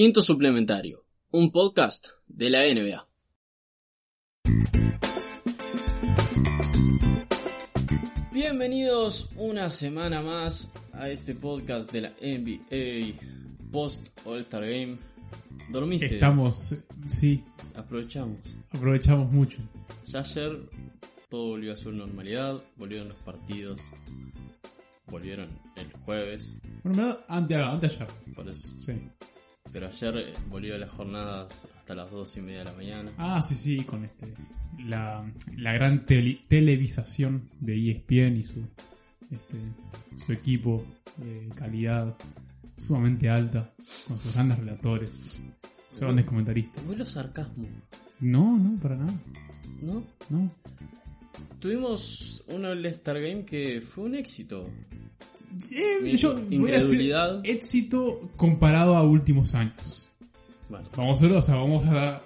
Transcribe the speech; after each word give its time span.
Quinto 0.00 0.22
Suplementario, 0.22 1.04
un 1.30 1.52
podcast 1.52 2.08
de 2.26 2.48
la 2.48 2.60
NBA. 2.60 3.06
Bienvenidos 8.32 9.30
una 9.36 9.68
semana 9.68 10.22
más 10.22 10.72
a 10.94 11.10
este 11.10 11.34
podcast 11.34 11.92
de 11.92 12.00
la 12.00 12.12
NBA 12.22 13.14
Post 13.70 14.08
All 14.24 14.40
Star 14.40 14.62
Game. 14.62 14.96
¿Dormiste? 15.70 16.06
Estamos, 16.06 16.76
sí, 17.06 17.44
Aprovechamos. 17.74 18.58
aprovechamos 18.70 19.30
mucho. 19.30 19.58
Ya 20.06 20.20
ayer 20.20 20.62
todo 21.28 21.48
volvió 21.48 21.74
a 21.74 21.76
su 21.76 21.92
normalidad, 21.92 22.58
volvieron 22.76 23.10
los 23.10 23.18
partidos, 23.18 23.82
volvieron 25.08 25.50
el 25.76 25.92
jueves, 25.92 26.58
Bueno, 26.84 27.02
en 27.02 27.06
verdad, 27.06 27.24
antes, 27.28 27.58
antes 27.58 27.94
ayer. 28.00 28.08
por 28.34 28.48
eso. 28.48 28.78
Sí. 28.78 28.92
Pero 29.72 29.86
ayer 29.88 30.16
eh, 30.18 30.34
volvió 30.48 30.76
las 30.78 30.90
jornadas 30.90 31.66
hasta 31.78 31.94
las 31.94 32.10
dos 32.10 32.36
y 32.36 32.40
media 32.42 32.58
de 32.60 32.64
la 32.64 32.72
mañana. 32.72 33.12
Ah, 33.18 33.40
sí, 33.42 33.54
sí, 33.54 33.84
con 33.84 34.04
este 34.04 34.34
la, 34.84 35.30
la 35.56 35.72
gran 35.72 36.06
tele- 36.06 36.40
televisación 36.48 37.50
de 37.60 37.90
ESPN 37.90 38.36
y 38.38 38.44
su 38.44 38.64
este 39.30 39.58
su 40.16 40.32
equipo 40.32 40.84
de 41.18 41.48
calidad 41.54 42.16
sumamente 42.76 43.28
alta, 43.28 43.72
con 44.08 44.18
sus 44.18 44.34
grandes 44.34 44.58
relatores, 44.58 45.42
sus 45.88 46.00
grandes 46.00 46.24
comentaristas. 46.24 46.84
Vuelo 46.86 47.04
sarcasmo, 47.04 47.66
No, 48.20 48.56
no, 48.58 48.76
para 48.80 48.96
nada. 48.96 49.12
¿no? 49.82 50.02
No. 50.30 50.50
Tuvimos 51.60 52.42
un 52.48 52.64
All-Star 52.64 53.20
Game 53.20 53.44
que 53.44 53.80
fue 53.80 54.04
un 54.04 54.14
éxito. 54.14 54.68
Eh, 55.72 56.16
yo 56.16 56.40
voy 56.40 56.70
a 56.70 56.74
decir 56.74 57.12
éxito 57.44 58.30
comparado 58.36 58.94
a 58.96 59.02
últimos 59.02 59.54
años. 59.54 60.08
Bueno, 60.68 60.88
Vamos 60.96 61.22
a 61.22 61.26
o 61.26 61.42
sea, 61.42 61.54
vamos 61.56 61.84
a 61.86 62.22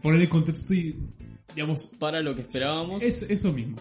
poner 0.00 0.22
el 0.22 0.28
contexto 0.28 0.72
y, 0.72 0.96
digamos, 1.54 1.94
para 1.98 2.22
lo 2.22 2.34
que 2.34 2.42
esperábamos, 2.42 3.02
Es 3.02 3.22
eso 3.22 3.52
mismo. 3.52 3.76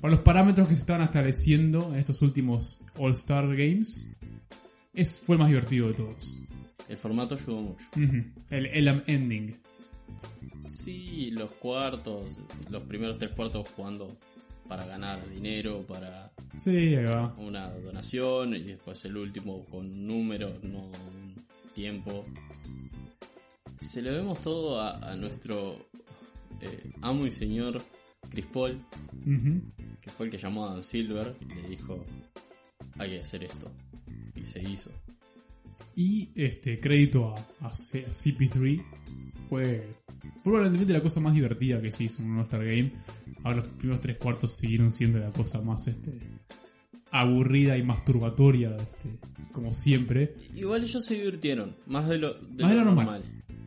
Para 0.00 0.14
los 0.14 0.22
parámetros 0.22 0.68
que 0.68 0.74
se 0.74 0.80
estaban 0.80 1.02
estableciendo 1.02 1.92
en 1.92 1.98
estos 1.98 2.22
últimos 2.22 2.84
All-Star 2.96 3.48
Games, 3.48 4.14
es, 4.94 5.18
fue 5.18 5.34
el 5.34 5.40
más 5.40 5.48
divertido 5.48 5.88
de 5.88 5.94
todos. 5.94 6.38
el 6.88 6.96
formato 6.96 7.34
ayudó 7.34 7.60
mucho. 7.62 7.84
El, 8.50 8.66
el 8.66 9.02
ending. 9.06 9.56
Sí, 10.66 11.30
los 11.32 11.52
cuartos, 11.52 12.40
los 12.70 12.82
primeros 12.82 13.18
tres 13.18 13.32
cuartos 13.32 13.66
jugando 13.74 14.16
para 14.68 14.86
ganar 14.86 15.26
dinero, 15.30 15.84
para 15.86 16.30
Sí, 16.56 16.94
ahí 16.94 17.04
va. 17.04 17.34
una 17.38 17.68
donación 17.70 18.54
y 18.54 18.60
después 18.62 19.04
el 19.04 19.16
último 19.16 19.64
con 19.66 20.06
números, 20.06 20.62
no 20.62 20.80
un 20.86 21.34
tiempo. 21.72 22.24
Se 23.80 24.02
lo 24.02 24.10
vemos 24.10 24.40
todo 24.40 24.80
a, 24.80 24.98
a 25.12 25.16
nuestro 25.16 25.88
eh, 26.60 26.90
amo 27.02 27.26
y 27.26 27.30
señor 27.30 27.82
Chris 28.30 28.46
Paul, 28.52 28.80
que 30.00 30.10
fue 30.10 30.26
el 30.26 30.32
que 30.32 30.38
llamó 30.38 30.66
a 30.66 30.72
Dan 30.74 30.82
Silver 30.84 31.34
y 31.40 31.54
le 31.54 31.68
dijo, 31.68 32.04
hay 32.98 33.10
que 33.10 33.20
hacer 33.20 33.44
esto. 33.44 33.70
Y 34.34 34.44
se 34.46 34.62
hizo. 34.68 34.90
Y 35.94 36.28
este 36.34 36.78
crédito 36.80 37.34
a, 37.60 37.66
a 37.66 37.70
CP3 37.72 38.84
fue, 39.48 39.88
fue 40.42 40.52
probablemente 40.52 40.92
la 40.92 41.02
cosa 41.02 41.20
más 41.20 41.34
divertida 41.34 41.80
que 41.80 41.92
se 41.92 42.04
hizo 42.04 42.22
en 42.22 42.30
un 42.30 42.38
All-Star 42.38 42.64
Game. 42.64 42.92
Ahora 43.44 43.58
los 43.58 43.66
primeros 43.68 44.00
tres 44.00 44.18
cuartos 44.18 44.56
siguieron 44.56 44.90
siendo 44.92 45.18
la 45.18 45.30
cosa 45.30 45.60
más 45.62 45.86
este, 45.88 46.12
aburrida 47.10 47.76
y 47.78 47.82
masturbatoria, 47.82 48.76
este, 48.76 49.18
como 49.52 49.72
siempre. 49.74 50.34
Igual 50.54 50.82
ellos 50.84 51.04
se 51.04 51.14
divirtieron, 51.14 51.74
más 51.86 52.08
de 52.08 52.18
lo, 52.18 52.34
de 52.34 52.62
Más 52.62 52.72
de 52.72 52.78
lo 52.78 52.84
normal. 52.84 53.22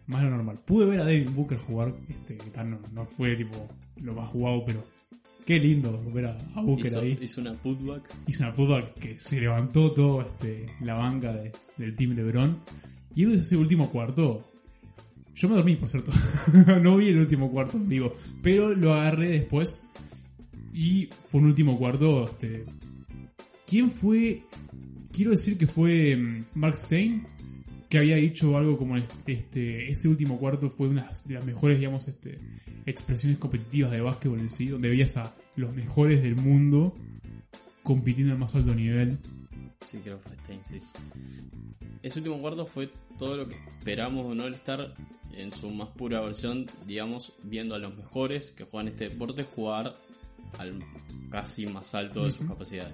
Más 0.07 0.21
de 0.21 0.29
lo 0.29 0.35
normal. 0.35 0.59
Pude 0.65 0.85
ver 0.87 1.01
a 1.01 1.05
Devin 1.05 1.33
Booker 1.33 1.57
jugar, 1.57 1.93
este, 2.09 2.37
que 2.37 2.49
tal, 2.49 2.69
no, 2.71 2.79
no 2.93 3.05
fue 3.05 3.35
tipo 3.35 3.67
lo 3.97 4.13
más 4.13 4.29
jugado, 4.29 4.63
pero 4.65 4.83
qué 5.45 5.59
lindo 5.59 6.01
ver 6.13 6.25
a, 6.27 6.37
a 6.55 6.61
Booker 6.61 6.85
Hizo, 6.87 6.99
ahí. 7.01 7.17
hizo 7.21 7.41
una 7.41 7.53
putback. 7.61 8.09
Hizo 8.27 8.43
una 8.43 8.53
puta 8.53 8.93
que 8.93 9.17
se 9.17 9.39
levantó 9.39 9.91
todo 9.93 10.21
este, 10.21 10.67
la 10.81 10.95
banca 10.95 11.33
de- 11.33 11.51
del 11.77 11.95
team 11.95 12.11
LeBron. 12.11 12.59
Y 13.15 13.23
en 13.23 13.31
ese 13.31 13.57
último 13.57 13.89
cuarto, 13.89 14.50
yo 15.35 15.49
me 15.49 15.55
dormí, 15.55 15.75
por 15.75 15.87
cierto. 15.87 16.11
no 16.81 16.97
vi 16.97 17.09
el 17.09 17.19
último 17.19 17.49
cuarto 17.51 17.77
en 17.77 17.87
vivo, 17.87 18.13
pero 18.41 18.73
lo 18.73 18.93
agarré 18.93 19.29
después. 19.29 19.87
Y 20.73 21.09
fue 21.19 21.41
un 21.41 21.47
último 21.47 21.77
cuarto, 21.77 22.29
este... 22.29 22.65
¿Quién 23.65 23.89
fue? 23.89 24.43
Quiero 25.11 25.31
decir 25.31 25.57
que 25.57 25.67
fue 25.67 26.15
mm, 26.15 26.45
Mark 26.55 26.75
Stein, 26.75 27.25
que 27.89 27.97
había 27.97 28.15
dicho 28.17 28.57
algo 28.57 28.77
como 28.77 28.97
este, 28.97 29.91
ese 29.91 30.07
último 30.07 30.37
cuarto 30.37 30.69
fue 30.69 30.87
una 30.87 31.09
de 31.25 31.33
las 31.33 31.45
mejores, 31.45 31.77
digamos, 31.77 32.07
este, 32.07 32.37
expresiones 32.85 33.37
competitivas 33.37 33.91
de 33.91 34.01
básquetbol 34.01 34.39
en 34.39 34.49
sí, 34.49 34.67
donde 34.67 34.89
veías 34.89 35.17
a 35.17 35.35
los 35.55 35.73
mejores 35.75 36.23
del 36.23 36.35
mundo 36.35 36.93
compitiendo 37.83 38.33
al 38.33 38.39
más 38.39 38.55
alto 38.55 38.73
nivel. 38.75 39.17
Sí, 39.85 39.99
creo 39.99 40.17
que 40.19 40.23
fue 40.29 40.35
Stein, 40.43 40.59
sí. 40.63 40.81
Ese 42.03 42.19
último 42.19 42.39
cuarto 42.39 42.65
fue 42.65 42.89
todo 43.17 43.37
lo 43.37 43.47
que 43.47 43.55
esperamos 43.79 44.25
de 44.25 44.31
un 44.31 44.41
All-Star 44.41 44.93
en 45.33 45.51
su 45.51 45.69
más 45.71 45.89
pura 45.89 46.19
versión, 46.21 46.69
digamos, 46.85 47.33
viendo 47.43 47.75
a 47.75 47.79
los 47.79 47.95
mejores 47.95 48.51
que 48.51 48.63
juegan 48.65 48.89
este 48.89 49.09
deporte 49.09 49.43
jugar 49.43 49.95
al 50.57 50.83
casi 51.29 51.65
más 51.67 51.93
alto 51.95 52.25
de 52.25 52.31
sus 52.31 52.47
capacidades. 52.47 52.93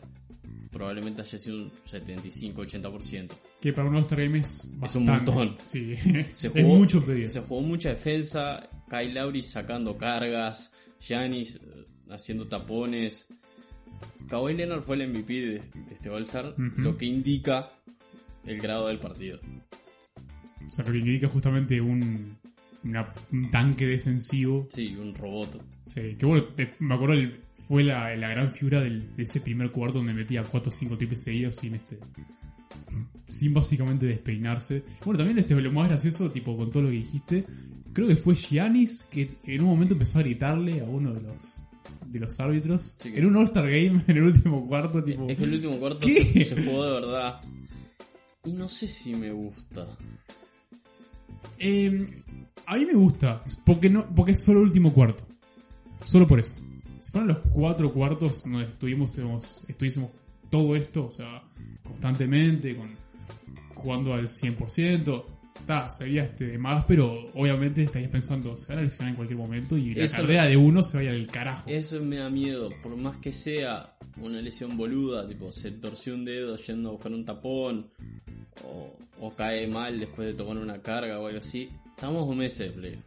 Probablemente 0.72 1.22
haya 1.22 1.40
sido 1.40 1.58
un 1.58 1.72
75-80%. 1.90 3.30
Que 3.62 3.74
para 3.74 3.90
un 3.90 3.96
All-Star 3.96 4.22
Game 4.22 4.40
es 4.40 4.68
Es 4.84 4.96
un 4.96 5.06
montón. 5.06 5.58
Sí, 5.62 5.96
Se 6.34 6.48
es 6.48 6.54
jugó, 6.54 6.76
mucho 6.78 7.04
pedir. 7.04 7.30
se 7.30 7.42
jugó 7.42 7.62
mucha 7.62 7.90
defensa, 7.90 8.70
Kyle 8.90 9.14
Lowry 9.14 9.42
sacando 9.42 9.98
cargas, 9.98 10.74
Giannis 11.00 11.58
eh, 11.64 11.86
haciendo 12.10 12.48
tapones. 12.48 13.30
Kawhi 14.30 14.54
Leonard 14.56 14.82
fue 14.82 14.96
el 15.02 15.10
MVP 15.10 15.34
de, 15.34 15.62
este 15.92 16.10
All-Star, 16.10 16.54
lo 16.58 16.98
que 16.98 17.06
indica 17.06 17.72
el 18.46 18.60
grado 18.60 18.88
del 18.88 19.00
partido. 19.00 19.40
O 20.66 20.70
sea, 20.70 20.86
lo 20.86 20.92
que 20.92 20.98
indica 21.00 21.28
justamente 21.28 21.80
un, 21.80 22.38
una- 22.84 23.14
un 23.32 23.50
tanque 23.50 23.86
defensivo. 23.86 24.68
Sí, 24.70 24.96
un 24.96 25.16
robot. 25.16 25.64
Sí, 25.86 26.16
que 26.18 26.26
bueno, 26.26 26.44
te- 26.56 26.74
me 26.80 26.96
acuerdo, 26.96 27.14
el- 27.16 27.42
fue 27.68 27.84
la, 27.84 28.14
la 28.18 28.30
gran 28.30 28.52
figura 28.52 28.82
del- 28.82 29.16
de 29.16 29.24
ese 29.24 29.40
primer 29.42 29.72
cuarto 29.72 30.00
donde 30.00 30.14
metía 30.14 30.44
4 30.44 30.70
o 30.70 30.72
5 30.72 30.98
tipos 30.98 31.22
seguidos 31.22 31.56
sin 31.56 31.76
este. 31.76 31.98
Sin 33.26 33.54
básicamente 33.54 34.06
despeinarse. 34.06 34.84
Bueno, 35.04 35.18
también 35.18 35.38
este, 35.40 35.56
lo 35.60 35.72
más 35.72 35.88
gracioso, 35.90 36.32
tipo 36.32 36.56
con 36.56 36.72
todo 36.72 36.84
lo 36.84 36.90
que 36.90 36.96
dijiste, 36.96 37.46
creo 37.94 38.08
que 38.08 38.16
fue 38.16 38.36
Giannis 38.36 39.04
que 39.04 39.38
en 39.46 39.62
un 39.62 39.68
momento 39.70 39.94
empezó 39.96 40.20
a 40.20 40.22
gritarle 40.22 40.80
a 40.82 40.86
uno 40.86 41.14
de 41.14 41.22
los 41.22 41.67
de 42.12 42.20
los 42.20 42.40
árbitros. 42.40 42.96
Sí, 43.00 43.12
que- 43.12 43.20
En 43.20 43.26
un 43.26 43.36
All-Star 43.36 43.66
Game, 43.66 44.04
en 44.08 44.18
el 44.18 44.24
último 44.24 44.66
cuarto, 44.68 45.04
tipo. 45.04 45.28
Es 45.30 45.38
que 45.38 45.44
el 45.44 45.54
último 45.54 45.78
cuarto 45.78 46.00
¿Qué? 46.00 46.22
se, 46.24 46.44
se 46.56 46.64
jugó 46.64 46.86
de 46.86 46.94
verdad. 47.02 47.42
Y 48.46 48.52
no 48.54 48.70
sé 48.70 48.88
si 48.88 49.14
me 49.16 49.32
gusta. 49.32 49.88
Eh, 51.60 52.06
a 52.66 52.76
mí 52.76 52.86
me 52.86 52.94
gusta, 52.94 53.42
porque, 53.66 53.90
no, 53.90 54.08
porque 54.16 54.34
es 54.34 54.44
solo 54.44 54.60
el 54.60 54.66
último 54.68 54.94
cuarto. 54.94 55.26
Solo 56.04 56.28
por 56.28 56.40
eso. 56.40 56.56
Si 57.00 57.12
fueran 57.12 57.30
los 57.30 57.40
cuatro 57.52 57.94
cuartos 57.94 58.44
donde 58.44 58.64
estuvimos, 58.66 59.18
estuviésemos 59.68 60.12
todo 60.50 60.76
esto, 60.76 61.06
o 61.08 61.12
sea, 61.12 61.44
constantemente, 61.84 62.76
con, 62.76 62.90
jugando 63.74 64.14
al 64.14 64.28
100%, 64.28 65.26
está, 65.76 65.92
sería 65.92 66.24
este 66.24 66.48
de 66.48 66.58
más, 66.58 66.86
pero 66.86 67.30
obviamente 67.34 67.84
estarías 67.84 68.10
pensando, 68.10 68.56
se 68.56 68.70
van 68.74 68.80
a 68.80 68.82
lesionar 68.84 69.10
en 69.12 69.16
cualquier 69.18 69.38
momento 69.38 69.78
y 69.78 69.94
la 69.94 70.04
Eso- 70.06 70.22
carrera 70.22 70.46
de 70.46 70.56
uno 70.58 70.82
se 70.82 70.98
vaya 70.98 71.12
al 71.12 71.28
carajo. 71.28 71.70
Eso 71.70 72.02
me 72.04 72.16
da 72.18 72.30
miedo, 72.30 72.70
por 72.82 72.96
más 72.98 73.18
que 73.18 73.32
sea 73.34 73.94
una 74.22 74.42
lesión 74.42 74.78
boluda, 74.78 75.28
tipo 75.28 75.52
se 75.52 75.72
torció 75.72 76.14
un 76.16 76.24
dedo 76.26 76.56
yendo 76.58 76.90
a 76.90 76.92
buscar 76.94 77.12
un 77.12 77.26
tapón, 77.26 77.90
o, 78.64 78.94
o 79.20 79.36
cae 79.36 79.68
mal 79.68 80.00
después 80.00 80.28
de 80.30 80.34
tomar 80.34 80.58
una 80.58 80.82
carga 80.82 81.20
o 81.20 81.28
algo 81.28 81.40
así. 81.40 81.70
Estamos 81.96 82.28
un 82.28 82.38
mes 82.38 82.58
de 82.58 82.70
playoff. 82.70 83.04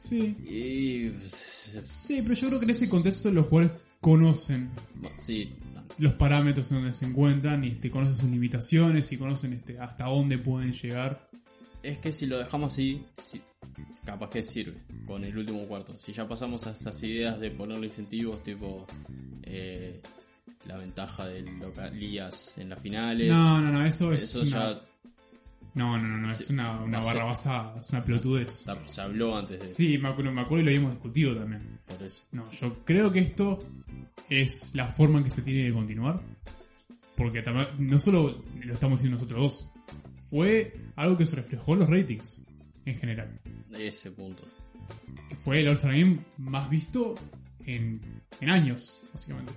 Sí. 0.00 0.36
Y. 0.48 1.12
Sí, 1.18 2.20
pero 2.22 2.34
yo 2.34 2.46
creo 2.48 2.58
que 2.60 2.64
en 2.66 2.70
ese 2.70 2.88
contexto 2.88 3.30
los 3.32 3.46
jugadores 3.48 3.76
conocen 4.00 4.70
Sí, 5.16 5.52
los 5.98 6.12
parámetros 6.14 6.70
en 6.70 6.78
donde 6.78 6.94
se 6.94 7.04
encuentran 7.06 7.64
y 7.64 7.68
este, 7.72 7.90
conocen 7.90 8.14
sus 8.14 8.30
limitaciones 8.30 9.10
y 9.12 9.16
conocen 9.18 9.54
este, 9.54 9.78
hasta 9.80 10.04
dónde 10.04 10.38
pueden 10.38 10.72
llegar. 10.72 11.27
Es 11.82 11.98
que 11.98 12.12
si 12.12 12.26
lo 12.26 12.38
dejamos 12.38 12.72
así, 12.72 13.04
sí, 13.16 13.40
capaz 14.04 14.30
que 14.30 14.42
sirve 14.42 14.78
con 15.06 15.24
el 15.24 15.36
último 15.36 15.64
cuarto. 15.66 15.98
Si 15.98 16.12
ya 16.12 16.26
pasamos 16.28 16.66
a 16.66 16.72
esas 16.72 17.02
ideas 17.02 17.38
de 17.40 17.50
ponerle 17.50 17.86
incentivos, 17.86 18.42
tipo. 18.42 18.86
eh, 19.42 20.00
la 20.66 20.76
ventaja 20.76 21.26
del 21.26 21.58
localías 21.60 22.58
en 22.58 22.68
las 22.70 22.80
finales. 22.82 23.28
No, 23.30 23.60
no, 23.60 23.70
no, 23.72 23.86
eso 23.86 24.12
es 24.12 24.24
Eso 24.24 24.42
una... 24.42 24.50
ya 24.72 24.82
No, 25.74 25.96
no, 25.96 26.06
no, 26.06 26.18
no, 26.18 26.30
es 26.30 26.50
una, 26.50 26.80
una 26.82 26.98
No 26.98 27.04
barra 27.06 27.24
basada, 27.24 27.80
es 27.80 27.88
una 27.90 28.04
pelotudez. 28.04 28.66
se- 28.86 29.00
habló 29.00 29.36
antes 29.36 29.60
de 29.60 29.68
Sí, 29.68 29.96
me 29.98 30.08
acuerdo, 30.08 30.32
me 30.32 30.42
acuerdo 30.42 30.62
y 30.62 30.64
lo 30.64 30.70
habíamos 30.70 30.92
discutido 30.94 31.34
también. 31.36 31.78
por 31.86 32.02
eso. 32.02 32.22
No, 32.32 32.50
yo 32.50 32.74
creo 32.84 33.10
que 33.12 33.20
esto 33.20 33.58
es 34.28 34.74
la 34.74 34.88
forma 34.88 35.18
en 35.18 35.24
que 35.24 35.30
se 35.30 35.42
tiene 35.42 35.68
que 35.68 35.72
continuar. 35.72 36.20
Porque 37.16 37.42
no 37.78 37.98
solo 37.98 38.42
lo 38.62 38.72
estamos 38.74 38.98
diciendo 39.00 39.14
nosotros 39.16 39.40
dos, 39.40 39.72
fue 40.30 40.74
algo 40.96 41.16
que 41.16 41.26
se 41.26 41.36
reflejó 41.36 41.74
en 41.74 41.80
los 41.80 41.90
ratings 41.90 42.46
en 42.84 42.94
general. 42.94 43.40
Ese 43.76 44.10
punto. 44.12 44.44
Que 45.28 45.36
fue 45.36 45.60
el 45.60 45.68
All-Star 45.68 45.92
Game 45.92 46.24
más 46.38 46.70
visto 46.70 47.14
en, 47.66 48.00
en 48.40 48.50
años, 48.50 49.02
básicamente. 49.12 49.52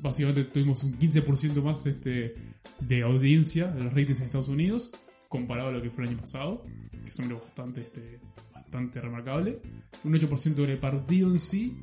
Básicamente 0.00 0.44
tuvimos 0.44 0.82
un 0.82 0.98
15% 0.98 1.62
más 1.62 1.86
este, 1.86 2.34
de 2.80 3.02
audiencia 3.02 3.68
de 3.68 3.84
los 3.84 3.92
ratings 3.92 4.20
en 4.20 4.26
Estados 4.26 4.48
Unidos 4.48 4.92
comparado 5.34 5.70
a 5.70 5.72
lo 5.72 5.82
que 5.82 5.90
fue 5.90 6.04
el 6.04 6.10
año 6.10 6.18
pasado, 6.18 6.62
que 6.62 7.08
es 7.08 7.18
un 7.18 7.24
número 7.24 7.44
bastante, 7.44 7.82
este, 7.82 8.20
bastante 8.52 9.00
remarcable. 9.00 9.58
Un 10.04 10.14
8% 10.14 10.62
en 10.62 10.70
el 10.70 10.78
partido 10.78 11.28
en 11.28 11.40
sí 11.40 11.76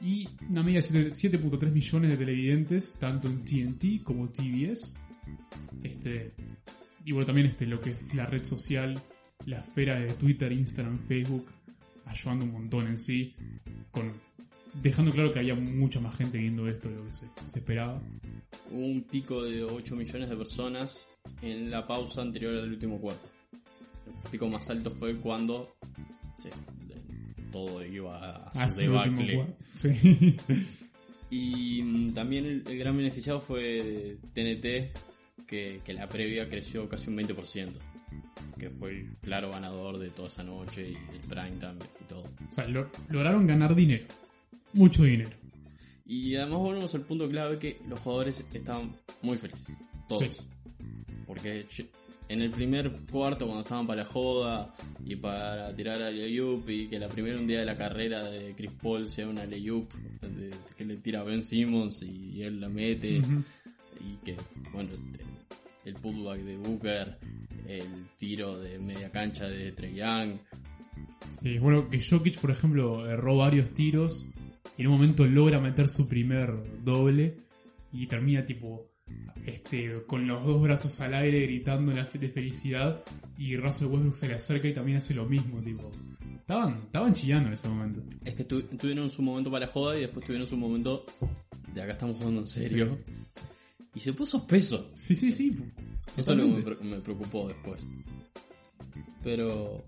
y 0.00 0.28
una 0.48 0.62
media 0.62 0.80
de 0.80 1.10
7.3 1.10 1.72
millones 1.72 2.10
de 2.10 2.16
televidentes, 2.16 2.96
tanto 3.00 3.26
en 3.26 3.44
TNT 3.44 4.04
como 4.04 4.28
TBS. 4.28 4.96
Este, 5.82 6.34
y 7.04 7.12
bueno, 7.12 7.26
también 7.26 7.46
este, 7.46 7.66
lo 7.66 7.80
que 7.80 7.90
es 7.90 8.14
la 8.14 8.26
red 8.26 8.44
social, 8.44 9.00
la 9.46 9.60
esfera 9.60 9.98
de 9.98 10.14
Twitter, 10.14 10.50
Instagram, 10.50 10.98
Facebook, 10.98 11.46
ayudando 12.06 12.44
un 12.46 12.52
montón 12.52 12.86
en 12.86 12.98
sí, 12.98 13.34
con, 13.90 14.12
dejando 14.82 15.12
claro 15.12 15.30
que 15.30 15.40
había 15.40 15.54
mucha 15.54 16.00
más 16.00 16.16
gente 16.16 16.38
viendo 16.38 16.66
esto 16.66 16.88
de 16.88 16.96
lo 16.96 17.06
que 17.06 17.14
se, 17.14 17.26
se 17.44 17.58
esperaba. 17.58 18.00
Hubo 18.70 18.86
un 18.86 19.02
pico 19.04 19.42
de 19.44 19.62
8 19.62 19.96
millones 19.96 20.28
de 20.28 20.36
personas 20.36 21.08
en 21.42 21.70
la 21.70 21.86
pausa 21.86 22.22
anterior 22.22 22.56
al 22.56 22.70
último 22.70 22.98
cuarto. 23.00 23.28
El 24.24 24.30
pico 24.30 24.48
más 24.48 24.68
alto 24.70 24.90
fue 24.90 25.16
cuando 25.16 25.76
todo 27.52 27.84
iba 27.84 28.46
a 28.46 28.70
su 28.70 28.82
último 28.82 29.02
debacle. 29.02 29.34
cuarto. 29.36 29.66
Sí. 29.74 30.36
Y 31.30 31.82
mm, 31.82 32.14
también 32.14 32.44
el, 32.44 32.64
el 32.66 32.78
gran 32.78 32.96
beneficiado 32.96 33.40
fue 33.40 34.18
TNT, 34.32 34.96
que, 35.46 35.80
que 35.84 35.94
la 35.94 36.08
previa 36.08 36.48
creció 36.48 36.88
casi 36.88 37.10
un 37.10 37.18
20%, 37.18 37.72
que 38.58 38.70
fue 38.70 38.90
el 38.92 39.16
claro 39.22 39.50
ganador 39.50 39.98
de 39.98 40.10
toda 40.10 40.28
esa 40.28 40.42
noche 40.44 40.90
y 40.90 40.94
el 40.94 41.20
prime 41.28 41.56
time 41.58 41.76
y 42.00 42.04
todo. 42.08 42.22
O 42.24 42.50
sea, 42.52 42.66
lo- 42.68 42.90
lograron 43.08 43.46
ganar 43.46 43.74
dinero. 43.74 44.04
Mucho 44.74 45.04
dinero. 45.04 45.30
Y 46.06 46.34
además 46.36 46.58
volvemos 46.60 46.94
al 46.94 47.02
punto 47.02 47.28
clave 47.28 47.58
que 47.58 47.80
los 47.88 48.00
jugadores 48.00 48.44
estaban 48.52 48.94
muy 49.22 49.38
felices, 49.38 49.82
todos. 50.08 50.22
Sí. 50.36 50.46
Porque 51.26 51.66
en 52.28 52.40
el 52.42 52.50
primer 52.50 52.90
cuarto 53.10 53.46
cuando 53.46 53.62
estaban 53.62 53.86
para 53.86 54.02
la 54.02 54.08
joda 54.08 54.72
y 55.04 55.16
para 55.16 55.74
tirar 55.74 56.02
a 56.02 56.10
Leyup 56.10 56.68
y 56.68 56.88
que 56.88 56.98
la 56.98 57.08
primera 57.08 57.38
un 57.38 57.46
día 57.46 57.60
de 57.60 57.66
la 57.66 57.76
carrera 57.76 58.22
de 58.24 58.54
Chris 58.54 58.70
Paul 58.82 59.08
sea 59.08 59.28
una 59.28 59.44
Leyup 59.46 59.90
que 60.76 60.84
le 60.84 60.96
tira 60.96 61.20
a 61.20 61.24
Ben 61.24 61.42
Simmons 61.42 62.02
y 62.02 62.42
él 62.42 62.60
la 62.60 62.68
mete 62.68 63.22
y 64.00 64.16
que 64.24 64.36
bueno 64.72 64.90
el, 65.84 65.94
putback 65.94 66.40
de 66.40 66.56
Booker 66.56 67.18
el 67.66 68.06
tiro 68.16 68.58
de 68.58 68.78
media 68.78 69.10
cancha 69.10 69.48
de 69.48 69.72
Trey 69.72 69.94
Young 69.94 70.32
Sí, 71.42 71.58
bueno, 71.58 71.88
que 71.88 72.00
Jokic, 72.02 72.38
por 72.38 72.50
ejemplo, 72.50 73.08
erró 73.10 73.36
varios 73.38 73.70
tiros 73.74 74.34
y 74.76 74.82
en 74.82 74.88
un 74.88 74.94
momento 74.94 75.26
logra 75.26 75.58
meter 75.60 75.88
su 75.88 76.06
primer 76.08 76.52
doble 76.84 77.38
y 77.92 78.06
termina 78.06 78.44
tipo 78.44 78.90
este 79.44 80.02
con 80.06 80.26
los 80.26 80.44
dos 80.44 80.62
brazos 80.62 81.00
al 81.00 81.14
aire 81.14 81.40
gritando 81.40 81.92
la 81.92 82.04
fe- 82.06 82.18
de 82.18 82.28
felicidad 82.28 83.02
y 83.36 83.56
Russell 83.56 83.88
Westbrook 83.88 84.14
se 84.14 84.28
le 84.28 84.34
acerca 84.34 84.68
y 84.68 84.72
también 84.74 84.98
hace 84.98 85.14
lo 85.14 85.26
mismo, 85.26 85.60
tipo. 85.60 85.90
Estaban, 86.38 86.76
estaban 86.78 87.12
chillando 87.14 87.48
en 87.48 87.54
ese 87.54 87.68
momento. 87.68 88.02
es 88.24 88.34
que 88.34 88.44
tu- 88.44 88.62
tuvieron 88.62 89.08
su 89.10 89.22
momento 89.22 89.50
para 89.50 89.66
la 89.66 89.72
joda 89.72 89.96
y 89.96 90.02
después 90.02 90.24
tuvieron 90.24 90.46
su 90.46 90.56
momento 90.56 91.04
de 91.72 91.82
acá 91.82 91.92
estamos 91.92 92.16
jugando 92.18 92.40
en 92.40 92.46
serio 92.46 92.98
y 93.94 94.00
se 94.00 94.12
puso 94.12 94.38
espeso 94.38 94.90
Sí, 94.94 95.14
sí, 95.14 95.32
sí. 95.32 95.54
Eso 96.16 96.32
es 96.32 96.38
lo 96.38 96.44
que 96.78 96.84
me, 96.84 96.96
preocupó 97.00 97.48
después. 97.48 97.86
Pero 99.22 99.84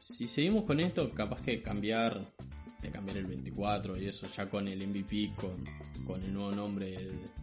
si 0.00 0.26
seguimos 0.28 0.64
con 0.64 0.80
esto, 0.80 1.10
capaz 1.12 1.40
que 1.42 1.62
cambiar, 1.62 2.20
de 2.82 2.90
cambiar 2.90 3.18
el 3.18 3.26
24 3.26 3.96
y 4.00 4.06
eso 4.06 4.26
ya 4.26 4.48
con 4.50 4.66
el 4.68 4.86
MVP, 4.86 5.32
con, 5.36 5.56
con 6.04 6.22
el 6.22 6.32
nuevo 6.32 6.52
nombre 6.52 6.90
de- 6.90 7.36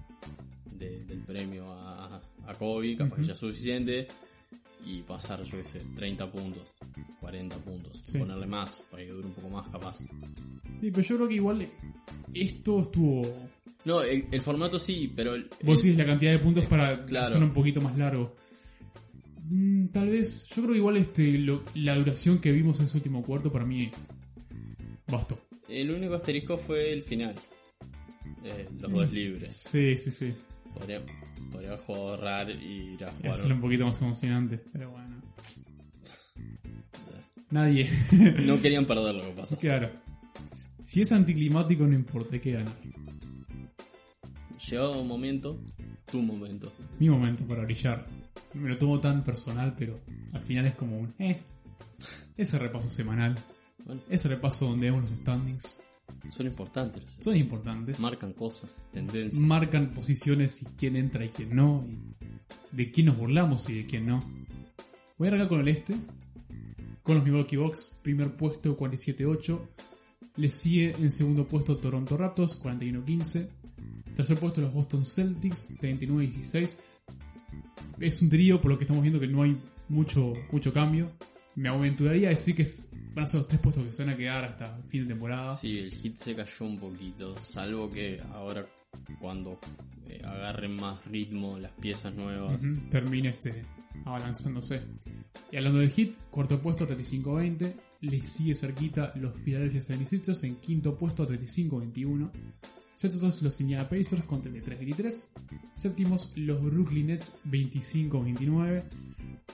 de- 0.78 1.04
del 1.06 1.20
premio 1.24 1.72
a, 1.72 2.22
a 2.46 2.58
Kobe, 2.58 2.96
capaz 2.96 3.18
que 3.18 3.24
ya 3.24 3.34
es 3.34 3.40
suficiente. 3.40 4.08
Y 4.85 5.01
pasar, 5.03 5.41
yo 5.44 5.57
qué 5.62 5.65
sé, 5.65 5.81
30 5.95 6.30
puntos, 6.31 6.63
40 7.21 7.56
puntos, 7.57 8.01
Sí. 8.03 8.18
ponerle 8.18 8.45
más 8.47 8.83
para 8.91 9.03
que 9.03 9.09
dure 9.12 9.27
un 9.27 9.33
poco 9.33 9.50
más 9.50 9.69
capaz. 9.69 10.00
Sí, 10.80 10.91
pero 10.91 11.01
yo 11.01 11.15
creo 11.15 11.27
que 11.30 11.35
igual 11.35 11.68
esto 12.33 12.81
estuvo. 12.81 13.50
No, 13.85 14.01
el, 14.01 14.25
el 14.31 14.41
formato 14.41 14.77
sí, 14.80 15.12
pero... 15.15 15.35
el- 15.35 15.50
Vos 15.63 15.81
decís 15.83 15.97
la 15.97 16.06
cantidad 16.06 16.31
de 16.31 16.39
puntos 16.39 16.65
para 16.65 17.03
Claro. 17.06 17.25
hacerlo 17.25 17.47
un 17.47 17.53
poquito 17.53 17.80
más 17.81 17.97
largo. 17.97 18.35
Mm, 19.50 19.88
tal 19.88 20.09
vez, 20.09 20.47
yo 20.50 20.56
creo 20.63 20.71
que 20.71 20.77
igual 20.77 20.97
este, 20.97 21.31
lo- 21.38 21.63
la 21.75 21.95
duración 21.95 22.39
que 22.39 22.51
vimos 22.51 22.80
en 22.80 22.85
ese 22.85 22.97
último 22.97 23.24
cuarto 23.24 23.51
para 23.51 23.65
mí 23.65 23.89
bastó. 25.07 25.39
el 25.69 25.91
único 25.91 26.13
asterisco 26.15 26.57
fue 26.57 26.91
el 26.94 27.03
final. 27.03 27.35
Eh, 28.44 28.68
los 28.80 28.91
dos 28.91 29.12
libres. 29.12 29.56
Sí, 29.56 29.95
sí, 29.97 30.12
sí. 30.12 30.33
Podría, 30.74 31.01
podría 31.54 31.74
a 31.74 31.78
ahorrar 31.88 32.50
y 32.50 32.92
ir 32.94 33.06
a 33.06 33.12
jugar. 33.12 33.32
hacerlo 33.32 33.56
un 33.56 33.62
poquito 33.62 33.86
más 33.86 34.02
emocionante, 34.02 34.58
pero 34.72 34.92
bueno. 34.92 35.22
Nadie. 37.52 37.90
No 38.46 38.60
querían 38.60 38.86
perder 38.86 39.16
lo 39.16 39.24
que 39.24 39.32
pasa. 39.32 39.58
claro. 39.58 39.92
Si 40.82 41.02
es 41.02 41.12
anticlimático, 41.12 41.86
no 41.86 41.94
importa, 41.94 42.40
que 42.40 42.52
ganar. 42.52 42.74
Llegado 44.70 45.02
un 45.02 45.08
momento, 45.08 45.60
tu 46.12 46.22
momento. 46.22 46.72
Mi 47.00 47.10
momento 47.10 47.46
para 47.46 47.64
brillar. 47.64 48.06
Me 48.54 48.70
lo 48.70 48.78
tomo 48.78 49.00
tan 49.00 49.24
personal, 49.24 49.74
pero 49.78 50.00
al 50.34 50.42
final 50.42 50.66
es 50.66 50.76
como 50.76 51.00
un. 51.00 51.14
Eh. 51.20 51.42
Ese 52.36 52.60
repaso 52.60 52.90
semanal. 52.90 53.36
Bueno, 53.86 54.02
Ese 54.10 54.28
repaso 54.30 54.68
donde 54.68 54.88
vemos 54.88 55.10
los 55.10 55.20
standings. 55.20 55.82
Son 56.30 56.48
importantes. 56.48 57.18
Son 57.20 57.36
importantes. 57.36 58.00
Marcan 58.00 58.34
cosas, 58.34 58.86
tendencias. 58.92 59.42
marcan 59.42 59.92
posiciones 59.92 60.62
y 60.62 60.66
quién 60.78 60.96
entra 60.96 61.25
y 61.25 61.30
quién 61.30 61.56
no, 61.56 61.86
y 61.88 62.75
de 62.75 62.92
quién 62.92 63.08
nos 63.08 63.18
burlamos 63.18 63.70
y 63.70 63.75
de 63.75 63.86
quién 63.86 64.06
no. 64.06 64.24
Voy 65.18 65.28
a 65.28 65.30
arrancar 65.30 65.50
con 65.50 65.60
el 65.60 65.68
este, 65.68 65.96
con 67.04 67.16
los 67.16 67.24
Milwaukee 67.24 67.58
Bucks, 67.58 68.00
primer 68.02 68.36
puesto 68.36 68.78
47-8, 68.78 69.59
le 70.38 70.50
sigue 70.50 70.95
en 70.97 71.12
segundo 71.12 71.45
puesto 71.45 71.78
Toronto 71.78 72.18
Raptors 72.18 72.62
41-15, 72.62 73.47
tercer 74.16 74.40
puesto 74.40 74.62
los 74.62 74.74
Boston 74.74 75.06
Celtics 75.06 75.78
39-16. 75.80 76.80
Es 78.00 78.21
un 78.21 78.30
trío 78.30 78.59
por 78.59 78.71
lo 78.71 78.78
que 78.78 78.86
estamos 78.86 79.04
viendo 79.04 79.19
que 79.19 79.28
no 79.28 79.44
hay 79.44 79.57
mucho, 79.90 80.33
mucho 80.52 80.74
cambio. 80.74 81.12
Me 81.56 81.69
aventuraría 81.69 82.30
a 82.30 82.31
decir 82.31 82.56
que 82.56 82.66
van 83.14 83.26
a 83.26 83.28
ser 83.28 83.42
los 83.42 83.48
tres 83.48 83.62
puestos 83.62 83.83
que 83.83 83.92
se 83.92 84.04
van 84.04 84.14
a 84.14 84.18
quedar 84.18 84.44
hasta 84.44 84.76
el 84.78 84.83
fin 84.83 85.04
de 85.04 85.14
temporada. 85.14 85.54
Sí, 85.54 85.80
el 85.80 85.92
hit 85.92 86.16
se 86.16 86.36
cayó 86.36 86.66
un 86.66 86.80
poquito. 86.80 87.40
Salvo 87.40 87.90
que 87.90 88.22
ahora, 88.33 88.66
cuando 89.19 89.60
eh, 90.07 90.22
agarren 90.24 90.76
más 90.76 91.06
ritmo 91.06 91.57
las 91.60 91.72
piezas 91.74 92.14
nuevas. 92.16 92.54
Ujú, 92.54 92.90
termina 92.90 93.30
este 93.30 93.66
abalanzándose. 94.06 94.81
Y 95.52 95.57
hablando 95.57 95.80
del 95.80 95.90
hit, 95.90 96.18
cuarto 96.30 96.60
puesto 96.60 96.88
35-20, 96.88 97.74
le 98.02 98.22
sigue 98.22 98.56
cerquita 98.56 99.14
los 99.16 99.40
Philadelphia 99.42 99.80
76ers 99.80 100.44
en 100.45 100.56
quinto 100.56 100.98
puesto 100.98 101.28
35-21. 101.28 102.31
Sextos 102.94 103.42
los 103.42 103.62
Indiana 103.62 103.90
Pacers 103.90 104.23
con 104.23 104.44
33-23. 104.44 105.33
Séptimos 105.73 106.33
los 106.35 106.62
Brooklyn 106.62 107.07
Nets 107.07 107.40
25-29. 107.45 108.83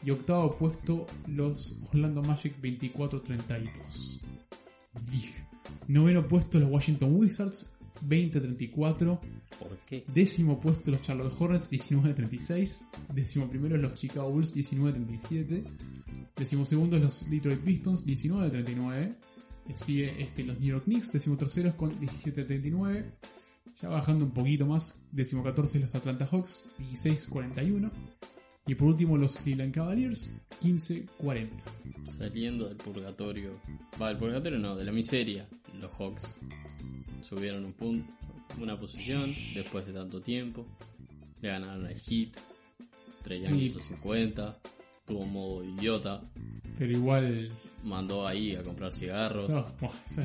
Y 0.04 0.12
octavo 0.12 0.56
puesto 0.56 1.08
los 1.28 1.78
Orlando 1.92 2.22
Magic 2.22 2.60
24-32. 2.62 4.22
Dig. 5.10 5.34
Noveno 5.88 6.28
puesto 6.28 6.60
los 6.60 6.70
Washington 6.70 7.16
Wizards 7.16 7.74
20-34. 8.08 9.20
¿Por 9.60 9.78
qué? 9.86 10.06
Décimo 10.14 10.60
puesto 10.60 10.92
los 10.92 11.02
Charlotte 11.02 11.34
Hornets 11.38 11.72
19-36. 11.72 12.88
Décimo 13.14 13.50
primero 13.50 13.78
los 13.78 13.96
Chicago 13.96 14.30
Bulls 14.30 14.56
19-37. 14.56 15.64
Décimo 16.36 16.66
segundo 16.66 16.98
los 16.98 17.30
Detroit 17.30 17.60
Pistons 17.60 18.08
19-39. 18.08 19.16
Sigue 19.76 20.22
este, 20.22 20.44
los 20.44 20.60
New 20.60 20.70
York 20.70 20.86
Knicks, 20.86 21.12
décimo 21.12 21.38
terceros 21.38 21.76
con 21.76 21.92
17-39. 22.00 23.06
Ya 23.82 23.88
bajando 23.88 24.26
un 24.26 24.32
poquito 24.32 24.66
más, 24.66 25.02
décimo 25.12 25.44
14 25.44 25.80
los 25.80 25.96
Atlanta 25.96 26.26
Hawks 26.26 26.70
16-41. 26.80 27.92
Y 28.68 28.76
por 28.76 28.90
último 28.90 29.18
los 29.18 29.36
Cleveland 29.38 29.74
Cavaliers 29.74 30.36
15-40. 30.62 31.50
Saliendo 32.06 32.68
del 32.68 32.78
purgatorio. 32.78 33.60
Va, 34.00 34.10
del 34.10 34.18
purgatorio 34.18 34.60
no, 34.60 34.76
de 34.76 34.84
la 34.84 34.92
miseria. 34.92 35.48
Los 35.80 35.92
Hawks 35.98 36.34
subieron 37.22 37.66
un 37.66 37.74
punto, 37.74 38.12
una 38.60 38.80
posición 38.80 39.34
después 39.56 39.86
de 39.88 39.94
tanto 39.94 40.22
tiempo. 40.22 40.66
Le 41.42 41.50
ganaron 41.50 41.86
al 41.86 41.98
Hit. 42.00 42.38
Trey 43.24 43.40
Sí. 43.40 43.56
hizo 43.66 43.80
50. 43.80 44.60
Tuvo 45.06 45.26
modo 45.26 45.64
idiota. 45.64 46.22
Pero 46.80 46.92
igual. 46.94 47.52
Mandó 47.84 48.26
ahí 48.28 48.56
a 48.56 48.64
comprar 48.64 48.92
cigarros. 48.92 49.50
no, 49.50 49.68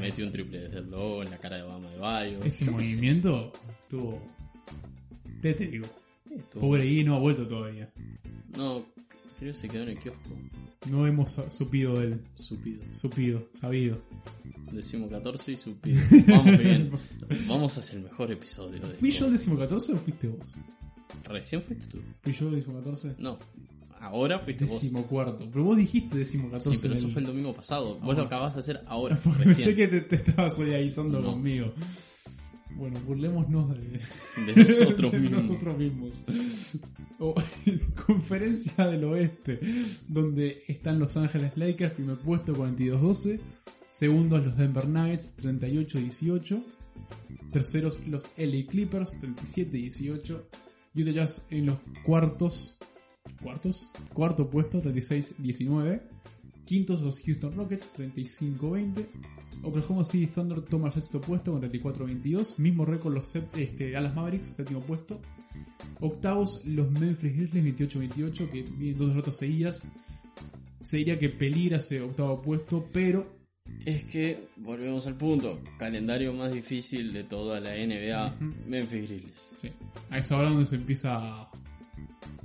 Metió 0.01 0.25
un 0.25 0.33
triple 0.33 0.61
desde 0.61 0.79
el 0.79 0.91
logo 0.91 1.23
en 1.23 1.31
la 1.31 1.39
cara 1.39 1.57
de 1.57 1.63
Bama 1.65 1.91
de 1.91 1.99
Bayo. 1.99 2.43
ese 2.45 2.65
Yo 2.65 2.73
movimiento 2.73 3.53
estuvo 3.83 4.23
tétrico. 5.43 5.87
Estuvo- 6.31 6.61
Pobre 6.63 6.85
Guille 6.85 7.05
no 7.05 7.17
ha 7.17 7.19
vuelto 7.19 7.47
todavía. 7.47 7.91
No, 8.57 8.85
creo 9.39 9.53
que 9.53 9.59
se 9.59 9.69
quedó 9.69 9.83
en 9.83 9.91
el 9.91 9.99
kiosco. 9.99 10.31
No 10.91 11.07
hemos 11.07 11.37
supido 11.51 11.99
del. 12.01 12.21
Supido. 12.35 12.83
Supido, 12.93 13.49
sabido. 13.53 14.01
Decimo 14.73 15.09
14 15.09 15.53
y 15.53 15.57
supido. 15.57 16.01
Vamos 16.29 16.59
bien. 16.59 16.91
Vamos 17.49 17.77
a 17.77 17.81
hacer 17.81 17.99
el 17.99 18.05
mejor 18.05 18.31
episodio 18.33 18.81
de 18.81 18.95
¿Fui 18.95 19.11
yo 19.11 19.15
esto. 19.15 19.27
el 19.27 19.33
décimo 19.33 19.59
14 19.59 19.93
o 19.93 19.97
fuiste 19.99 20.29
vos? 20.29 20.57
¿Recién 21.25 21.63
fuiste 21.63 21.87
tú? 21.87 21.99
¿Fui 22.23 22.33
yo 22.33 22.49
el 22.49 22.57
décimo 22.57 22.75
14? 22.79 23.15
No. 23.19 23.39
Ahora 24.05 24.39
fuiste 24.39 24.65
vos. 24.65 24.75
Décimo 24.75 25.07
cuarto. 25.07 25.49
Pero 25.51 25.65
vos 25.65 25.77
dijiste 25.77 26.17
décimo 26.19 26.45
14. 26.51 26.71
Sí, 26.71 26.79
pero 26.83 26.95
eso 26.95 27.07
el- 27.07 27.13
fue 27.13 27.21
el 27.23 27.27
domingo 27.29 27.53
pasado. 27.53 27.99
Vos 28.01 28.15
Ah. 28.15 28.21
lo 28.21 28.23
acabas 28.25 28.55
de 28.55 28.61
hacer 28.61 28.85
ahora. 28.89 29.17
Pensé 29.17 29.75
que 29.75 29.89
te, 29.89 30.01
te 30.03 30.17
estabas 30.17 30.55
solidarizando 30.57 31.21
No. 31.21 31.33
conmigo. 31.33 31.73
Bueno, 32.77 32.99
burlémonos 33.07 33.71
de, 33.79 33.85
De 34.55 34.65
nosotros 34.65 35.13
de 35.13 35.19
mismos. 35.21 35.49
nosotros 35.49 35.79
mismos. 35.79 36.25
O, 37.21 37.35
conferencia 38.07 38.87
del 38.89 39.05
oeste, 39.05 39.61
donde 40.09 40.63
están 40.67 40.99
Los 40.99 41.17
Ángeles 41.17 41.53
Lakers, 41.57 41.93
primer 41.95 42.19
puesto 42.19 42.53
42-12. 42.55 43.39
Segundos 43.89 44.45
los 44.45 44.57
Denver 44.57 44.89
Nuggets 44.89 45.35
38-18. 45.39 46.63
Terceros 47.53 48.01
los 48.09 48.25
LA 48.37 48.67
Clippers 48.69 49.13
37-18. 49.21 50.43
Utah 50.97 51.11
Jazz 51.13 51.47
en 51.51 51.67
los 51.67 51.79
cuartos. 52.05 52.77
¿Cuartos? 53.43 53.91
Cuarto 54.13 54.49
puesto 54.51 54.81
36-19. 54.83 56.03
Quintos 56.65 57.03
los 57.03 57.19
Houston 57.21 57.55
Rockets 57.55 57.91
35-20. 57.97 59.07
Oklahoma 59.63 60.05
City 60.05 60.27
Thunder 60.33 60.63
toma 60.63 60.89
el 60.89 60.95
sexto 60.95 61.21
puesto 61.21 61.53
con 61.53 61.63
34-22. 61.63 62.59
Mismo 62.59 62.85
récord 62.85 63.15
los 63.15 63.27
set- 63.27 63.55
este, 63.57 63.91
Dallas 63.91 64.15
Mavericks, 64.15 64.47
séptimo 64.57 64.81
puesto. 64.81 65.21
Octavos 66.01 66.65
los 66.65 66.91
Memphis 66.91 67.35
Grizzlies 67.37 67.65
28-28, 67.79 68.51
que 68.51 68.63
vienen 68.63 68.99
dos 68.99 69.09
derrotas 69.09 69.37
seguidas. 69.37 69.93
Se 70.81 70.99
diría 70.99 71.19
que 71.19 71.29
peligra 71.31 71.79
ese 71.79 72.01
octavo 72.03 72.41
puesto, 72.43 72.87
pero 72.93 73.33
Es 73.87 74.05
que, 74.05 74.49
volvemos 74.57 75.07
al 75.07 75.17
punto, 75.17 75.59
calendario 75.79 76.33
más 76.35 76.53
difícil 76.53 77.13
de 77.15 77.25
toda 77.25 77.61
la 77.61 77.75
NBA. 77.75 78.35
Memphis 78.67 79.09
Grizzlies. 79.09 79.51
sí, 79.55 79.71
a 80.11 80.19
esa 80.19 80.37
hora 80.37 80.51
donde 80.51 80.67
se 80.67 80.77
empieza 80.77 81.49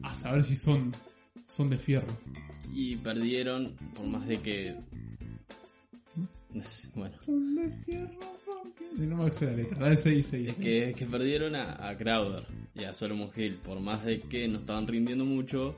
a, 0.04 0.14
saber 0.14 0.44
si 0.44 0.56
son, 0.56 0.94
son 1.46 1.70
de 1.70 1.78
fierro. 1.78 2.16
Y 2.74 2.96
perdieron, 2.98 3.76
por 3.96 4.06
más 4.08 4.28
de 4.28 4.40
que... 4.42 4.76
Bueno, 6.96 7.16
Son 7.22 7.56
de 7.56 7.70
fierro, 7.86 8.20
porque- 8.46 8.86
No 9.06 9.18
me 9.18 9.30
la 9.30 9.52
letra, 9.54 9.80
la 9.82 9.90
de 9.92 9.98
6 9.98 10.26
6. 10.26 10.50
es 10.50 10.56
que, 10.56 10.90
es 10.90 10.96
que 10.96 11.06
perdieron 11.06 11.56
a, 11.56 11.88
a 11.88 11.96
Crowder 11.96 12.44
y 12.74 12.84
a 12.86 12.94
Solomon 12.94 13.30
Hill. 13.36 13.56
Por 13.58 13.80
más 13.80 14.04
de 14.04 14.22
que 14.22 14.48
no 14.48 14.60
estaban 14.60 14.88
rindiendo 14.88 15.26
mucho, 15.26 15.78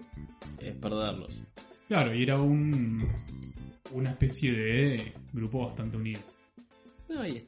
es 0.59 0.73
perderlos. 0.75 1.43
Claro, 1.87 2.15
y 2.15 2.23
era 2.23 2.39
un, 2.39 3.05
una 3.91 4.11
especie 4.11 4.53
de 4.53 5.13
grupo 5.33 5.65
bastante 5.65 5.97
unido. 5.97 6.21
No, 7.09 7.27
y 7.27 7.43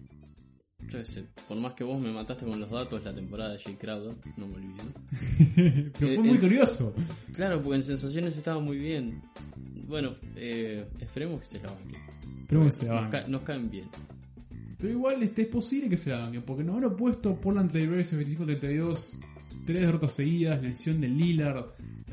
yo 0.89 0.99
qué 0.99 1.05
sé, 1.05 1.25
por 1.47 1.57
más 1.57 1.73
que 1.73 1.83
vos 1.83 1.99
me 1.99 2.11
mataste 2.11 2.45
con 2.45 2.59
los 2.59 2.69
datos 2.69 3.03
la 3.03 3.13
temporada 3.13 3.53
de 3.53 3.59
Jay 3.59 3.75
Crowder, 3.75 4.15
no 4.37 4.47
me 4.47 4.55
olvido. 4.55 4.83
Pero 5.99 6.11
Eh, 6.11 6.15
fue 6.15 6.23
muy 6.23 6.37
eh, 6.37 6.39
curioso. 6.39 6.95
Claro, 7.33 7.59
porque 7.59 7.77
en 7.77 7.83
sensaciones 7.83 8.37
estaba 8.37 8.59
muy 8.61 8.77
bien. 8.77 9.21
Bueno, 9.87 10.15
eh, 10.35 10.87
esperemos 10.99 11.39
que 11.41 11.45
se 11.45 11.59
la 11.61 11.71
banquen. 11.71 12.01
Pero 12.47 12.65
que 12.65 12.71
se 12.71 12.85
la 12.85 12.93
nos, 12.93 13.01
banquen. 13.03 13.21
ca- 13.21 13.27
nos 13.27 13.41
caen 13.41 13.69
bien. 13.71 13.87
Pero 14.77 14.93
igual 14.93 15.23
este, 15.23 15.43
es 15.43 15.47
posible 15.47 15.89
que 15.89 15.97
se 15.97 16.09
la 16.11 16.19
banquen, 16.19 16.43
porque 16.43 16.63
no 16.63 16.77
han 16.77 16.97
puesto 16.97 17.35
Portland 17.39 17.71
Trailblazers 17.71 18.21
25-32, 18.39 19.19
tres 19.65 19.81
derrotas 19.81 20.13
seguidas, 20.13 20.61
lesión 20.61 20.99
de 21.01 21.07
Lillard. 21.07 21.65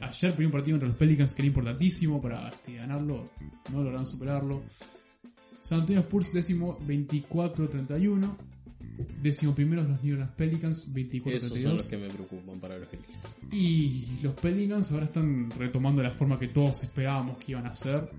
Ayer 0.03 0.35
primer 0.35 0.53
partido 0.53 0.75
contra 0.77 0.89
los 0.89 0.97
Pelicans 0.97 1.35
que 1.35 1.43
era 1.43 1.49
importantísimo 1.49 2.23
para 2.23 2.49
este, 2.49 2.75
ganarlo, 2.77 3.31
no 3.71 3.83
lograron 3.83 4.07
superarlo. 4.07 4.63
San 5.59 5.81
Antonio 5.81 6.01
Spurs 6.01 6.33
décimo 6.33 6.79
24-31. 6.87 8.37
Décimo 9.23 9.55
primero 9.55 9.83
los 9.83 10.03
New 10.03 10.15
Orleans 10.15 10.35
Pelicans 10.37 10.95
24-32. 10.95 11.33
Esos 11.35 11.61
son 11.61 11.77
los 11.77 11.87
que 11.87 11.97
me 11.97 12.09
preocupan 12.09 12.61
para 12.61 12.79
los 12.79 12.89
Grizzlies. 12.91 13.35
Y 13.53 14.23
los 14.23 14.35
Pelicans 14.35 14.93
ahora 14.93 15.07
están 15.07 15.51
retomando 15.51 16.03
la 16.03 16.13
forma 16.13 16.39
que 16.39 16.49
todos 16.49 16.83
esperábamos 16.83 17.39
que 17.39 17.53
iban 17.53 17.67
a 17.67 17.71
hacer. 17.71 18.11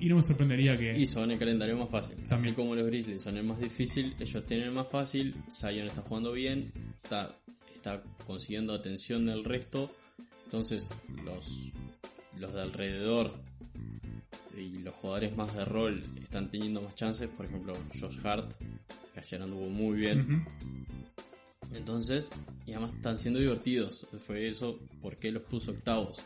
Y 0.00 0.08
no 0.08 0.16
me 0.16 0.22
sorprendería 0.22 0.76
que... 0.76 0.98
Y 0.98 1.06
son 1.06 1.30
el 1.30 1.38
calendario 1.38 1.76
más 1.76 1.88
fácil. 1.88 2.16
También. 2.28 2.54
Así 2.54 2.62
como 2.62 2.74
los 2.74 2.86
Grizzlies 2.86 3.22
son 3.22 3.36
el 3.36 3.44
más 3.44 3.58
difícil, 3.58 4.14
ellos 4.18 4.44
tienen 4.46 4.66
el 4.68 4.72
más 4.72 4.88
fácil. 4.88 5.34
Zion 5.50 5.86
está 5.86 6.02
jugando 6.02 6.32
bien, 6.32 6.72
está, 7.02 7.34
está 7.74 8.02
consiguiendo 8.26 8.74
atención 8.74 9.24
del 9.24 9.44
resto. 9.44 9.90
Entonces, 10.44 10.90
los, 11.24 11.72
los 12.38 12.52
de 12.52 12.62
alrededor 12.62 13.34
y 14.56 14.78
los 14.78 14.94
jugadores 14.94 15.36
más 15.36 15.54
de 15.54 15.64
rol 15.64 16.02
están 16.22 16.50
teniendo 16.50 16.80
más 16.82 16.94
chances. 16.94 17.28
Por 17.28 17.46
ejemplo, 17.46 17.76
Josh 18.00 18.18
Hart, 18.24 18.52
que 19.12 19.20
ayer 19.20 19.42
anduvo 19.42 19.68
muy 19.68 19.98
bien. 19.98 20.44
Entonces, 21.72 22.32
y 22.66 22.72
además 22.72 22.92
están 22.94 23.16
siendo 23.18 23.40
divertidos. 23.40 24.06
Fue 24.18 24.48
eso 24.48 24.78
porque 25.02 25.32
los 25.32 25.42
puso 25.42 25.72
octavos. 25.72 26.20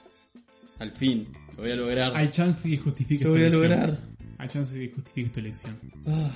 Al 0.78 0.92
fin, 0.92 1.28
lo 1.56 1.62
voy 1.62 1.72
a 1.72 1.76
lograr. 1.76 2.16
Hay 2.16 2.30
chance 2.30 2.68
que 2.68 2.78
justifique 2.78 3.24
lo 3.24 3.34
esta 3.34 3.56
voy 3.56 3.64
a 3.64 3.66
elección. 3.66 3.88
lograr. 3.88 4.08
Hay 4.38 4.48
chance 4.48 4.74
que 4.78 4.92
justifique 4.94 5.26
esta 5.26 5.40
elección. 5.40 5.80
Ah, 6.06 6.30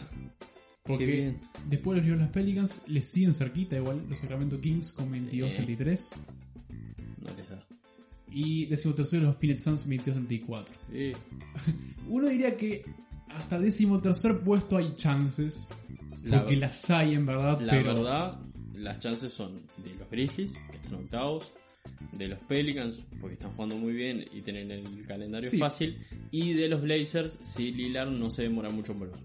Porque 0.83 1.37
después 1.69 1.97
los 1.97 2.05
New 2.05 2.15
Orleans 2.15 2.33
Pelicans 2.33 2.89
les 2.89 3.07
siguen 3.09 3.33
cerquita 3.35 3.77
igual 3.77 4.05
los 4.09 4.19
Sacramento 4.19 4.61
Kings 4.61 4.93
con 4.95 5.13
22-33. 5.13 5.31
no 5.31 5.85
les 5.85 6.11
da. 6.11 6.42
Y 8.35 8.67
décimo 8.67 8.95
tercero 8.95 9.25
los 9.25 9.37
Phoenix 9.37 9.63
Suns 9.65 9.89
22-34. 9.89 10.65
Eh, 10.93 11.15
Uno 12.09 12.29
diría 12.29 12.57
que 12.57 12.85
hasta 13.29 13.59
décimo 13.59 14.01
tercer 14.01 14.41
puesto 14.41 14.77
hay 14.77 14.95
chances. 14.95 15.69
La- 16.25 16.41
porque 16.41 16.57
las 16.57 16.89
hay 16.91 17.15
en 17.15 17.27
verdad, 17.27 17.61
la 17.61 17.73
pero... 17.73 17.95
verdad, 17.95 18.39
las 18.75 18.99
chances 19.01 19.33
son 19.33 19.61
de 19.85 19.95
los 19.99 20.09
Grizzlies, 20.11 20.53
que 20.71 20.77
están 20.77 20.95
octavos, 20.95 21.53
de 22.13 22.29
los 22.29 22.39
Pelicans, 22.41 23.01
porque 23.21 23.35
están 23.35 23.51
jugando 23.53 23.77
muy 23.77 23.93
bien 23.93 24.25
y 24.33 24.41
tienen 24.43 24.71
el 24.71 25.05
calendario 25.07 25.51
Sí. 25.51 25.59
fácil, 25.59 25.99
y 26.31 26.53
de 26.55 26.69
los 26.69 26.81
Blazers, 26.83 27.39
si 27.43 27.73
Lillard 27.73 28.11
no 28.13 28.31
se 28.31 28.43
demora 28.43 28.71
mucho 28.71 28.93
en 28.93 28.99
volver. 29.01 29.19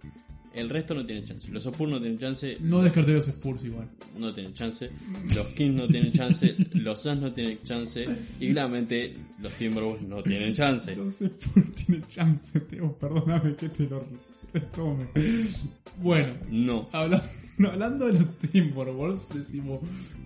El 0.57 0.69
resto 0.69 0.95
no 0.95 1.05
tiene 1.05 1.23
chance. 1.23 1.49
Los 1.51 1.65
Spurs 1.65 1.91
no 1.91 1.99
tienen 1.99 2.17
chance, 2.17 2.57
No 2.61 2.81
descarté 2.81 3.13
los 3.13 3.27
Spurs 3.27 3.63
igual. 3.63 3.89
no 4.17 4.33
tienen 4.33 4.53
chance. 4.53 4.89
Los 5.35 5.47
Kings 5.49 5.75
no 5.75 5.87
tienen 5.87 6.11
chance. 6.11 6.55
los 6.73 6.99
Suns 7.01 7.21
no 7.21 7.31
tienen 7.33 7.59
chance. 7.63 8.07
Y 8.39 8.51
claramente 8.51 9.15
los 9.39 9.53
Timberwolves 9.53 10.03
no 10.07 10.23
tienen 10.23 10.53
chance. 10.53 10.95
Los 10.95 11.21
Spurs 11.21 11.73
tienen 11.73 12.07
chance, 12.07 12.59
Teo. 12.61 12.97
Perdóname 12.97 13.55
que 13.55 13.69
te 13.69 13.87
lo 13.87 14.03
retome. 14.53 15.07
Bueno, 16.01 16.33
No. 16.49 16.89
Hablando, 16.91 17.25
hablando 17.71 18.07
de 18.07 18.13
los 18.19 18.37
Timberwolves, 18.39 19.29
decimos 19.33 19.79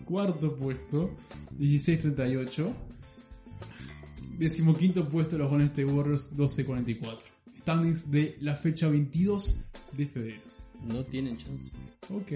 cuarto 0.06 0.56
puesto, 0.56 1.16
16-38. 1.60 2.74
Decimoquinto 4.38 5.08
puesto 5.10 5.38
los 5.38 5.50
Golden 5.50 5.68
State 5.68 5.86
Warriors, 5.86 6.36
12-44. 6.38 7.20
Standings 7.60 8.12
de 8.12 8.38
la 8.42 8.56
fecha 8.56 8.88
22 8.88 9.71
de 9.94 10.06
febrero. 10.08 10.42
No 10.84 11.04
tienen 11.04 11.38
chance. 11.38 11.72
Ok. 12.10 12.32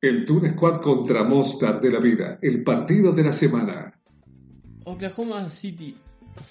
El 0.00 0.26
Toon 0.26 0.50
Squad 0.50 0.80
contra 0.80 1.24
Mostar 1.24 1.80
de 1.80 1.90
la 1.90 2.00
Vida, 2.00 2.38
el 2.42 2.62
partido 2.62 3.12
de 3.12 3.22
la 3.22 3.32
semana. 3.32 3.98
Oklahoma 4.84 5.48
City 5.48 5.96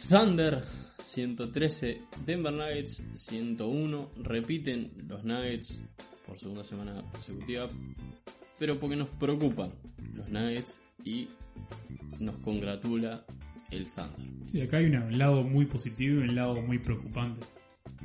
Thunder 0.10 0.64
113, 1.02 2.02
Denver 2.26 2.54
Nuggets 2.54 3.12
101, 3.16 4.10
repiten 4.24 4.92
los 5.08 5.24
Nuggets 5.24 5.82
por 6.26 6.38
segunda 6.38 6.64
semana 6.64 7.04
consecutiva, 7.12 7.68
pero 8.58 8.78
porque 8.80 8.96
nos 8.96 9.10
preocupan 9.10 9.72
los 10.14 10.30
Nuggets 10.30 10.82
y 11.04 11.28
nos 12.20 12.38
congratula 12.38 13.26
el 13.72 13.86
Thunder. 13.86 14.32
Sí, 14.48 14.62
acá 14.62 14.78
hay 14.78 14.86
un 14.86 15.18
lado 15.18 15.44
muy 15.44 15.66
positivo 15.66 16.22
y 16.22 16.30
un 16.30 16.36
lado 16.36 16.62
muy 16.62 16.80
preocupante. 16.80 17.42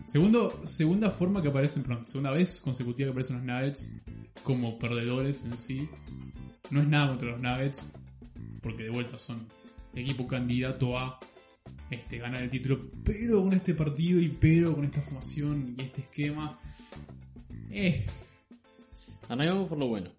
Segundo, 0.09 0.63
segunda 0.65 1.11
forma 1.11 1.43
que 1.43 1.49
aparecen, 1.49 1.83
perdón, 1.83 2.09
segunda 2.09 2.31
vez 2.31 2.63
consecutiva 2.63 3.09
que 3.09 3.11
aparecen 3.11 3.37
los 3.37 3.45
Nuggets 3.45 3.97
como 4.43 4.79
perdedores 4.79 5.45
en 5.45 5.55
sí. 5.59 5.87
No 6.71 6.81
es 6.81 6.89
nada 6.89 7.09
contra 7.09 7.33
los 7.33 7.41
Nuggets, 7.43 7.93
porque 8.63 8.85
de 8.85 8.91
vuelta 8.91 9.19
son 9.19 9.45
equipo 9.95 10.27
candidato 10.27 10.97
a 10.97 11.21
este, 11.91 12.17
ganar 12.17 12.43
el 12.43 12.49
título, 12.49 12.91
pero 13.05 13.43
con 13.43 13.53
este 13.53 13.75
partido 13.75 14.19
y 14.19 14.29
pero 14.29 14.75
con 14.75 14.87
esta 14.87 15.03
formación 15.03 15.75
y 15.77 15.83
este 15.83 16.01
esquema. 16.01 16.59
Eh, 17.71 18.07
Arrancamos 19.29 19.69
por 19.69 19.79
lo 19.79 19.89
bueno. 19.89 20.11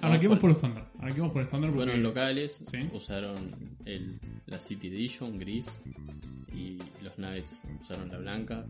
arranquemos 0.00 0.38
por 0.38 0.50
el 0.50 0.56
Thunder. 0.56 0.84
Arranquemos 0.98 1.32
por 1.32 1.42
el 1.42 1.48
porque 1.48 1.70
Fueron 1.70 2.02
locales, 2.02 2.62
Sí. 2.70 2.88
usaron 2.92 3.50
el, 3.84 4.18
la 4.46 4.60
City 4.60 4.88
Edition 4.88 5.38
gris 5.38 5.76
y 6.52 6.78
los 7.02 7.18
Nuggets 7.18 7.62
usaron 7.80 8.08
la 8.10 8.18
blanca. 8.18 8.66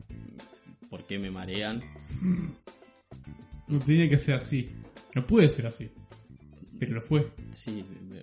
¿Por 0.88 1.04
qué 1.06 1.18
me 1.18 1.30
marean? 1.30 1.82
no 3.68 3.80
tenía 3.80 4.08
que 4.08 4.18
ser 4.18 4.34
así. 4.36 4.70
No 5.14 5.26
puede 5.26 5.48
ser 5.48 5.66
así. 5.66 5.90
Pero 6.78 6.94
lo 6.94 7.02
fue. 7.02 7.32
Sí, 7.50 7.84
me- 8.08 8.22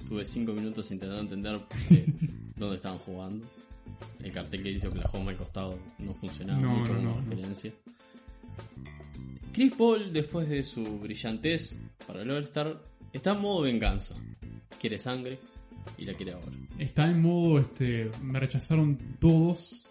estuve 0.00 0.24
5 0.24 0.52
minutos 0.52 0.90
intentando 0.90 1.22
entender 1.22 1.60
dónde 2.56 2.76
estaban 2.76 2.98
jugando. 2.98 3.46
El 4.22 4.32
cartel 4.32 4.62
que 4.62 4.68
dice 4.70 4.88
Oklahoma 4.88 5.30
al 5.30 5.36
costado 5.36 5.78
no 5.98 6.12
funcionaba 6.14 6.60
No, 6.60 6.76
mucho 6.76 6.92
no, 6.94 6.98
como 7.00 7.14
no. 7.14 7.20
referencia. 7.22 7.72
Chris 9.56 9.72
Paul, 9.72 10.12
después 10.12 10.50
de 10.50 10.62
su 10.62 10.84
brillantez 10.98 11.82
para 12.06 12.20
el 12.20 12.30
All-Star, 12.30 12.78
está 13.10 13.32
en 13.32 13.40
modo 13.40 13.62
venganza. 13.62 14.14
Quiere 14.78 14.98
sangre 14.98 15.38
y 15.96 16.04
la 16.04 16.12
quiere 16.12 16.32
ahora. 16.32 16.52
Está 16.78 17.10
en 17.10 17.22
modo, 17.22 17.58
este, 17.58 18.10
me 18.22 18.38
rechazaron 18.38 18.98
todos, 19.18 19.86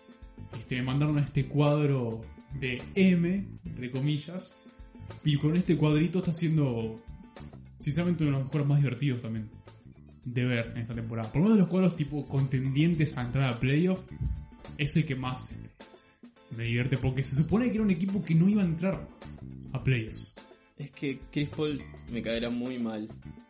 este, 0.60 0.76
me 0.76 0.84
mandaron 0.84 1.18
a 1.18 1.24
este 1.24 1.48
cuadro 1.48 2.22
de 2.60 2.80
M, 2.94 3.44
entre 3.66 3.90
comillas, 3.90 4.62
y 5.24 5.36
con 5.38 5.58
este 5.58 5.76
cuadrito 5.78 6.20
está 6.20 6.32
siendo, 6.32 7.02
sinceramente, 7.80 8.24
uno 8.24 8.38
de 8.38 8.44
los 8.44 8.52
juegos 8.52 8.70
más 8.70 8.78
divertidos 8.78 9.24
también 9.24 9.50
de 10.26 10.46
ver 10.46 10.74
en 10.76 10.84
esta 10.84 10.94
temporada. 10.94 11.32
Por 11.32 11.42
menos 11.42 11.58
de 11.58 11.62
los 11.62 11.70
cuadros 11.70 11.96
tipo 11.96 12.28
contendientes 12.28 13.18
a 13.18 13.24
entrar 13.24 13.52
a 13.52 13.60
playoff, 13.60 14.08
es 14.78 14.96
el 14.96 15.08
que 15.08 15.16
más 15.16 15.54
este, 15.54 15.72
me 16.52 16.64
divierte, 16.66 16.98
porque 16.98 17.24
se 17.24 17.36
supone 17.36 17.68
que 17.68 17.76
era 17.76 17.84
un 17.84 17.92
equipo 17.92 18.24
que 18.24 18.36
no 18.36 18.48
iba 18.50 18.62
a 18.62 18.66
entrar 18.66 19.08
a 19.74 19.84
playoffs. 19.84 20.36
Es 20.78 20.92
que 20.92 21.20
Chris 21.32 21.50
Paul 21.50 21.82
me 22.12 22.22
caerá 22.22 22.50
muy 22.50 22.78
mal. 22.80 23.08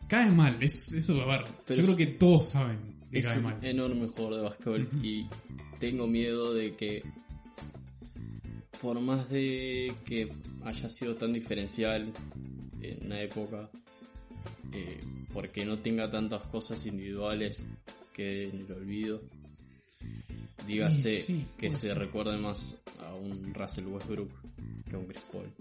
Cae 0.08 0.30
mal, 0.30 0.56
es, 0.62 0.92
eso, 0.92 1.20
a 1.22 1.26
ver, 1.38 1.44
Pero 1.66 1.80
yo 1.80 1.86
creo 1.86 1.96
que 1.96 2.06
todos 2.06 2.50
saben 2.50 2.78
que 3.10 3.18
Es 3.18 3.26
cae 3.28 3.38
un 3.38 3.44
mal. 3.44 3.64
enorme 3.64 4.06
jugador 4.08 4.36
de 4.36 4.42
básquetbol 4.42 4.88
y 5.02 5.26
tengo 5.80 6.06
miedo 6.06 6.54
de 6.54 6.74
que 6.74 7.02
por 8.80 9.00
más 9.00 9.28
de 9.30 9.92
que 10.04 10.32
haya 10.64 10.88
sido 10.90 11.16
tan 11.16 11.32
diferencial 11.32 12.12
en 12.82 13.06
una 13.06 13.20
época, 13.20 13.70
eh, 14.72 15.00
porque 15.32 15.64
no 15.64 15.78
tenga 15.78 16.08
tantas 16.10 16.42
cosas 16.46 16.86
individuales 16.86 17.66
que 18.12 18.48
en 18.48 18.60
el 18.66 18.72
olvido, 18.72 19.22
dígase 20.66 21.22
Sí, 21.22 21.44
sí, 21.44 21.46
que 21.58 21.70
se 21.70 21.94
recuerde 21.94 22.36
más 22.38 22.78
un 23.16 23.52
Russell 23.54 23.86
Westbrook 23.86 24.30
que 24.88 24.96
a 24.96 24.98
un 24.98 25.06
Chris 25.06 25.22
Paul. 25.32 25.52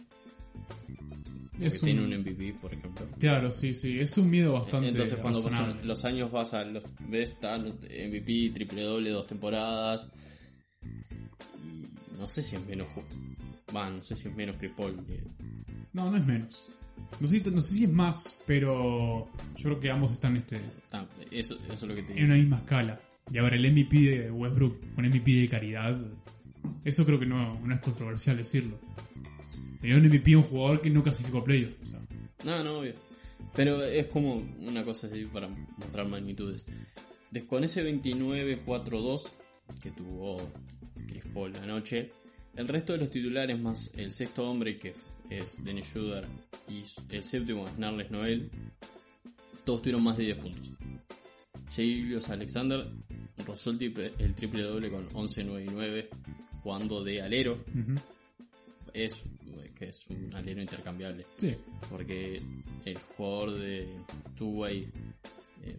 Porque 1.52 1.68
Es 1.68 1.80
tiene 1.82 2.04
un 2.04 2.10
MVP, 2.10 2.54
por 2.62 2.74
ejemplo. 2.74 3.08
Claro, 3.18 3.50
sí, 3.52 3.74
sí, 3.74 4.00
es 4.00 4.18
un 4.18 4.30
miedo 4.30 4.54
bastante 4.54 4.90
Entonces 4.90 5.18
cuando 5.20 5.42
pasan 5.42 5.80
los 5.88 6.04
años 6.06 6.32
vas 6.32 6.54
a 6.54 6.66
los 6.66 6.84
ves 7.08 7.40
tal 7.40 7.74
MVP, 7.80 8.52
triple 8.54 8.82
doble, 8.84 9.10
dos 9.12 9.26
temporadas. 9.26 10.10
Y 11.64 12.18
no 12.20 12.28
sé 12.28 12.42
si 12.42 12.56
es 12.58 12.66
menos 12.66 12.90
va, 13.76 13.90
no 13.90 14.04
sé 14.04 14.16
si 14.16 14.28
es 14.28 14.36
menos 14.36 14.58
Chris 14.58 14.72
Paul 14.76 14.96
que- 15.06 15.24
No, 15.94 16.12
no 16.12 16.18
es 16.18 16.26
menos. 16.26 16.66
No 17.20 17.28
sé, 17.28 17.42
no 17.52 17.62
sé 17.62 17.74
si 17.76 17.84
es 17.86 17.92
más, 17.92 18.44
pero 18.46 19.30
yo 19.56 19.64
creo 19.64 19.80
que 19.80 19.90
ambos 19.90 20.12
están 20.12 20.36
este, 20.36 20.60
ta, 20.90 21.08
eso, 21.32 21.56
eso 21.66 21.74
es 21.74 21.84
lo 21.84 21.96
que 21.96 22.04
te 22.04 22.18
en 22.20 22.26
una 22.26 22.36
misma 22.36 22.58
escala. 22.58 23.00
Y 23.32 23.38
ahora 23.38 23.56
el 23.56 23.66
MVP 23.72 23.98
de 24.02 24.32
Westbrook, 24.32 24.78
un 24.98 25.06
MVP 25.06 25.32
de 25.32 25.50
caridad, 25.50 25.98
eso 26.84 27.06
creo 27.06 27.20
que 27.20 27.26
no, 27.26 27.60
no 27.60 27.74
es 27.74 27.80
controversial 27.82 28.38
decirlo. 28.38 28.80
Le 29.82 29.90
dio 29.90 29.98
un 29.98 30.08
MVP 30.08 30.34
a 30.34 30.38
un 30.38 30.44
jugador 30.44 30.82
que 30.82 30.90
no 30.90 31.04
clasificó 31.04 31.40
a 31.40 31.44
playoffs. 31.44 31.94
No, 32.44 32.64
no, 32.64 32.80
obvio. 32.80 32.94
Pero 33.56 33.84
es 33.84 34.08
como 34.08 34.36
una 34.60 34.84
cosa 34.84 35.08
así 35.08 35.26
para 35.26 35.48
mostrar 35.78 36.08
magnitudes. 36.08 36.66
De- 37.32 37.46
con 37.46 37.64
ese 37.64 37.84
29-4-2 37.84 39.34
que 39.82 39.92
tuvo 39.92 40.50
Chris 41.08 41.26
Paul 41.34 41.56
anoche, 41.58 42.12
el 42.56 42.68
resto 42.68 42.94
de 42.94 43.00
los 43.00 43.10
titulares 43.12 43.60
más 43.60 43.92
el 43.96 44.12
sexto 44.12 44.50
hombre 44.50 44.78
que 44.78 44.94
es 45.30 45.64
Dennis 45.64 45.88
Schroeder 45.88 46.28
y 46.70 46.84
el 47.14 47.24
séptimo 47.24 47.68
es 47.68 47.78
Narles 47.78 48.12
Noel, 48.12 48.50
todos 49.64 49.82
tuvieron 49.82 50.04
más 50.04 50.18
de 50.18 50.24
10 50.26 50.38
puntos. 50.38 50.72
Julius 51.74 52.30
Alexander 52.30 52.88
rozó 53.46 53.72
el 53.72 53.78
triple, 53.78 54.14
el 54.20 54.36
triple 54.36 54.64
doble 54.64 54.90
con 54.90 55.08
11-9 55.10 55.66
y 55.66 55.70
9 55.70 56.10
jugando 56.62 57.04
de 57.04 57.22
alero. 57.22 57.64
Es, 58.94 59.28
que 59.76 59.90
es 59.90 60.08
un 60.08 60.34
alero 60.34 60.62
intercambiable 60.62 61.26
Sí, 61.36 61.54
porque 61.90 62.42
el 62.86 62.98
jugador 62.98 63.52
de 63.60 63.88
Two-Way, 64.38 64.88
eh, 65.64 65.76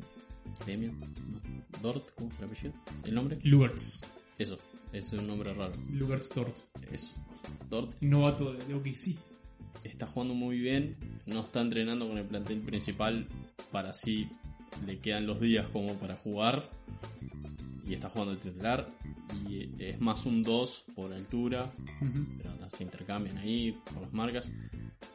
Demian, 0.67 0.99
no, 1.01 1.41
Dort, 1.83 2.11
¿cómo 2.15 2.31
es 2.31 2.39
el 2.39 2.45
apellido? 2.45 2.75
¿El 3.05 3.15
nombre? 3.15 3.39
Lugertz. 3.43 4.03
Eso, 4.39 4.59
es 4.93 5.13
un 5.13 5.27
nombre 5.27 5.55
raro. 5.55 5.75
Lugertz 5.93 6.35
Dort. 6.35 6.57
Es 6.93 7.15
Dort 7.71 7.95
Novato 8.01 8.53
de 8.53 8.75
OKC. 8.75 9.19
está 9.85 10.07
jugando 10.07 10.35
muy 10.35 10.59
bien, 10.59 10.97
no 11.27 11.41
está 11.41 11.61
entrenando 11.63 12.07
con 12.09 12.19
el 12.19 12.27
plantel 12.27 12.61
principal 12.61 13.27
para 13.71 13.91
así 13.91 14.29
le 14.85 14.99
quedan 14.99 15.27
los 15.27 15.41
días 15.41 15.69
como 15.69 15.95
para 15.95 16.17
jugar 16.17 16.69
y 17.87 17.95
está 17.95 18.09
jugando 18.09 18.35
de 18.35 18.41
titular 18.41 18.91
y 19.49 19.71
es 19.83 20.01
más 20.01 20.27
un 20.27 20.43
2 20.43 20.87
por 20.95 21.13
altura 21.13 21.71
pero 22.39 22.57
se 22.71 22.83
intercambian 22.83 23.39
ahí 23.39 23.79
por 23.93 24.03
las 24.03 24.13
marcas. 24.13 24.53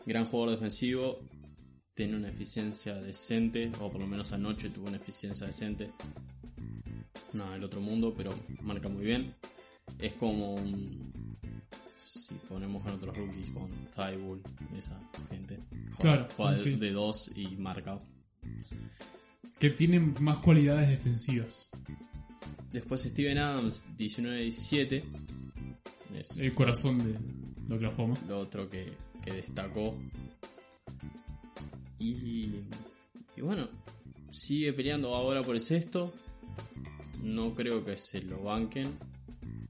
Gran 0.05 0.25
jugador 0.25 0.51
defensivo, 0.51 1.19
tiene 1.93 2.15
una 2.15 2.29
eficiencia 2.29 2.95
decente, 2.95 3.71
o 3.79 3.89
por 3.91 3.99
lo 4.01 4.07
menos 4.07 4.31
anoche 4.31 4.69
tuvo 4.69 4.87
una 4.87 4.97
eficiencia 4.97 5.45
decente. 5.45 5.91
No, 7.33 7.53
el 7.53 7.63
otro 7.63 7.81
mundo, 7.81 8.13
pero 8.15 8.33
marca 8.61 8.89
muy 8.89 9.03
bien. 9.05 9.35
Es 9.99 10.13
como 10.13 10.55
un. 10.55 11.11
Si 11.91 12.33
ponemos 12.47 12.83
con 12.83 12.93
otros 12.93 13.15
rookies, 13.15 13.49
con 13.49 13.69
Thibault, 13.85 14.45
esa 14.77 14.99
gente. 15.29 15.59
Juega, 15.93 16.17
Claro, 16.17 16.27
juega 16.35 16.53
sí, 16.53 16.69
de, 16.71 16.75
sí. 16.75 16.79
de 16.81 16.91
dos 16.91 17.31
y 17.35 17.47
marca. 17.57 17.99
Que 19.61 19.69
tienen 19.69 20.15
más 20.19 20.39
cualidades 20.39 20.89
defensivas. 20.89 21.69
Después 22.73 23.03
Steven 23.03 23.37
Adams, 23.37 23.85
19-17. 23.95 25.03
Es 26.19 26.37
El 26.37 26.55
corazón 26.55 26.97
de, 26.97 27.19
de 27.67 27.75
Oklahoma. 27.75 28.17
lo 28.27 28.39
otro 28.39 28.67
que, 28.71 28.91
que 29.23 29.31
destacó. 29.33 29.95
Y, 31.99 32.63
y 33.35 33.41
bueno, 33.41 33.69
sigue 34.31 34.73
peleando 34.73 35.13
ahora 35.13 35.43
por 35.43 35.53
el 35.53 35.61
sexto. 35.61 36.11
No 37.21 37.53
creo 37.53 37.85
que 37.85 37.97
se 37.97 38.23
lo 38.23 38.41
banquen. 38.41 38.97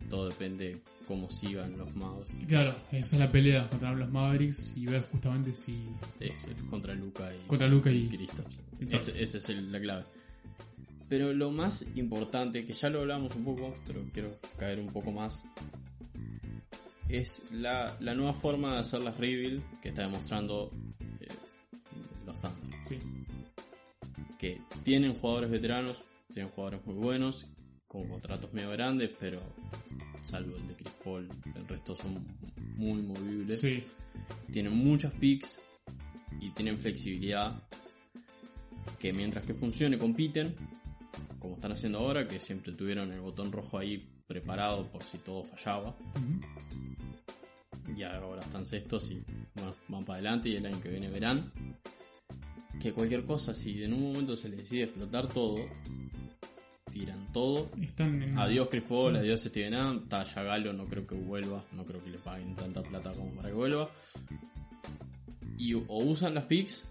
Todo 0.10 0.30
depende 0.30 0.82
cómo 1.12 1.30
sigan 1.30 1.78
los 1.78 1.94
Mavs. 1.96 2.40
Claro, 2.48 2.74
esa 2.92 3.16
es 3.16 3.20
la 3.20 3.32
pelea 3.32 3.70
contra 3.70 3.92
los 3.94 4.10
Mavericks 4.10 4.78
y 4.78 4.86
ver 4.86 5.02
justamente 5.04 5.52
si 5.54 5.90
Es, 6.20 6.48
es 6.48 6.64
contra 6.70 6.94
Luca 6.94 7.30
y, 7.36 7.40
Contra 7.48 7.68
Luka 7.68 7.92
y- 7.92 8.10
ese 8.80 9.22
es 9.38 9.50
el- 9.50 9.72
la 9.72 9.80
clave. 9.80 10.06
Pero 11.10 11.34
lo 11.34 11.52
más 11.52 11.86
importante, 11.98 12.64
que 12.66 12.72
ya 12.72 12.90
lo 12.90 13.02
hablamos 13.02 13.36
un 13.36 13.44
poco, 13.44 13.76
pero 13.86 14.02
quiero 14.14 14.34
caer 14.58 14.80
un 14.80 14.88
poco 14.88 15.12
más, 15.12 15.44
es 17.10 17.44
la, 17.52 17.98
la 18.00 18.16
nueva 18.16 18.34
forma 18.34 18.76
de 18.76 18.80
hacer 18.80 19.02
las 19.02 19.18
rebuild 19.18 19.62
que 19.82 19.90
está 19.90 20.04
demostrando 20.04 20.72
eh, 21.20 21.28
los 22.26 22.40
Thunder. 22.40 22.80
sí. 22.86 22.98
Que 24.40 24.62
tienen 24.84 25.14
jugadores 25.14 25.52
veteranos, 25.52 26.04
tienen 26.34 26.50
jugadores 26.52 26.86
muy 26.86 26.96
buenos, 26.96 27.48
con 27.88 28.08
contratos 28.08 28.54
medio 28.54 28.70
grandes, 28.72 29.12
pero 29.20 29.42
salvo 30.22 30.56
el 30.56 30.68
de 30.68 30.76
Chris 30.76 30.94
Paul, 31.04 31.30
el 31.56 31.68
resto 31.68 31.96
son 31.96 32.26
muy 32.76 33.02
movibles. 33.02 33.60
Sí, 33.60 33.84
tienen 34.52 34.74
muchas 34.74 35.14
picks 35.14 35.62
y 36.40 36.50
tienen 36.52 36.78
flexibilidad 36.78 37.62
que 39.00 39.14
mientras 39.14 39.46
que 39.46 39.54
funcione 39.54 39.98
compiten 39.98 40.56
como 41.40 41.56
están 41.56 41.72
haciendo 41.72 42.00
ahora 42.00 42.28
que 42.28 42.40
siempre 42.40 42.74
tuvieron 42.74 43.12
el 43.12 43.20
botón 43.20 43.52
rojo 43.52 43.78
ahí 43.80 44.08
preparado 44.28 44.90
por 44.92 45.04
si 45.04 45.18
todo 45.18 45.44
fallaba. 45.44 45.96
Ujú. 46.16 46.40
y 47.98 48.04
ahora 48.04 48.42
están 48.44 48.64
sextos 48.64 49.12
y 49.12 49.24
bueno, 49.56 49.76
van 49.88 50.06
para 50.06 50.20
adelante 50.20 50.50
y 50.50 50.56
el 50.56 50.66
año 50.66 50.80
que 50.80 50.90
viene 50.90 51.10
verán 51.10 51.52
que 52.80 52.94
cualquier 52.94 53.26
cosa 53.26 53.54
si 53.54 53.84
en 53.84 53.94
un 53.94 54.02
momento 54.14 54.36
se 54.38 54.50
les 54.50 54.60
decide 54.60 54.84
explotar 54.84 55.28
todo 55.28 55.58
tiran 56.90 57.32
todo 57.32 57.70
Están 57.82 58.22
en... 58.24 58.38
Adiós 58.38 58.68
Chris 58.70 58.84
Paul, 58.84 59.16
adiós 59.16 59.42
Steven 59.42 59.74
Adams, 59.74 60.10
Taya 60.10 60.44
Galo 60.44 60.74
no 60.74 60.88
creo 60.88 61.06
que 61.06 61.16
vuelva, 61.16 61.64
no 61.74 61.86
creo 61.86 62.04
que 62.04 62.10
le 62.10 62.18
paguen 62.18 62.56
tanta 62.56 62.82
plata 62.82 63.12
como 63.14 63.32
para 63.36 63.50
que 63.50 63.56
vuelva. 63.56 63.90
Y 65.58 65.74
o 65.76 65.84
usan 65.88 66.34
las 66.34 66.46
picks 66.46 66.90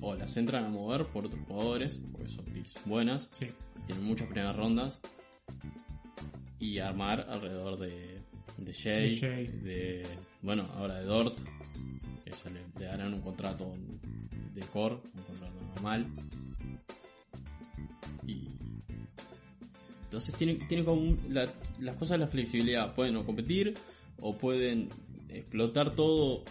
o 0.00 0.14
las 0.14 0.36
entran 0.36 0.64
a 0.64 0.68
mover 0.68 1.06
por 1.06 1.26
otros 1.26 1.44
jugadores, 1.46 2.00
porque 2.12 2.28
son 2.28 2.44
picks 2.46 2.76
buenas, 2.84 3.28
Sí, 3.32 3.50
tienen 3.86 4.04
muchas 4.04 4.28
primeras 4.28 4.56
rondas. 4.56 5.00
Y 6.58 6.78
armar 6.78 7.26
alrededor 7.30 7.78
de, 7.78 8.20
de 8.58 8.74
Jay, 8.74 9.14
De 9.14 9.16
Jay. 9.20 9.46
de, 9.46 10.06
bueno, 10.42 10.66
ahora 10.74 10.96
de 10.96 11.04
Dort, 11.06 11.38
que 12.24 12.30
ya 12.30 12.50
le, 12.50 12.60
le 12.78 12.84
darán 12.84 13.14
un 13.14 13.22
contrato 13.22 13.74
de 14.52 14.60
core, 14.66 14.96
un 15.14 15.22
contrato 15.22 15.60
normal. 15.74 16.06
Y 18.26 18.50
entonces 20.10 20.34
tiene, 20.34 20.54
tiene 20.68 20.84
como 20.84 21.00
un- 21.00 21.20
la- 21.28 21.48
las 21.78 21.94
cosas 21.94 22.18
de 22.18 22.24
la 22.24 22.26
flexibilidad. 22.26 22.92
Pueden 22.94 23.16
o 23.16 23.24
competir 23.24 23.74
o 24.20 24.36
pueden 24.36 24.88
explotar 25.28 25.94
todo, 25.94 26.42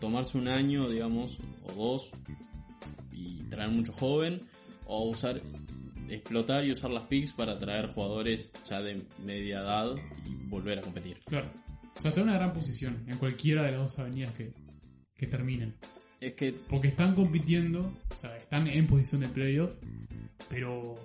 tomarse 0.00 0.38
un 0.38 0.48
año, 0.48 0.88
digamos, 0.88 1.40
o 1.64 1.72
dos 1.72 2.12
y 3.12 3.42
traer 3.50 3.70
mucho 3.70 3.92
joven. 3.92 4.42
o 4.86 5.04
usar 5.08 5.40
explotar 6.10 6.62
y 6.66 6.70
usar 6.72 6.90
las 6.90 7.04
picks 7.04 7.32
para 7.32 7.58
traer 7.58 7.86
jugadores 7.86 8.52
ya 8.68 8.82
de 8.82 9.02
media 9.24 9.60
edad 9.60 9.94
y 10.26 10.46
volver 10.50 10.78
a 10.78 10.82
competir. 10.82 11.16
Claro. 11.26 11.50
O 11.96 12.00
sea, 12.00 12.10
está 12.10 12.20
en 12.20 12.28
una 12.28 12.36
gran 12.36 12.52
posición 12.52 13.02
en 13.06 13.16
cualquiera 13.16 13.62
de 13.62 13.70
las 13.70 13.80
dos 13.80 13.98
avenidas 14.00 14.34
que, 14.34 14.52
que 15.16 15.26
terminen. 15.26 15.74
Es 16.20 16.34
que 16.34 16.52
Porque 16.68 16.88
están 16.88 17.14
compitiendo, 17.14 17.94
o 18.10 18.14
sea, 18.16 18.36
están 18.36 18.66
en 18.66 18.86
posición 18.86 19.22
de 19.22 19.28
playoff, 19.28 19.78
pero 20.50 20.96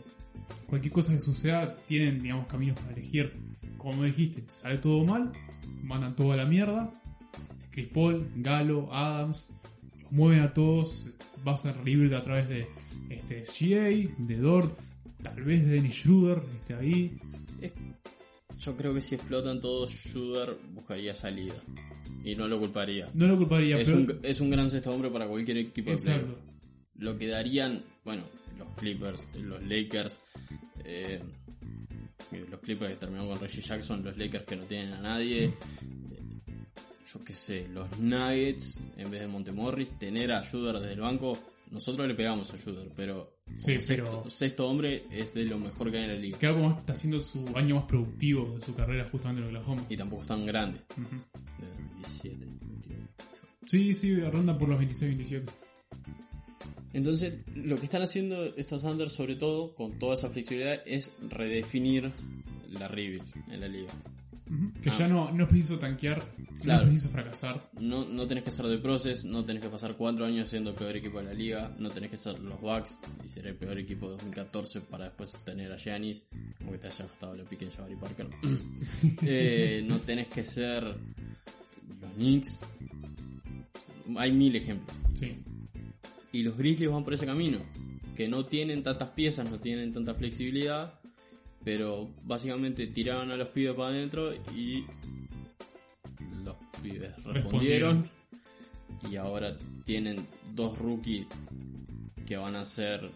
cualquier 0.67 0.93
cosa 0.93 1.13
que 1.13 1.21
suceda 1.21 1.75
tienen, 1.85 2.21
digamos, 2.21 2.47
caminos 2.47 2.79
para 2.79 2.93
elegir. 2.93 3.33
Como 3.77 4.03
dijiste, 4.03 4.43
sale 4.47 4.77
todo 4.77 5.03
mal, 5.03 5.31
mandan 5.83 6.15
todo 6.15 6.33
a 6.33 6.35
la 6.35 6.45
mierda. 6.45 6.93
Chris 7.71 7.88
Paul, 7.93 8.31
Galo, 8.35 8.91
Adams, 8.91 9.55
los 10.01 10.12
mueven 10.12 10.41
a 10.41 10.53
todos, 10.53 11.12
va 11.47 11.53
a 11.53 11.57
ser 11.57 11.75
libre 11.83 12.13
a 12.15 12.21
través 12.21 12.49
de 12.49 12.67
este, 13.09 13.43
GA, 13.43 14.13
de 14.17 14.38
Dort, 14.38 14.77
tal 15.21 15.43
vez 15.43 15.65
de 15.65 15.73
Dennis 15.73 15.95
Schroeder, 15.95 16.43
esté 16.55 16.73
ahí. 16.75 17.17
yo 18.57 18.75
creo 18.75 18.93
que 18.93 19.01
si 19.01 19.15
explotan 19.15 19.59
todos, 19.59 19.91
Shooter 19.91 20.57
buscaría 20.73 21.15
salida. 21.15 21.55
Y 22.23 22.35
no 22.35 22.47
lo 22.47 22.59
culparía. 22.59 23.09
No 23.13 23.27
lo 23.27 23.38
culparía, 23.38 23.79
Es 23.79 23.89
pero... 23.89 24.01
un, 24.01 24.19
es 24.23 24.41
un 24.41 24.49
gran 24.49 24.69
sexto 24.69 24.91
hombre 24.91 25.09
para 25.09 25.27
cualquier 25.27 25.57
equipo 25.57 25.91
de 25.91 25.97
playoff. 25.97 26.35
Lo 26.99 27.17
que 27.17 27.27
darían, 27.27 27.83
bueno, 28.03 28.23
los 28.57 28.67
Clippers, 28.75 29.27
los 29.35 29.62
Lakers, 29.63 30.21
eh, 30.83 31.21
los 32.49 32.59
Clippers 32.59 32.91
que 32.91 32.97
terminaron 32.97 33.29
con 33.29 33.39
Reggie 33.39 33.62
Jackson, 33.62 34.03
los 34.03 34.17
Lakers 34.17 34.43
que 34.45 34.55
no 34.55 34.63
tienen 34.65 34.93
a 34.93 35.01
nadie, 35.01 35.45
eh, 35.45 35.53
yo 37.12 37.23
qué 37.23 37.33
sé, 37.33 37.67
los 37.69 37.97
Nuggets 37.97 38.81
en 38.97 39.09
vez 39.09 39.21
de 39.21 39.27
Montemorris, 39.27 39.97
tener 39.97 40.31
a 40.31 40.41
Shooter 40.41 40.79
desde 40.79 40.93
el 40.93 41.01
banco, 41.01 41.39
nosotros 41.71 42.07
le 42.07 42.15
pegamos 42.15 42.51
a 42.53 42.57
Shooter, 42.57 42.91
pero, 42.95 43.38
Sí, 43.57 43.73
como 43.73 43.81
sexto, 43.81 44.29
sexto 44.29 44.69
hombre 44.69 45.05
es 45.12 45.33
de 45.33 45.45
lo 45.45 45.57
mejor 45.57 45.91
que 45.91 45.97
hay 45.97 46.03
en 46.03 46.09
la 46.12 46.17
liga. 46.17 46.38
que 46.38 46.45
algo 46.47 46.67
más 46.67 46.77
está 46.79 46.93
haciendo 46.93 47.19
su 47.19 47.45
año 47.55 47.75
más 47.75 47.85
productivo 47.85 48.53
de 48.55 48.62
su 48.62 48.75
carrera 48.75 49.07
justamente 49.09 49.41
en 49.41 49.47
Oklahoma. 49.55 49.85
Y 49.89 49.95
tampoco 49.95 50.21
es 50.21 50.27
tan 50.27 50.45
grande, 50.45 50.79
de 50.97 51.97
17, 51.97 52.45
22. 52.45 52.99
Sí, 53.65 53.95
sí, 53.95 54.19
ronda 54.19 54.57
por 54.57 54.69
los 54.69 54.79
26-27. 54.79 55.49
Entonces, 56.93 57.36
lo 57.56 57.78
que 57.78 57.86
están 57.86 58.02
haciendo 58.02 58.43
estos 58.56 58.84
Anders, 58.86 59.13
sobre 59.13 59.36
todo, 59.36 59.75
con 59.75 59.99
toda 59.99 60.15
esa 60.15 60.30
flexibilidad, 60.30 60.82
es 60.86 61.13
redefinir 61.30 62.12
la 62.71 62.88
rebuild 62.88 63.28
en 63.52 63.60
la 63.60 63.67
liga. 63.67 63.91
Que 64.82 64.89
Ah. 64.89 64.95
ya 64.97 65.08
no, 65.08 65.32
no 65.32 65.43
es 65.43 65.49
preciso 65.49 65.78
tanquear, 65.78 66.23
no 66.63 66.73
es 66.73 66.82
preciso 66.82 67.10
fracasar. 67.10 67.69
No, 67.80 68.04
no 68.06 68.25
tenés 68.25 68.43
que 68.43 68.49
ser 68.49 68.65
de 68.65 68.80
Process, 68.80 69.23
no 69.25 69.45
tenés 69.45 69.62
que 69.62 69.69
pasar 69.69 69.95
cuatro 69.95 70.25
años 70.25 70.49
siendo 70.49 70.71
el 70.71 70.75
peor 70.75 70.95
equipo 70.95 71.19
de 71.19 71.25
la 71.25 71.34
liga, 71.34 71.75
no 71.78 71.91
tenés 71.91 72.10
que 72.10 72.17
ser 72.17 72.39
los 72.39 72.60
Bucks 72.60 72.99
y 73.23 73.28
ser 73.28 73.45
el 73.45 73.56
peor 73.56 73.78
equipo 73.78 74.08
de 74.08 74.13
2014 74.13 74.82
para 74.82 75.06
después 75.06 75.38
tener 75.45 75.71
a 75.71 75.75
Giannis, 75.78 76.25
como 76.58 76.71
que 76.71 76.80
te 76.80 76.88
haya 76.88 77.06
gastado 77.06 77.36
la 77.36 77.43
pique 77.43 77.65
en 77.65 77.71
Jabari 77.71 77.95
Parker. 77.95 78.28
Eh, 79.21 79.84
no 79.86 79.99
tenés 79.99 80.28
que 80.30 80.43
ser 80.43 80.84
los 80.84 82.12
Knicks. 82.15 82.60
Hay 84.17 84.32
mil 84.32 84.56
ejemplos. 84.56 84.97
Sí. 85.13 85.36
Y 86.31 86.43
los 86.43 86.57
Grizzlies 86.57 86.91
van 86.91 87.03
por 87.03 87.13
ese 87.13 87.25
camino. 87.25 87.59
Que 88.15 88.27
no 88.27 88.45
tienen 88.45 88.83
tantas 88.83 89.09
piezas, 89.11 89.49
no 89.49 89.59
tienen 89.59 89.93
tanta 89.93 90.13
flexibilidad. 90.13 90.99
Pero 91.63 92.09
básicamente 92.23 92.87
tiraron 92.87 93.31
a 93.31 93.37
los 93.37 93.49
pibes 93.49 93.73
para 93.73 93.89
adentro 93.89 94.33
y 94.55 94.85
los 96.43 96.55
pibes 96.81 97.11
respondieron. 97.25 98.03
Respondieron. 98.03 98.09
Y 99.11 99.15
ahora 99.17 99.57
tienen 99.85 100.25
dos 100.55 100.77
rookies 100.77 101.25
que 102.25 102.37
van 102.37 102.55
a 102.55 102.65
ser 102.65 103.09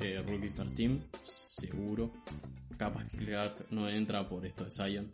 eh, 0.00 0.22
rookie 0.26 0.48
first 0.48 0.74
team, 0.74 1.00
seguro. 1.22 2.12
Capaz 2.76 3.04
que 3.06 3.16
Clark 3.16 3.66
no 3.70 3.88
entra 3.88 4.28
por 4.28 4.44
esto 4.46 4.64
de 4.64 4.70
Zion. 4.70 5.10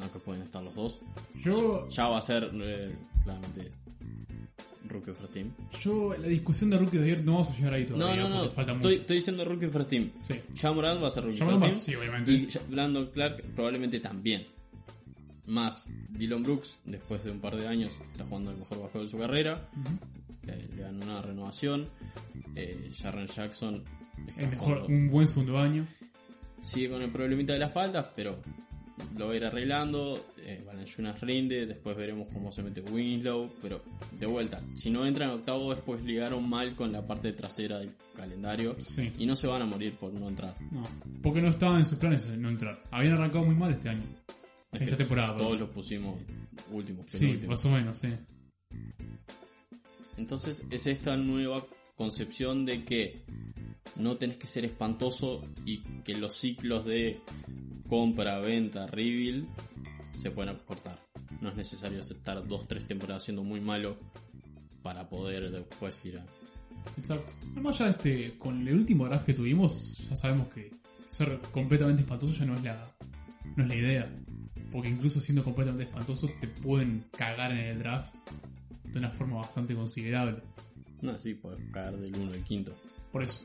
Aunque 0.00 0.18
pueden 0.18 0.42
estar 0.42 0.62
los 0.62 0.74
dos. 0.74 1.00
Yo, 1.36 1.88
Ya 1.88 2.08
va 2.08 2.18
a 2.18 2.22
ser 2.22 2.50
eh, 2.52 2.94
claramente 3.22 3.70
rookie 4.88 5.12
first 5.12 5.32
team. 5.32 5.50
yo, 5.80 6.14
la 6.18 6.28
discusión 6.28 6.70
de 6.70 6.78
Rookie 6.78 6.98
de 6.98 7.04
ayer 7.04 7.24
no 7.24 7.32
vamos 7.32 7.50
a 7.50 7.54
llegar 7.56 7.74
ahí 7.74 7.86
No, 7.90 7.96
todavía 7.96 8.22
no, 8.24 8.28
no. 8.28 8.38
porque 8.40 8.54
falta 8.54 8.72
Estoy, 8.72 8.90
mucho. 8.92 9.00
estoy 9.02 9.16
diciendo 9.16 9.44
rookie 9.44 9.66
first 9.68 9.88
team. 9.90 10.10
Sí. 10.18 10.34
Ya 10.54 10.72
Morant 10.72 11.02
va 11.02 11.08
a 11.08 11.10
ser 11.10 11.24
rookie 11.24 11.38
Jamal 11.38 11.60
first 11.60 11.72
team. 11.72 11.78
sí, 11.80 11.94
obviamente. 11.94 12.32
Y 12.32 12.48
Brandon 12.70 13.06
Clark 13.12 13.42
probablemente 13.54 14.00
también. 14.00 14.46
Más 15.46 15.88
Dylan 16.10 16.42
Brooks, 16.42 16.78
después 16.84 17.22
de 17.22 17.30
un 17.30 17.40
par 17.40 17.54
de 17.56 17.68
años, 17.68 18.00
está 18.12 18.24
jugando 18.24 18.50
el 18.50 18.56
mejor 18.58 18.80
básquetbol 18.80 19.06
de 19.06 19.10
su 19.12 19.18
carrera. 19.18 19.68
Ujú. 19.76 19.98
Le, 20.46 20.68
le 20.76 20.82
dan 20.82 21.02
una 21.02 21.22
renovación. 21.22 21.88
Eh, 22.56 22.90
Jarren 23.00 23.26
Jackson 23.28 23.84
está 24.26 24.40
El 24.42 24.48
mejor, 24.50 24.66
jugando- 24.78 24.86
un 24.88 25.10
buen 25.10 25.26
segundo 25.28 25.58
año. 25.58 25.86
sigue 26.60 26.90
con 26.90 27.00
el 27.02 27.10
problemita 27.12 27.52
de 27.52 27.60
las 27.60 27.72
faltas, 27.72 28.06
pero 28.16 28.40
lo 29.16 29.26
va 29.26 29.32
a 29.32 29.36
ir 29.36 29.44
arreglando. 29.44 30.24
Eh, 30.38 30.64
rinde, 31.20 31.66
después 31.66 31.96
veremos 31.96 32.28
cómo 32.28 32.52
se 32.52 32.62
mete 32.62 32.80
Winslow. 32.80 33.52
Pero 33.62 33.82
de 34.18 34.26
vuelta, 34.26 34.60
si 34.74 34.90
no 34.90 35.06
entran 35.06 35.30
en 35.30 35.36
octavo, 35.36 35.74
después 35.74 36.02
ligaron 36.02 36.48
mal 36.48 36.74
con 36.74 36.92
la 36.92 37.06
parte 37.06 37.32
trasera 37.32 37.78
del 37.78 37.94
calendario. 38.14 38.76
Sí. 38.78 39.12
Y 39.18 39.26
no 39.26 39.36
se 39.36 39.46
van 39.46 39.62
a 39.62 39.66
morir 39.66 39.96
por 39.96 40.12
no 40.12 40.28
entrar. 40.28 40.54
No, 40.70 40.86
porque 41.22 41.40
no 41.40 41.48
estaban 41.48 41.78
en 41.78 41.86
sus 41.86 41.98
planes 41.98 42.26
no 42.26 42.48
entrar. 42.48 42.82
Habían 42.90 43.14
arrancado 43.14 43.44
muy 43.44 43.54
mal 43.54 43.72
este 43.72 43.88
año. 43.88 44.04
Es 44.72 44.82
Esta 44.82 44.96
temporada, 44.96 45.34
Todos 45.34 45.58
los 45.58 45.70
pusimos 45.70 46.20
últimos, 46.70 47.10
Sí, 47.10 47.38
más 47.46 47.64
o 47.64 47.70
menos, 47.70 47.98
sí. 47.98 48.08
Entonces 50.16 50.64
es 50.70 50.86
esta 50.86 51.16
nueva 51.16 51.64
concepción 51.94 52.64
de 52.64 52.84
que 52.84 53.24
no 53.96 54.16
tenés 54.16 54.38
que 54.38 54.46
ser 54.46 54.64
espantoso 54.64 55.46
y 55.64 55.82
que 56.02 56.16
los 56.16 56.34
ciclos 56.34 56.84
de 56.84 57.20
compra, 57.86 58.38
venta, 58.38 58.86
rebuild 58.86 59.46
se 60.14 60.30
pueden 60.30 60.56
cortar. 60.64 60.98
No 61.40 61.50
es 61.50 61.56
necesario 61.56 62.00
estar 62.00 62.46
dos, 62.46 62.66
tres 62.66 62.86
temporadas 62.86 63.24
siendo 63.24 63.42
muy 63.44 63.60
malo 63.60 63.98
para 64.82 65.08
poder 65.08 65.50
después 65.50 66.04
ir 66.06 66.18
a... 66.18 66.24
Exacto. 66.96 67.32
Además 67.52 67.78
ya 67.78 67.88
este, 67.88 68.34
con 68.36 68.66
el 68.66 68.74
último 68.74 69.06
draft 69.06 69.26
que 69.26 69.34
tuvimos, 69.34 69.98
ya 70.08 70.16
sabemos 70.16 70.48
que 70.48 70.70
ser 71.04 71.38
completamente 71.52 72.02
espantoso 72.02 72.32
ya 72.38 72.44
no 72.46 72.56
es 72.56 72.62
la, 72.62 72.88
no 73.56 73.62
es 73.64 73.68
la 73.68 73.74
idea. 73.74 74.10
Porque 74.70 74.88
incluso 74.88 75.20
siendo 75.20 75.42
completamente 75.44 75.84
espantoso 75.90 76.28
te 76.40 76.48
pueden 76.48 77.04
cagar 77.16 77.52
en 77.52 77.58
el 77.58 77.78
draft 77.78 78.14
de 78.84 78.98
una 78.98 79.10
forma 79.10 79.36
bastante 79.38 79.74
considerable. 79.74 80.42
No, 81.02 81.18
sí, 81.20 81.34
podés 81.34 81.58
caer 81.72 81.96
del 81.98 82.14
1 82.16 82.32
al 82.32 82.42
quinto. 82.44 82.74
Por 83.12 83.22
eso. 83.22 83.44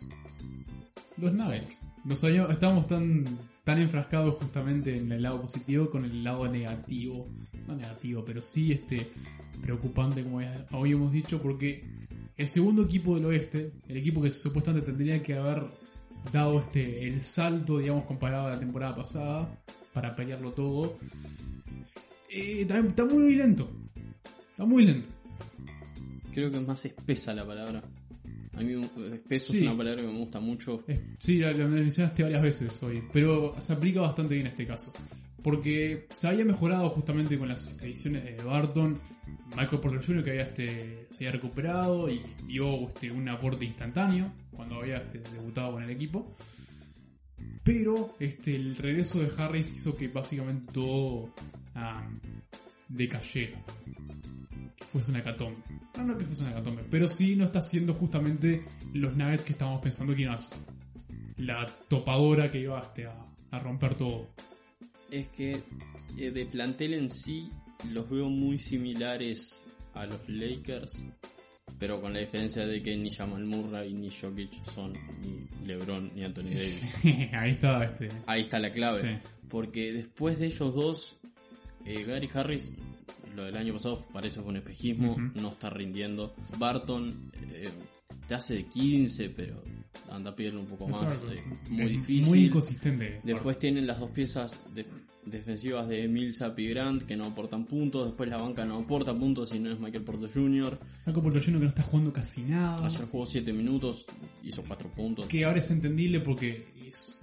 Los 1.17 1.33
Nuggets. 1.33 1.81
Nos 2.05 2.23
habíamos- 2.23 2.51
estábamos 2.51 2.87
tan, 2.87 3.37
tan 3.63 3.79
enfrascados 3.79 4.35
justamente 4.35 4.97
en 4.97 5.11
el 5.11 5.21
lado 5.21 5.41
positivo 5.41 5.89
con 5.89 6.05
el 6.05 6.23
lado 6.23 6.47
negativo. 6.47 7.27
No 7.67 7.75
negativo, 7.75 8.25
pero 8.25 8.41
sí 8.41 8.71
este 8.71 9.11
preocupante, 9.61 10.23
como 10.23 10.41
ya 10.41 10.65
habíamos 10.71 11.11
dicho, 11.11 11.41
porque 11.41 11.87
el 12.37 12.47
segundo 12.47 12.83
equipo 12.83 13.15
del 13.15 13.25
oeste, 13.25 13.73
el 13.87 13.97
equipo 13.97 14.21
que 14.21 14.31
supuestamente 14.31 14.87
tendría 14.87 15.21
que 15.21 15.35
haber 15.35 15.65
dado 16.31 16.59
este 16.59 17.07
el 17.07 17.21
salto, 17.21 17.79
digamos, 17.79 18.05
comparado 18.05 18.47
a 18.47 18.51
la 18.51 18.59
temporada 18.59 18.95
pasada, 18.95 19.61
para 19.93 20.15
pelearlo 20.15 20.51
todo, 20.51 20.97
eh, 22.29 22.61
está 22.61 23.05
muy 23.05 23.35
lento. 23.35 23.69
Está 24.51 24.65
muy 24.65 24.85
lento. 24.85 25.09
Creo 26.31 26.49
que 26.49 26.57
es 26.57 26.67
más 26.67 26.85
espesa 26.85 27.33
la 27.33 27.45
palabra. 27.45 27.83
A 28.53 28.61
mí 28.61 28.73
espeso 29.13 29.53
Sí. 29.53 29.59
es 29.59 29.63
una 29.67 29.77
palabra 29.77 30.01
que 30.01 30.07
me 30.07 30.17
gusta 30.19 30.39
mucho. 30.39 30.83
Eh, 30.87 31.01
Sí, 31.17 31.39
la, 31.39 31.53
la 31.53 31.65
mencionaste 31.67 32.23
varias 32.23 32.41
veces 32.41 32.83
hoy, 32.83 33.01
pero 33.13 33.55
se 33.59 33.73
aplica 33.73 34.01
bastante 34.01 34.33
bien 34.35 34.45
en 34.47 34.51
este 34.51 34.65
caso. 34.67 34.93
Porque 35.41 36.07
se 36.13 36.27
había 36.27 36.45
mejorado 36.45 36.89
justamente 36.89 37.39
con 37.39 37.47
las 37.47 37.81
ediciones 37.81 38.23
de 38.23 38.35
Barton, 38.43 38.99
Michael 39.55 39.79
Porter 39.81 40.05
Jr. 40.05 40.23
que 40.23 40.29
había 40.31 40.43
este, 40.43 41.07
se 41.09 41.17
había 41.25 41.31
recuperado 41.31 42.09
y 42.09 42.21
dio 42.47 42.87
este, 42.87 43.09
un 43.09 43.27
aporte 43.27 43.65
instantáneo 43.65 44.31
cuando 44.51 44.75
había 44.81 44.97
este, 44.97 45.19
debutado 45.33 45.71
con 45.73 45.83
el 45.83 45.89
equipo. 45.89 46.29
Pero 47.63 48.15
este, 48.19 48.55
el 48.55 48.75
regreso 48.75 49.19
de 49.19 49.29
Harris 49.37 49.71
hizo 49.73 49.95
que 49.97 50.07
básicamente 50.09 50.71
todo 50.71 51.33
ah, 51.73 52.07
decayera. 52.87 53.63
Fuese 54.91 55.09
una 55.11 55.19
hecatombe. 55.19 55.61
No, 55.97 56.03
no 56.03 56.17
que 56.17 56.25
fuese 56.25 56.41
una 56.43 56.51
hecatombe, 56.51 56.83
pero 56.89 57.07
sí 57.07 57.35
no 57.35 57.45
está 57.45 57.59
haciendo 57.59 57.93
justamente 57.93 58.63
los 58.93 59.15
Nuggets 59.15 59.45
que 59.45 59.53
estábamos 59.53 59.81
pensando 59.81 60.15
que 60.15 60.23
iban 60.23 60.35
a 60.35 60.41
ser. 60.41 60.57
La 61.37 61.65
topadora 61.87 62.51
que 62.51 62.59
iba 62.59 62.79
este, 62.79 63.05
a, 63.07 63.15
a 63.51 63.59
romper 63.59 63.95
todo. 63.95 64.27
Es 65.09 65.27
que 65.29 65.61
eh, 66.17 66.31
de 66.31 66.45
plantel 66.45 66.93
en 66.93 67.09
sí 67.11 67.49
los 67.91 68.09
veo 68.09 68.29
muy 68.29 68.57
similares 68.57 69.65
a 69.93 70.05
los 70.05 70.19
Lakers, 70.27 71.03
pero 71.79 71.99
con 71.99 72.13
la 72.13 72.19
diferencia 72.19 72.65
de 72.67 72.81
que 72.83 72.95
ni 72.95 73.09
Jamal 73.11 73.43
Murray 73.45 73.93
ni 73.93 74.09
Jokic 74.11 74.53
son 74.65 74.93
ni 74.93 75.47
LeBron 75.67 76.11
ni 76.15 76.23
Anthony 76.23 76.43
Davis. 76.45 76.97
Sí, 77.01 77.29
ahí 77.33 77.51
está 77.51 77.83
este. 77.83 78.09
Ahí 78.27 78.41
está 78.43 78.59
la 78.59 78.69
clave, 78.71 79.01
Sí. 79.01 79.29
porque 79.49 79.91
después 79.93 80.37
de 80.39 80.45
ellos 80.45 80.75
dos, 80.75 81.17
eh, 81.85 82.03
Gary 82.03 82.29
Harris, 82.33 82.71
lo 83.35 83.43
del 83.43 83.55
año 83.57 83.73
pasado 83.73 83.97
parece 84.13 84.37
que 84.37 84.41
fue 84.43 84.51
un 84.51 84.57
espejismo, 84.57 85.17
no 85.35 85.49
está 85.49 85.69
rindiendo. 85.69 86.35
Barton 86.57 87.31
eh, 87.51 87.69
te 88.27 88.33
hace 88.35 88.55
de 88.55 88.65
15, 88.65 89.29
pero 89.29 89.61
anda 90.09 90.31
a 90.31 90.35
pedirle 90.35 90.59
un 90.59 90.67
poco 90.67 90.87
más. 90.87 91.01
Exacto. 91.03 91.31
eh, 91.31 91.41
muy 91.69 91.85
Es 91.85 91.91
difícil. 91.91 92.29
Muy 92.29 92.45
inconsistente. 92.45 93.21
Después 93.23 93.57
tienen 93.59 93.87
las 93.87 93.99
dos 93.99 94.11
piezas 94.11 94.57
de- 94.73 94.85
defensivas 95.25 95.87
de 95.87 96.07
Millsap 96.07 96.57
y 96.59 96.67
Grant 96.69 97.03
que 97.03 97.15
no 97.15 97.25
aportan 97.25 97.65
puntos. 97.65 98.05
Después 98.07 98.27
la 98.29 98.37
banca 98.37 98.65
no 98.65 98.79
aporta 98.79 99.17
puntos 99.17 99.49
si 99.49 99.59
no 99.59 99.71
es 99.71 99.79
Michael 99.79 100.03
Porter 100.03 100.29
Jr. 100.31 100.79
Marco 101.05 101.21
Portollino 101.21 101.59
que 101.59 101.63
no 101.63 101.69
está 101.69 101.83
jugando 101.83 102.11
casi 102.11 102.41
nada. 102.41 102.85
Ayer 102.85 103.05
jugó 103.05 103.25
7 103.25 103.53
minutos, 103.53 104.05
hizo 104.43 104.63
4 104.63 104.89
puntos. 104.91 105.27
Que 105.27 105.45
ahora 105.45 105.59
es 105.59 105.69
entendible 105.71 106.19
porque 106.21 106.65
es 106.89 107.19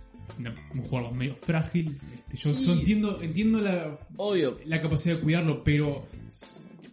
un 0.75 0.83
jugador 0.83 1.13
medio 1.15 1.35
frágil. 1.37 1.99
Este, 2.19 2.37
yo, 2.37 2.53
Sí. 2.55 2.67
yo 2.67 2.73
entiendo, 2.75 3.23
entiendo 3.23 3.61
la, 3.61 3.99
Obvio, 4.17 4.59
la 4.67 4.81
capacidad 4.81 5.17
de 5.17 5.21
cuidarlo, 5.23 5.63
pero 5.65 6.05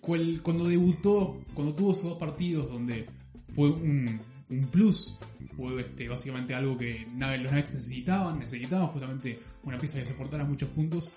cual- 0.02 0.42
cuando 0.44 0.66
debutó, 0.68 1.42
cuando 1.54 1.74
tuvo 1.74 1.92
esos 1.92 2.04
dos 2.06 2.18
partidos 2.18 2.70
donde 2.72 3.08
fue 3.56 3.70
un, 3.72 4.20
un 4.50 4.68
plus, 4.68 5.18
fue 5.56 5.82
este, 5.82 6.08
básicamente 6.08 6.54
algo 6.54 6.78
que 6.78 7.08
los 7.18 7.52
Knights 7.52 7.76
necesitaban, 7.76 8.40
necesitaban 8.40 8.88
justamente 8.88 9.40
una 9.64 9.78
pieza 9.80 10.00
que 10.02 10.08
soportara 10.08 10.44
muchos 10.46 10.70
puntos, 10.70 11.14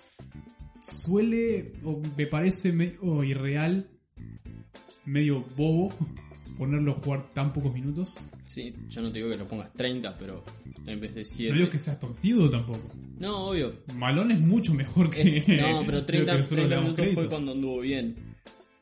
suele, 0.81 1.73
o 1.85 2.01
me 2.17 2.27
parece 2.27 2.73
medio 2.73 3.23
irreal, 3.25 3.91
medio 5.05 5.45
bobo, 5.57 5.93
ponerlo 6.59 6.93
a 6.93 6.95
jugar 6.95 7.31
tan 7.31 7.53
pocos 7.53 7.73
minutos. 7.73 8.19
sí, 8.45 8.75
yo 8.89 9.03
no 9.03 9.13
te 9.13 9.19
digo 9.19 9.31
que 9.31 9.37
lo 9.37 9.47
pongas 9.47 9.73
30, 9.75 10.17
pero 10.19 10.45
en 10.87 11.01
vez 11.01 11.15
de 11.15 11.25
7. 11.25 11.53
No 11.53 11.59
digo 11.59 11.71
que 11.71 11.79
seas 11.79 12.01
torcido 12.01 12.49
tampoco. 12.49 12.89
No, 13.19 13.49
obvio. 13.49 13.75
Malón 13.95 14.31
es 14.31 14.41
mucho 14.41 14.75
mejor 14.75 15.11
que... 15.11 15.41
No, 15.61 15.83
pero 15.87 15.99
lo 15.99 16.07
30, 16.07 16.33
que 16.33 16.39
nosotros 16.39 16.49
30 16.49 16.63
le 16.63 16.69
damos 16.69 16.93
minutos 16.93 17.15
fue 17.15 17.29
cuando 17.29 17.53
anduvo 17.53 17.81
bien. 17.81 18.17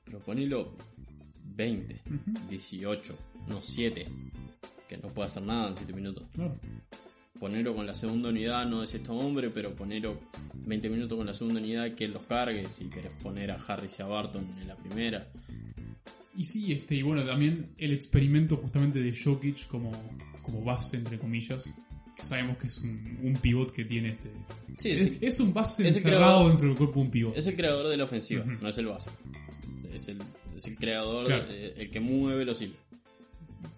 Pero 0.04 0.20
ponelo 0.20 0.74
20, 1.56 1.94
Ujú. 2.06 2.48
18, 2.48 3.18
no 3.48 3.62
7. 3.62 4.06
Que 4.88 4.96
no 4.98 5.08
puede 5.12 5.26
hacer 5.26 5.42
nada 5.42 5.68
en 5.68 5.74
7 5.74 5.92
minutos. 5.92 6.24
Claro. 6.34 6.56
Ponerlo 7.40 7.74
con 7.74 7.84
la 7.86 7.94
segunda 7.94 8.30
unidad 8.30 8.66
no 8.66 8.82
es 8.82 8.94
esto 8.94 9.12
hombre, 9.14 9.50
pero 9.50 9.74
ponerlo 9.74 10.18
20 10.54 10.88
minutos 10.88 11.18
con 11.18 11.26
la 11.26 11.34
segunda 11.34 11.60
unidad 11.60 11.94
que 11.94 12.04
él 12.04 12.12
los 12.12 12.22
cargue. 12.22 12.68
Si 12.70 12.86
querés 12.86 13.12
poner 13.22 13.50
a 13.50 13.56
Harris 13.56 13.98
y 13.98 14.02
a 14.02 14.06
Barton 14.06 14.46
en 14.60 14.68
la 14.68 14.76
primera. 14.76 15.28
Y 16.36 16.44
sí, 16.44 16.72
este, 16.72 16.94
y 16.94 17.02
bueno, 17.02 17.24
también 17.24 17.74
el 17.78 17.92
experimento 17.92 18.56
justamente 18.56 19.00
de 19.00 19.14
Jokic 19.14 19.66
como, 19.68 19.90
como 20.42 20.62
base, 20.62 20.98
entre 20.98 21.18
comillas. 21.18 21.74
Sabemos 22.26 22.58
que 22.58 22.66
es 22.66 22.78
un, 22.78 23.18
un 23.22 23.34
pivot 23.36 23.70
que 23.72 23.84
tiene 23.84 24.10
este. 24.10 24.30
Sí, 24.78 24.90
es, 24.90 25.04
sí. 25.08 25.18
es 25.20 25.40
un 25.40 25.54
base 25.54 25.88
Es 25.88 25.96
encerrado 25.96 26.22
creador. 26.24 26.48
dentro 26.50 26.68
del 26.68 26.76
cuerpo 26.76 26.94
de 27.00 27.04
un 27.06 27.10
pivot. 27.10 27.36
Es 27.36 27.46
el 27.46 27.56
creador 27.56 27.88
de 27.88 27.96
la 27.96 28.04
ofensiva, 28.04 28.44
no 28.44 28.68
es 28.68 28.78
el 28.78 28.86
base. 28.86 29.10
Es 29.92 30.08
el, 30.08 30.18
es 30.54 30.66
el 30.66 30.76
creador, 30.76 31.26
Claro. 31.26 31.46
el 31.50 31.90
que 31.90 32.00
mueve 32.00 32.44
los 32.44 32.60
hilos. 32.60 32.76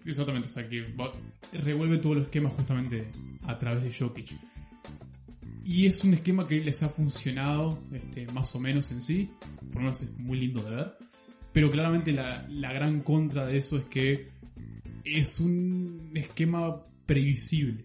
Exactamente, 0.05 0.47
o 0.47 0.51
sea 0.51 0.67
que 0.67 0.81
va- 0.93 1.13
revuelve 1.53 1.97
todos 1.99 2.15
los 2.17 2.25
esquemas 2.25 2.53
justamente 2.53 3.05
a 3.43 3.57
través 3.59 3.83
de 3.83 3.93
Jokic. 3.93 4.31
Y 5.63 5.85
es 5.85 6.03
un 6.03 6.13
esquema 6.15 6.47
que 6.47 6.59
les 6.61 6.81
ha 6.83 6.89
funcionado 6.89 7.79
este, 7.93 8.25
más 8.27 8.55
o 8.55 8.59
menos 8.59 8.89
en 8.91 9.01
sí. 9.01 9.29
Por 9.67 9.75
lo 9.75 9.81
menos 9.81 10.01
es 10.01 10.17
muy 10.17 10.39
lindo 10.39 10.63
de 10.63 10.75
ver. 10.75 10.97
Pero 11.53 11.69
claramente 11.69 12.11
la, 12.11 12.47
la 12.49 12.73
gran 12.73 13.01
contra 13.01 13.45
de 13.45 13.57
eso 13.57 13.77
es 13.77 13.85
que 13.85 14.25
es 15.05 15.39
un 15.39 16.11
esquema 16.15 16.81
previsible. 17.05 17.83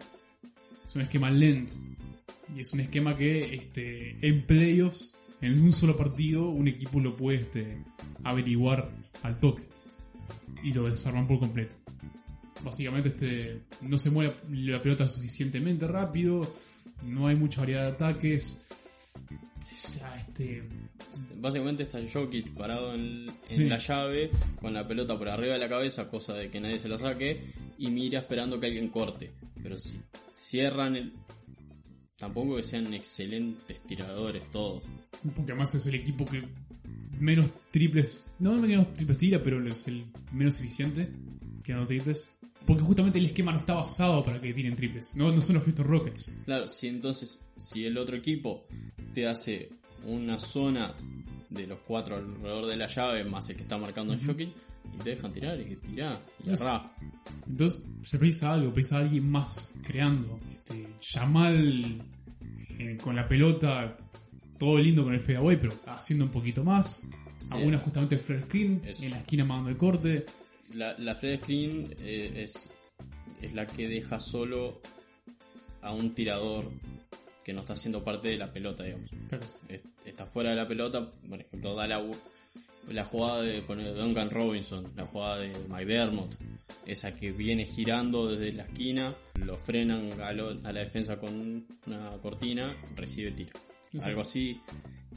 Es 0.84 0.94
un 0.94 1.02
esquema 1.02 1.30
lento. 1.30 1.72
Y 2.54 2.60
es 2.60 2.72
un 2.72 2.80
esquema 2.80 3.16
que 3.16 3.54
este, 3.54 4.16
en 4.26 4.46
playoffs, 4.46 5.16
en 5.40 5.60
un 5.60 5.72
solo 5.72 5.96
partido, 5.96 6.48
un 6.50 6.68
equipo 6.68 7.00
lo 7.00 7.16
puede 7.16 7.38
este, 7.38 7.82
averiguar 8.22 8.90
al 9.22 9.38
toque. 9.40 9.64
Y 10.62 10.72
lo 10.72 10.84
desarman 10.84 11.26
por 11.26 11.38
completo. 11.38 11.76
Básicamente 12.62 13.10
este, 13.10 13.62
no 13.82 13.98
se 13.98 14.10
mueve 14.10 14.36
la 14.50 14.80
pelota 14.80 15.08
suficientemente 15.08 15.86
rápido, 15.86 16.54
no 17.02 17.26
hay 17.26 17.36
mucha 17.36 17.60
variedad 17.60 17.82
de 17.82 17.92
ataques. 17.92 18.66
Ya, 19.98 20.18
este, 20.18 20.62
Básicamente 21.36 21.82
está 21.82 22.00
Jokic 22.00 22.54
parado 22.54 22.94
en, 22.94 23.26
la 23.68 23.76
llave, 23.76 24.30
con 24.60 24.72
la 24.72 24.86
pelota 24.86 25.18
por 25.18 25.28
arriba 25.28 25.52
de 25.52 25.58
la 25.58 25.68
cabeza, 25.68 26.08
cosa 26.08 26.34
de 26.34 26.50
que 26.50 26.60
nadie 26.60 26.78
se 26.78 26.88
la 26.88 26.98
saque, 26.98 27.52
y 27.78 27.90
mira 27.90 28.20
esperando 28.20 28.58
que 28.58 28.66
alguien 28.66 28.88
corte. 28.88 29.32
Pero 29.62 29.78
si 29.78 30.00
cierran 30.34 30.96
el... 30.96 31.12
Tampoco 32.16 32.56
que 32.56 32.62
sean 32.62 32.92
excelentes 32.94 33.80
tiradores 33.82 34.50
todos. 34.50 34.84
porque 35.34 35.52
además 35.52 35.74
es 35.74 35.86
el 35.86 35.96
equipo 35.96 36.24
que 36.24 36.44
menos 37.18 37.50
triples, 37.70 38.30
no 38.38 38.54
menos 38.54 38.92
triples 38.92 39.18
tira, 39.18 39.42
pero 39.42 39.64
es 39.66 39.88
el 39.88 40.04
menos 40.32 40.58
eficiente 40.58 41.08
que 41.62 41.72
dando 41.72 41.86
triples. 41.86 42.30
Porque 42.66 42.82
justamente 42.82 43.18
el 43.18 43.26
esquema 43.26 43.52
no 43.52 43.58
está 43.58 43.74
basado 43.74 44.22
para 44.24 44.40
que 44.40 44.52
tiren 44.54 44.74
triples, 44.74 45.16
no, 45.16 45.30
no 45.30 45.40
son 45.42 45.56
los 45.56 45.64
Houston 45.64 45.86
Rockets. 45.86 46.42
Claro, 46.46 46.66
si 46.68 46.88
entonces, 46.88 47.46
si 47.58 47.84
el 47.84 47.98
otro 47.98 48.16
equipo 48.16 48.66
te 49.12 49.26
hace 49.26 49.70
una 50.06 50.38
zona 50.38 50.94
de 51.50 51.66
los 51.66 51.80
cuatro 51.80 52.16
alrededor 52.16 52.66
de 52.66 52.76
la 52.76 52.86
llave, 52.86 53.24
más 53.24 53.50
el 53.50 53.56
que 53.56 53.62
está 53.62 53.76
marcando 53.76 54.14
en 54.14 54.24
Jokic, 54.24 54.48
y 54.94 55.02
te 55.02 55.10
dejan 55.10 55.32
tirar, 55.32 55.58
y 55.60 55.76
tirá, 55.76 56.18
y 56.44 56.50
errá. 56.50 56.94
Entonces 57.46 57.84
se 58.02 58.18
precisa 58.18 58.52
algo, 58.54 58.72
precisa 58.72 58.98
alguien 58.98 59.30
más 59.30 59.74
creando. 59.84 60.38
Este, 60.52 60.86
Yamal 61.00 62.02
eh, 62.78 62.98
con 63.02 63.16
la 63.16 63.26
pelota, 63.28 63.96
todo 64.58 64.78
lindo 64.78 65.04
con 65.04 65.14
el 65.14 65.20
fadeaway, 65.20 65.58
pero 65.60 65.74
haciendo 65.86 66.24
un 66.26 66.30
poquito 66.30 66.62
más. 66.64 67.08
Alguna 67.50 67.78
justamente 67.78 68.16
flare 68.16 68.42
screen 68.44 68.80
Eso. 68.84 69.02
en 69.04 69.10
la 69.10 69.18
esquina 69.18 69.44
mandando 69.44 69.70
el 69.70 69.76
corte. 69.76 70.24
La, 70.74 70.96
la 70.98 71.14
Screen 71.14 71.94
eh, 71.98 72.32
es, 72.36 72.70
es 73.42 73.52
la 73.54 73.66
que 73.66 73.86
deja 73.86 74.18
solo 74.18 74.80
a 75.82 75.92
un 75.92 76.14
tirador 76.14 76.70
que 77.44 77.52
no 77.52 77.60
está 77.60 77.76
siendo 77.76 78.02
parte 78.02 78.28
de 78.28 78.38
la 78.38 78.50
pelota, 78.52 78.82
digamos. 78.84 79.10
Es- 79.68 79.84
Está 80.06 80.26
fuera 80.26 80.50
de 80.50 80.56
la 80.56 80.66
pelota, 80.68 81.10
por 81.28 81.40
ejemplo, 81.40 81.74
da 81.74 81.86
la, 81.88 81.98
la 82.88 83.04
jugada 83.04 83.42
de, 83.42 83.62
poner 83.62 83.94
Duncan 83.94 84.30
Robinson, 84.30 84.92
la 84.96 85.06
jugada 85.06 85.38
de 85.38 85.52
McDermott, 85.68 86.34
esa 86.86 87.14
que 87.14 87.32
viene 87.32 87.64
girando 87.66 88.26
desde 88.30 88.52
la 88.52 88.64
esquina, 88.64 89.14
lo 89.44 89.56
frenan 89.56 90.20
a, 90.20 90.32
lo- 90.32 90.50
a 90.64 90.72
la 90.72 90.80
defensa 90.80 91.18
con 91.18 91.66
una 91.86 92.10
cortina, 92.20 92.76
recibe 92.96 93.30
tiro. 93.32 93.52
Algo 94.08 94.22
así. 94.22 94.60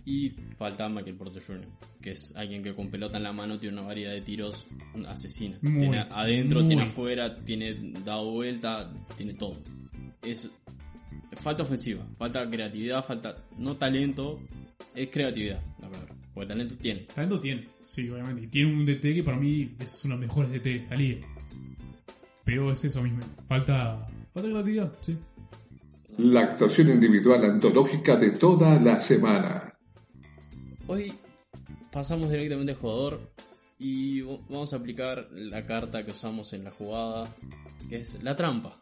Y 0.06 0.30
falta 0.58 0.88
Michael 0.88 1.16
Porter 1.18 1.44
Jr., 1.44 1.66
que 2.02 2.12
es 2.12 2.34
alguien 2.38 2.64
que 2.64 2.74
con 2.74 2.90
pelota 2.90 3.18
en 3.18 3.24
la 3.24 3.34
mano 3.34 3.60
tiene 3.60 3.78
una 3.78 3.86
variedad 3.88 4.14
de 4.14 4.22
tiros 4.22 4.68
asesina. 5.08 5.58
Muy, 5.62 5.80
tiene 5.80 6.00
adentro, 6.10 6.60
muy. 6.60 6.68
tiene 6.68 6.84
afuera, 6.84 7.44
tiene 7.44 7.74
dado 8.06 8.32
vuelta, 8.32 8.90
tiene 9.18 9.34
todo. 9.34 9.58
Es 10.22 10.50
falta 11.36 11.64
ofensiva, 11.64 12.06
falta 12.18 12.50
creatividad, 12.50 13.04
falta 13.04 13.36
no 13.58 13.76
talento, 13.76 14.40
es 14.96 15.10
creatividad, 15.10 15.62
la 15.82 15.90
palabra. 15.90 16.16
Porque 16.38 16.50
talento 16.50 16.76
tiene. 16.76 17.00
Talento 17.16 17.40
tiene, 17.40 17.68
sí, 17.82 18.08
obviamente. 18.12 18.44
Y 18.44 18.48
tiene 18.48 18.72
un 18.72 18.86
DT 18.86 19.02
que 19.02 19.24
para 19.24 19.38
mí 19.38 19.76
es 19.80 20.06
uno 20.06 20.14
de 20.14 20.22
los 20.22 20.30
mejores 20.30 20.52
DT 20.52 20.64
de 20.66 20.76
esta 20.76 20.96
liga. 20.96 21.28
Pero 22.44 22.72
es 22.72 22.86
eso 22.86 23.02
mismo. 23.02 23.22
Falta, 23.48 24.08
falta 24.32 24.48
creatividad, 24.48 24.94
sí. 25.02 25.18
La 26.20 26.42
actuación 26.42 26.90
individual 26.90 27.44
antológica 27.44 28.18
de 28.18 28.30
toda 28.30 28.80
la 28.80 29.00
semana. 29.00 29.74
Hoy 30.86 31.12
pasamos 31.92 32.30
directamente 32.30 32.74
al 32.74 32.78
jugador 32.78 33.34
y 33.80 34.22
vamos 34.22 34.74
a 34.74 34.76
aplicar 34.76 35.30
la 35.32 35.66
carta 35.66 36.06
que 36.06 36.12
usamos 36.12 36.54
en 36.54 36.66
la 36.66 36.70
jugada, 36.70 37.36
que 37.90 37.96
es 37.96 38.22
la 38.22 38.36
trampa. 38.36 38.78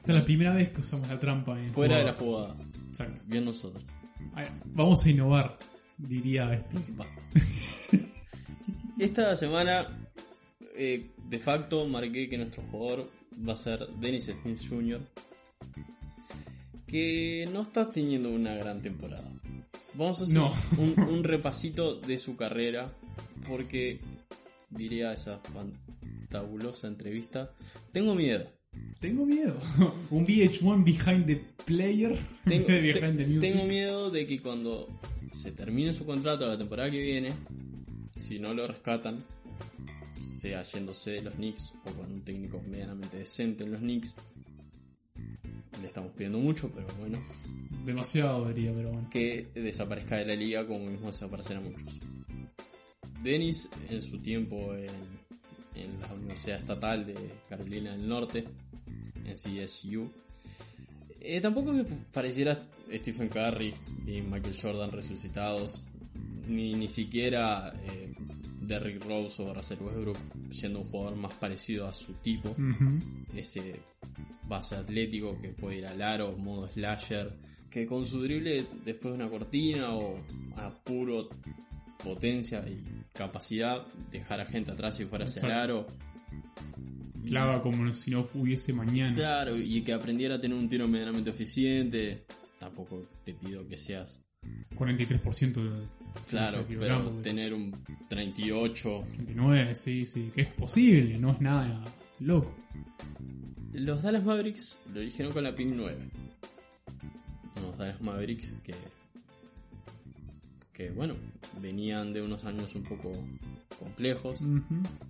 Esta 0.00 0.10
es 0.10 0.18
la 0.18 0.24
primera 0.24 0.52
vez 0.52 0.70
que 0.70 0.80
usamos 0.80 1.06
la 1.06 1.20
trampa 1.20 1.56
en 1.56 1.70
Fuera 1.70 1.98
de 1.98 2.04
la 2.06 2.14
jugada. 2.14 2.56
Exacto. 2.88 3.20
Bien 3.28 3.44
nosotros. 3.44 3.84
Vamos 4.64 5.06
a 5.06 5.10
innovar, 5.10 5.56
diría. 5.98 6.46
Va. 6.98 7.06
Esta 8.98 9.36
semana, 9.36 10.08
eh, 10.76 11.10
de 11.28 11.38
facto, 11.38 11.86
marqué 11.88 12.28
que 12.28 12.38
nuestro 12.38 12.62
jugador 12.70 13.10
va 13.46 13.54
a 13.54 13.56
ser 13.56 13.86
Dennis 14.00 14.30
Smith 14.42 14.60
Jr., 14.68 15.00
que 16.86 17.48
no 17.52 17.62
está 17.62 17.90
teniendo 17.90 18.30
una 18.30 18.54
gran 18.54 18.80
temporada. 18.82 19.28
Vamos 19.94 20.20
a 20.20 20.24
hacer 20.24 20.36
No. 20.36 20.50
un, 20.78 21.08
un 21.14 21.24
repasito 21.24 21.96
de 22.00 22.16
su 22.16 22.36
carrera, 22.36 22.92
porque 23.48 24.00
diría 24.70 25.12
esa 25.12 25.40
fantabulosa 25.52 26.86
entrevista, 26.88 27.50
tengo 27.92 28.14
miedo. 28.14 28.48
Tengo 29.00 29.24
miedo. 29.24 29.56
un 30.10 30.26
VH1 30.26 30.84
behind 30.84 31.26
the 31.26 31.36
player. 31.64 32.16
Tengo, 32.44 32.66
behind 32.68 33.18
the 33.18 33.24
te- 33.24 33.26
music. 33.30 33.52
tengo 33.52 33.64
miedo 33.66 34.10
de 34.10 34.26
que 34.26 34.40
cuando 34.40 34.88
se 35.34 35.52
termine 35.52 35.92
su 35.92 36.06
contrato 36.06 36.46
la 36.46 36.56
temporada 36.56 36.90
que 36.90 37.00
viene, 37.00 37.32
si 38.16 38.38
no 38.38 38.54
lo 38.54 38.66
rescatan, 38.66 39.24
sea 40.22 40.62
yéndose 40.62 41.12
de 41.12 41.22
los 41.22 41.34
Knicks 41.34 41.74
o 41.84 41.90
con 41.92 42.12
un 42.12 42.22
técnico 42.22 42.62
medianamente 42.62 43.18
decente 43.18 43.64
en 43.64 43.72
los 43.72 43.80
Knicks. 43.80 44.16
Le 45.80 45.88
estamos 45.88 46.12
pidiendo 46.12 46.38
mucho, 46.38 46.70
pero 46.70 46.86
bueno, 46.98 47.20
Demasiado 47.84 48.48
diría, 48.48 48.72
pero 48.72 48.92
bueno. 48.92 49.10
que 49.10 49.48
desaparezca 49.54 50.16
de 50.16 50.26
la 50.26 50.36
liga 50.36 50.66
como 50.66 50.86
mismo 50.86 51.08
desaparecerán 51.08 51.64
muchos. 51.64 51.98
Dennis, 53.22 53.68
en 53.90 54.02
su 54.02 54.20
tiempo 54.20 54.74
en, 54.74 54.90
en 55.74 56.00
la 56.00 56.14
Universidad 56.14 56.60
Estatal 56.60 57.06
de 57.06 57.16
Carolina 57.48 57.92
del 57.92 58.08
Norte, 58.08 58.44
en 59.24 59.34
CSU. 59.34 60.10
Eh, 61.26 61.40
tampoco 61.40 61.72
me 61.72 61.84
pareciera 62.12 62.68
Stephen 62.92 63.30
Curry 63.30 63.72
y 64.06 64.20
Michael 64.20 64.54
Jordan 64.60 64.92
resucitados, 64.92 65.82
ni, 66.46 66.74
ni 66.74 66.86
siquiera 66.86 67.72
eh, 67.82 68.12
Derrick 68.60 69.02
Rose 69.02 69.42
o 69.42 69.54
Russell 69.54 69.78
Westbrook 69.80 70.18
siendo 70.50 70.80
un 70.80 70.84
jugador 70.84 71.16
más 71.16 71.32
parecido 71.32 71.88
a 71.88 71.94
su 71.94 72.12
tipo, 72.14 72.54
ese 73.34 73.80
base 74.46 74.76
atlético 74.76 75.40
que 75.40 75.48
puede 75.48 75.78
ir 75.78 75.86
al 75.86 76.02
aro, 76.02 76.36
modo 76.36 76.68
slasher, 76.68 77.32
que 77.70 77.86
con 77.86 78.04
su 78.04 78.22
drible 78.22 78.66
después 78.84 79.14
de 79.14 79.24
una 79.24 79.30
cortina 79.30 79.94
o 79.94 80.18
a 80.56 80.70
puro 80.70 81.30
potencia 82.02 82.62
y 82.68 82.84
capacidad 83.14 83.82
dejar 84.10 84.40
a 84.40 84.46
gente 84.46 84.72
atrás 84.72 84.98
si 84.98 85.06
fuera 85.06 85.24
hacia 85.24 85.46
el 85.46 85.52
aro. 85.52 85.86
Clava 87.26 87.62
como 87.62 87.92
si 87.94 88.10
no 88.10 88.22
hubiese 88.34 88.72
mañana. 88.72 89.14
Claro, 89.14 89.56
y 89.56 89.82
que 89.82 89.92
aprendiera 89.92 90.34
a 90.34 90.40
tener 90.40 90.56
un 90.56 90.68
tiro 90.68 90.86
medianamente 90.86 91.30
eficiente. 91.30 92.26
Tampoco 92.58 93.08
te 93.24 93.32
pido 93.34 93.66
que 93.66 93.76
seas 93.76 94.24
43% 94.76 95.54
de. 95.54 95.86
Claro, 96.28 96.64
de 96.64 96.76
pero 96.76 97.10
tener 97.22 97.54
un 97.54 97.74
38. 98.08 99.04
39, 99.16 99.76
sí, 99.76 100.06
sí, 100.06 100.30
que 100.34 100.42
es 100.42 100.48
posible, 100.48 101.18
no 101.18 101.32
es 101.32 101.40
nada 101.40 101.82
loco. 102.20 102.54
Los 103.72 104.02
Dallas 104.02 104.24
Mavericks 104.24 104.80
lo 104.92 105.00
eligieron 105.00 105.32
con 105.32 105.44
la 105.44 105.54
pick 105.54 105.68
9. 105.68 105.96
Los 107.62 107.78
Dallas 107.78 108.00
Mavericks 108.00 108.54
que. 108.62 108.74
Que 110.74 110.90
bueno, 110.90 111.14
venían 111.62 112.12
de 112.12 112.20
unos 112.20 112.44
años 112.44 112.74
un 112.74 112.82
poco 112.82 113.12
complejos. 113.78 114.40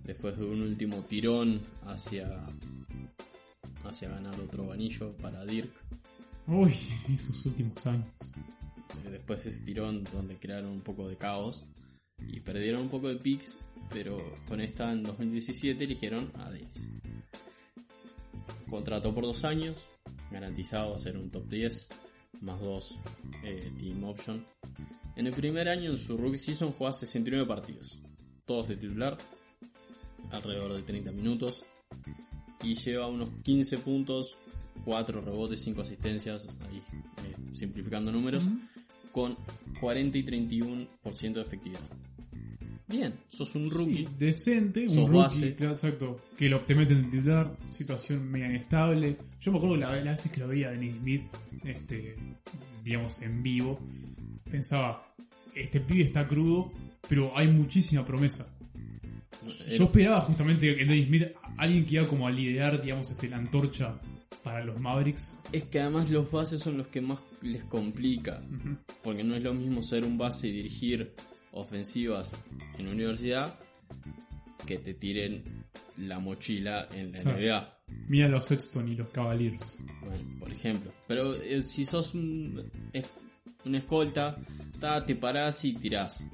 Después 0.03 0.37
de 0.37 0.45
un 0.45 0.61
último 0.61 1.03
tirón 1.03 1.59
hacia. 1.85 2.47
hacia 3.83 4.09
ganar 4.09 4.39
otro 4.39 4.71
anillo 4.71 5.17
para 5.17 5.43
Dirk. 5.45 5.71
Uy, 6.47 6.71
esos 7.13 7.45
últimos 7.47 7.85
años. 7.87 8.07
Eh, 9.05 9.09
después 9.09 9.43
de 9.43 9.49
ese 9.49 9.63
tirón 9.63 10.03
donde 10.13 10.37
crearon 10.37 10.69
un 10.69 10.81
poco 10.81 11.07
de 11.07 11.17
caos 11.17 11.65
y 12.19 12.39
perdieron 12.39 12.83
un 12.83 12.89
poco 12.89 13.09
de 13.09 13.15
picks, 13.15 13.59
pero 13.89 14.21
con 14.47 14.61
esta 14.61 14.91
en 14.93 15.03
2017 15.03 15.83
eligieron 15.83 16.31
a 16.35 16.49
Davis. 16.51 16.93
Contrató 18.69 19.13
por 19.13 19.23
dos 19.23 19.43
años, 19.43 19.87
garantizado 20.31 20.93
a 20.93 20.97
ser 20.99 21.17
un 21.17 21.29
top 21.29 21.47
10, 21.47 21.89
más 22.41 22.61
dos 22.61 22.99
eh, 23.43 23.71
team 23.79 24.03
option. 24.03 24.45
En 25.15 25.27
el 25.27 25.33
primer 25.33 25.69
año 25.69 25.91
en 25.91 25.97
su 25.97 26.17
rookie 26.17 26.37
season 26.37 26.73
jugó 26.73 26.91
69 26.91 27.45
partidos, 27.45 28.01
todos 28.45 28.67
de 28.67 28.75
titular, 28.75 29.17
alrededor 30.31 30.73
de 30.73 30.81
30 30.81 31.11
minutos, 31.13 31.63
y 32.63 32.75
lleva 32.75 33.07
unos 33.07 33.29
15 33.43 33.77
puntos, 33.79 34.37
4 34.83 35.21
rebotes, 35.21 35.61
5 35.61 35.81
asistencias, 35.81 36.57
ahí 36.69 36.77
eh, 36.77 37.35
simplificando 37.53 38.11
números, 38.11 38.43
con 39.11 39.37
40 39.79 40.17
y 40.17 40.23
31% 40.23 41.33
de 41.33 41.41
efectividad. 41.41 41.81
Bien, 42.87 43.13
sos 43.29 43.55
un 43.55 43.69
rookie. 43.69 43.97
Sí, 43.97 44.07
decente, 44.19 44.87
un 44.87 45.07
rookie, 45.07 45.17
base. 45.17 45.55
claro, 45.55 45.73
exacto. 45.73 46.21
Que 46.37 46.49
lo 46.49 46.61
te 46.61 46.75
meten 46.75 46.97
en 46.97 47.09
titular, 47.09 47.55
situación 47.67 48.29
media 48.29 48.47
inestable. 48.47 49.17
Yo 49.39 49.51
me 49.51 49.57
acuerdo 49.57 49.75
que 49.75 49.81
la, 49.81 49.95
las 49.95 50.03
veces 50.03 50.31
que 50.31 50.39
lo 50.41 50.47
veía 50.49 50.67
a 50.67 50.71
Dennis 50.71 50.95
Smith, 50.97 51.23
este, 51.63 52.15
digamos, 52.83 53.21
en 53.23 53.41
vivo, 53.41 53.79
pensaba, 54.55 55.13
este 55.53 55.81
pibe 55.81 56.03
está 56.05 56.25
crudo, 56.25 56.71
pero 57.09 57.37
hay 57.37 57.47
muchísima 57.47 58.05
promesa. 58.05 58.51
Yo 59.67 59.83
esperaba 59.85 60.21
justamente 60.21 60.81
en 60.81 60.87
Dennis 60.87 61.07
Smith 61.07 61.23
alguien 61.57 61.85
que 61.85 61.95
iba 61.95 62.07
como 62.07 62.25
a 62.27 62.31
liderar, 62.31 62.81
digamos, 62.81 63.09
este, 63.09 63.29
la 63.29 63.37
antorcha 63.37 63.99
para 64.43 64.63
los 64.63 64.79
Mavericks. 64.79 65.41
Es 65.51 65.65
que 65.65 65.81
además 65.81 66.09
los 66.09 66.31
bases 66.31 66.61
son 66.61 66.77
los 66.77 66.87
que 66.87 67.01
más 67.01 67.21
les 67.41 67.65
complica. 67.65 68.41
Porque 69.03 69.23
no 69.23 69.35
es 69.35 69.43
lo 69.43 69.53
mismo 69.53 69.83
ser 69.83 70.05
un 70.05 70.17
base 70.17 70.47
y 70.47 70.51
dirigir 70.51 71.13
ofensivas 71.51 72.37
en 72.77 72.87
universidad 72.87 73.59
que 74.65 74.77
te 74.77 74.93
tiren 74.93 75.65
la 75.97 76.19
mochila 76.19 76.87
en 76.93 77.11
la 77.11 77.19
Sí. 77.19 77.27
NBA. 77.29 77.77
Mira 78.07 78.27
los 78.29 78.45
Sexton 78.45 78.87
y 78.89 78.95
los 78.95 79.09
Cavaliers. 79.09 79.77
Bueno, 80.01 80.39
por 80.39 80.51
ejemplo. 80.51 80.91
Pero 81.07 81.35
eh, 81.35 81.61
si 81.61 81.85
sos 81.85 82.15
un, 82.15 82.71
una 83.65 83.79
escolta, 83.79 84.37
ta, 84.79 85.05
te 85.05 85.15
parás 85.15 85.63
y 85.65 85.73
tirás. 85.73 86.25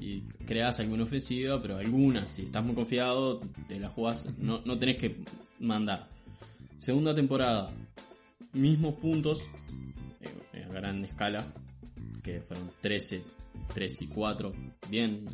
Y 0.00 0.20
creas 0.46 0.80
alguna 0.80 1.04
ofensiva, 1.04 1.60
pero 1.62 1.78
alguna, 1.78 2.26
si 2.26 2.42
estás 2.42 2.64
muy 2.64 2.74
confiado, 2.74 3.40
te 3.68 3.80
la 3.80 3.88
jugás. 3.88 4.28
No, 4.38 4.60
no 4.64 4.78
tenés 4.78 4.96
que 4.96 5.16
mandar. 5.60 6.08
Segunda 6.76 7.14
temporada, 7.14 7.72
mismos 8.52 8.94
puntos, 8.94 9.48
eh, 10.20 10.64
a 10.64 10.72
gran 10.72 11.04
escala, 11.04 11.46
que 12.22 12.40
fueron 12.40 12.70
13, 12.80 13.22
3 13.72 14.02
y 14.02 14.06
4. 14.08 14.52
Bien. 14.90 15.24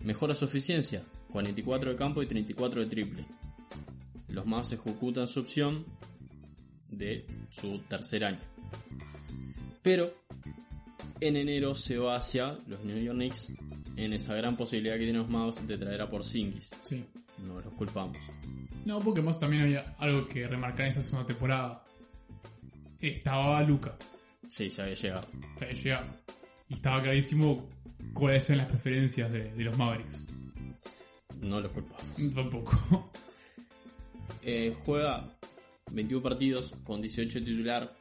Mejora 0.00 0.34
su 0.34 0.46
eficiencia, 0.46 1.02
44 1.30 1.90
de 1.90 1.96
campo 1.96 2.22
y 2.22 2.26
34 2.26 2.80
de 2.80 2.86
triple. 2.86 3.26
Los 4.28 4.46
Mavs 4.46 4.72
ejecutan 4.72 5.28
su 5.28 5.40
opción 5.40 5.84
de 6.90 7.26
su 7.50 7.78
tercer 7.80 8.24
año. 8.24 8.40
Pero 9.82 10.12
en 11.20 11.36
enero 11.36 11.74
se 11.74 11.98
va 11.98 12.16
hacia 12.16 12.58
los 12.66 12.84
New 12.84 12.96
York 13.02 13.16
Knicks 13.16 13.52
en 13.96 14.12
esa 14.12 14.34
gran 14.34 14.56
posibilidad 14.56 14.94
que 14.94 15.00
tienen 15.04 15.18
los 15.22 15.28
Mavs 15.30 15.66
de 15.66 15.76
traer 15.78 16.00
a 16.02 16.08
Porzingis. 16.08 16.70
Sí. 16.82 17.04
No 17.38 17.60
los 17.60 17.72
culpamos. 17.74 18.18
No, 18.84 19.00
porque 19.00 19.20
más 19.22 19.38
también 19.38 19.62
había 19.62 19.94
algo 19.98 20.26
que 20.28 20.46
remarcar 20.46 20.86
en 20.86 20.90
esa 20.90 21.02
segunda 21.02 21.26
temporada. 21.26 21.84
Estaba 23.00 23.62
Luca, 23.64 23.96
Sí, 24.48 24.68
ya 24.68 24.84
había 24.84 24.94
llegado. 24.94 25.26
que 25.58 25.64
había 25.64 25.76
llegado. 25.82 26.06
Y 26.68 26.74
estaba 26.74 27.02
clarísimo 27.02 27.68
cuáles 28.12 28.48
eran 28.50 28.58
las 28.58 28.68
preferencias 28.68 29.30
de, 29.32 29.52
de 29.52 29.64
los 29.64 29.76
Mavericks. 29.76 30.28
No 31.40 31.60
los 31.60 31.72
culpamos. 31.72 32.04
Tampoco. 32.34 33.10
Eh, 34.42 34.74
juega 34.84 35.24
21 35.90 36.22
partidos 36.22 36.74
con 36.84 37.00
18 37.00 37.40
titular 37.44 37.94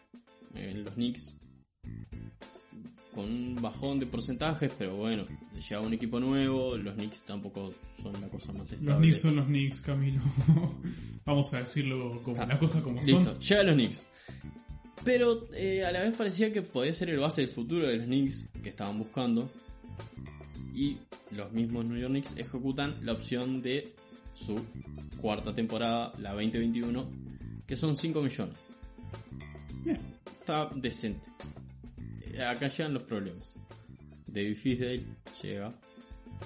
en 0.56 0.84
los 0.84 0.94
Knicks. 0.96 1.36
Con 3.13 3.26
un 3.26 3.62
bajón 3.62 4.00
de 4.00 4.06
porcentajes, 4.06 4.72
pero 4.78 4.96
bueno, 4.96 5.26
llega 5.54 5.82
un 5.82 5.94
equipo 5.94 6.20
nuevo. 6.20 6.78
Los 6.78 6.96
Knicks 6.96 7.24
tampoco 7.24 7.74
son 8.02 8.13
la 8.22 8.30
cosa 8.30 8.54
más 8.54 8.72
estable. 8.72 8.91
Los 8.91 9.00
Knicks 9.00 9.22
son 9.22 9.36
los 9.36 9.46
Knicks, 9.48 9.82
Camilo. 9.82 10.22
Vamos 11.26 11.54
a 11.54 11.60
decirlo 11.60 12.22
como 12.24 12.36
Está. 12.36 12.48
las 12.48 12.58
cosas 12.58 12.82
como 12.82 13.02
Listo, 13.02 13.26
son. 13.26 13.39
llega 13.39 13.63
los 13.63 13.76
Knicks. 13.76 14.08
Pero 15.04 15.50
eh, 15.54 15.84
a 15.84 15.91
la 15.91 16.02
vez 16.04 16.13
parecía 16.13 16.54
que 16.54 16.62
podía 16.62 16.94
ser 16.94 17.10
el 17.10 17.20
base 17.20 17.41
del 17.41 17.50
futuro 17.50 17.88
de 17.88 17.98
los 17.98 18.06
Knicks 18.06 18.50
que 18.63 18.70
estaban 18.70 18.98
buscando. 18.98 19.52
Y 20.74 20.98
los 21.32 21.52
mismos 21.52 21.84
New 21.86 21.98
York 21.98 22.12
Knicks 22.12 22.36
ejecutan 22.38 22.96
la 23.06 23.12
opción 23.12 23.62
de 23.62 23.94
su 24.34 24.58
cuarta 25.17 25.54
temporada, 25.54 26.13
la 26.17 26.32
2021, 26.32 27.10
que 27.67 27.76
son 27.76 27.98
5 27.98 28.22
millones. 28.22 28.65
Bien. 29.84 30.00
Está 30.39 30.70
decente. 30.76 31.30
Acá 32.39 32.67
llegan 32.67 32.94
los 32.94 33.04
problemas. 33.04 33.58
David 34.28 34.56
Fisdale 34.56 35.06
llega, 35.41 35.74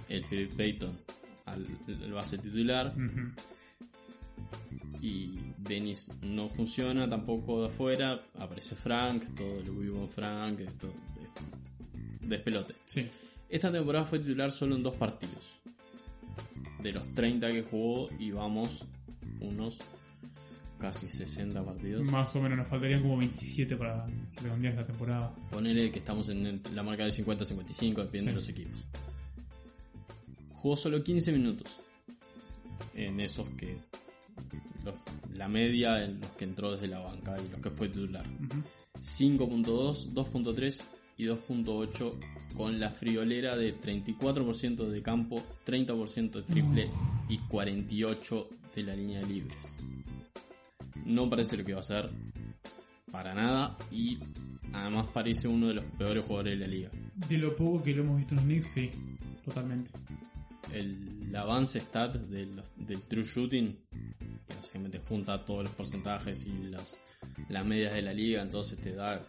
el 0.09 0.25
Philip 0.25 0.51
Payton 0.55 0.97
al, 1.45 1.67
al 1.87 2.13
base 2.13 2.37
titular 2.37 2.93
y 5.01 5.37
Dennis 5.57 6.09
no 6.21 6.49
funciona 6.49 7.07
tampoco 7.09 7.61
de 7.61 7.67
afuera, 7.67 8.23
aparece 8.35 8.75
Frank, 8.75 9.35
todo 9.35 9.61
lo 9.65 9.79
vivo 9.79 9.97
con 9.97 10.09
Frank, 10.09 10.59
esto, 10.61 10.87
eh, 10.87 12.19
despelote. 12.21 12.75
Sí. 12.85 13.07
Esta 13.47 13.71
temporada 13.71 14.05
fue 14.05 14.19
titular 14.19 14.51
solo 14.51 14.75
en 14.75 14.83
dos 14.83 14.95
partidos. 14.95 15.57
De 16.81 16.91
los 16.91 17.13
30 17.13 17.51
que 17.51 17.63
jugó 17.63 18.09
íbamos 18.19 18.85
unos 19.39 19.79
casi 20.79 21.07
60 21.07 21.63
partidos. 21.63 22.07
Más 22.11 22.35
o 22.35 22.41
menos 22.41 22.57
nos 22.57 22.67
faltarían 22.67 23.01
como 23.01 23.17
27 23.17 23.75
para 23.77 24.07
redondear 24.41 24.73
esta 24.73 24.85
temporada. 24.85 25.33
Ponele 25.51 25.91
que 25.91 25.99
estamos 25.99 26.29
en 26.29 26.61
la 26.73 26.83
marca 26.83 27.05
de 27.05 27.11
50-55, 27.11 27.95
depende 28.03 28.19
Sí. 28.19 28.25
de 28.27 28.33
los 28.33 28.49
equipos. 28.49 28.83
Jugó 30.53 30.75
solo 30.77 31.03
15 31.03 31.31
minutos. 31.31 31.79
En 32.93 33.19
esos 33.19 33.49
que. 33.51 33.77
los- 34.83 34.95
la 35.33 35.47
media 35.47 36.03
en 36.03 36.19
los 36.21 36.29
que 36.33 36.43
entró 36.45 36.71
desde 36.71 36.87
la 36.87 36.99
banca 36.99 37.35
y 37.41 37.49
los 37.49 37.59
que 37.59 37.69
fue 37.71 37.87
titular. 37.89 38.25
Ujú. 38.27 38.61
5.2, 39.01 40.13
2.3 40.13 40.85
y 41.17 41.25
2.8 41.25 42.13
con 42.55 42.79
la 42.79 42.89
friolera 42.91 43.55
de 43.57 43.73
34% 43.73 44.87
de 44.87 45.01
campo, 45.01 45.43
30% 45.65 46.39
de 46.39 46.43
triple 46.43 46.89
y 47.29 47.37
48% 47.39 48.47
de 48.75 48.83
la 48.83 48.95
línea 48.95 49.19
de 49.21 49.25
libres. 49.27 49.79
No 51.03 51.29
parece 51.29 51.57
lo 51.57 51.65
que 51.65 51.73
va 51.73 51.79
a 51.81 51.83
ser 51.83 52.09
para 53.11 53.33
nada 53.33 53.77
y 53.91 54.17
además 54.73 55.07
parece 55.13 55.47
uno 55.47 55.67
de 55.67 55.75
los 55.75 55.85
peores 55.97 56.25
jugadores 56.25 56.57
de 56.59 56.65
la 56.65 56.71
liga. 56.71 56.89
De 57.15 57.37
lo 57.37 57.55
poco 57.55 57.83
que 57.83 57.93
lo 57.93 58.03
hemos 58.03 58.17
visto 58.17 58.33
en 58.33 58.37
los 58.37 58.45
Knicks, 58.45 58.67
sí. 58.67 58.91
Totalmente. 59.43 59.91
El 60.73 61.33
avance 61.35 61.79
stat 61.79 62.15
de 62.15 62.45
los- 62.47 62.71
del 62.77 63.01
true 63.01 63.23
shooting 63.23 63.77
que 64.47 64.53
básicamente 64.55 64.99
junta 64.99 65.43
todos 65.45 65.63
los 65.65 65.73
porcentajes 65.73 66.45
y 66.47 66.53
las, 66.69 66.97
las 67.49 67.65
medias 67.65 67.93
de 67.93 68.01
la 68.01 68.13
liga, 68.13 68.41
entonces 68.41 68.79
te 68.79 68.93
da 68.93 69.21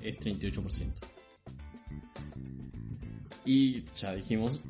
es 0.00 0.18
38%. 0.18 0.92
Y 3.44 3.82
ya 3.96 4.14
dijimos, 4.14 4.60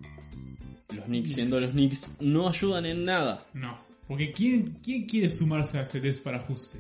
los 0.95 1.05
Knicks, 1.05 1.35
siendo 1.35 1.61
los 1.61 1.71
Knicks, 1.71 2.17
no 2.21 2.49
ayudan 2.49 2.87
en 2.87 3.05
nada. 3.05 3.47
No. 3.55 3.77
Porque 4.13 4.31
¿quién, 4.31 4.79
quién 4.83 5.07
quiere 5.07 5.31
sumarse 5.31 5.79
a 5.79 5.83
ese 5.85 5.99
test 5.99 6.23
para 6.23 6.37
ajuste? 6.37 6.79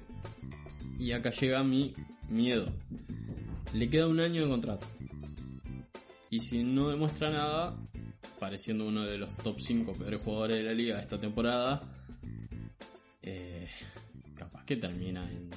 Y 0.98 1.12
acá 1.12 1.30
llega 1.30 1.64
mi 1.64 1.94
miedo. 2.28 2.70
Le 3.72 3.88
queda 3.88 4.06
un 4.06 4.20
año 4.20 4.42
de 4.42 4.48
contrato. 4.50 4.86
Y 6.28 6.40
si 6.40 6.62
no 6.62 6.90
demuestra 6.90 7.30
nada, 7.30 7.74
pareciendo 8.38 8.86
uno 8.86 9.04
de 9.04 9.16
los 9.16 9.34
top 9.38 9.58
5 9.58 9.94
peores 9.94 10.20
jugadores 10.22 10.58
de 10.58 10.62
la 10.64 10.74
liga 10.74 11.00
esta 11.00 11.18
temporada, 11.18 11.82
eh, 13.22 13.66
capaz 14.36 14.66
que 14.66 14.76
termina 14.76 15.22
en 15.32 15.48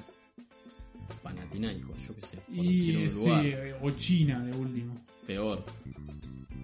Panathinaikos, 1.23 2.07
yo 2.07 2.15
qué 2.15 2.21
sé, 2.21 2.38
por 2.38 2.65
decir 2.65 2.93
Y 2.99 3.03
un 3.03 3.11
sí, 3.11 3.26
lugar 3.28 3.80
o 3.82 3.91
China 3.91 4.45
de 4.45 4.55
último. 4.55 4.95
peor. 5.28 5.65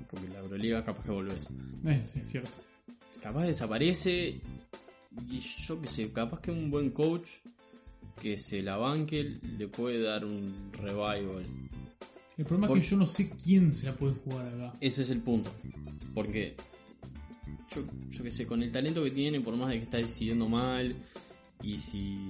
Porque 0.10 0.30
la 0.30 0.40
Euroliga 0.40 0.82
capaz 0.86 1.04
que 1.04 1.12
volvés. 1.12 1.50
Eh, 1.86 2.00
sí, 2.06 2.22
es 2.22 2.30
cierto. 2.30 2.60
Capaz 3.22 3.44
desaparece 3.44 4.40
y 5.30 5.40
yo 5.40 5.82
qué 5.82 5.88
sé, 5.88 6.12
capaz 6.12 6.42
que 6.42 6.52
un 6.52 6.70
buen 6.70 6.92
coach 6.92 7.30
que 8.20 8.38
se 8.38 8.62
la 8.62 8.78
banque 8.78 9.40
le 9.58 9.68
puede 9.68 10.02
dar 10.02 10.26
un 10.26 10.72
revival. 10.74 11.46
El 12.38 12.46
problema 12.46 12.74
es 12.74 12.84
que 12.84 12.90
yo 12.90 12.98
no 12.98 13.08
sé 13.08 13.32
quién 13.32 13.72
se 13.72 13.88
la 13.88 13.96
puede 13.96 14.14
jugar 14.16 14.48
acá. 14.48 14.78
Ese 14.82 15.04
es 15.04 15.10
el 15.10 15.22
punto. 15.22 15.52
Porque 16.14 16.56
yo, 17.74 17.84
yo 18.10 18.24
qué 18.24 18.32
sé, 18.32 18.48
con 18.48 18.64
el 18.64 18.72
talento 18.72 19.04
que 19.04 19.12
tiene, 19.12 19.42
por 19.42 19.56
más 19.56 19.70
de 19.70 19.78
que 19.78 19.84
está 19.84 19.98
decidiendo 19.98 20.48
mal, 20.50 20.96
y 21.64 21.78
si 21.78 22.28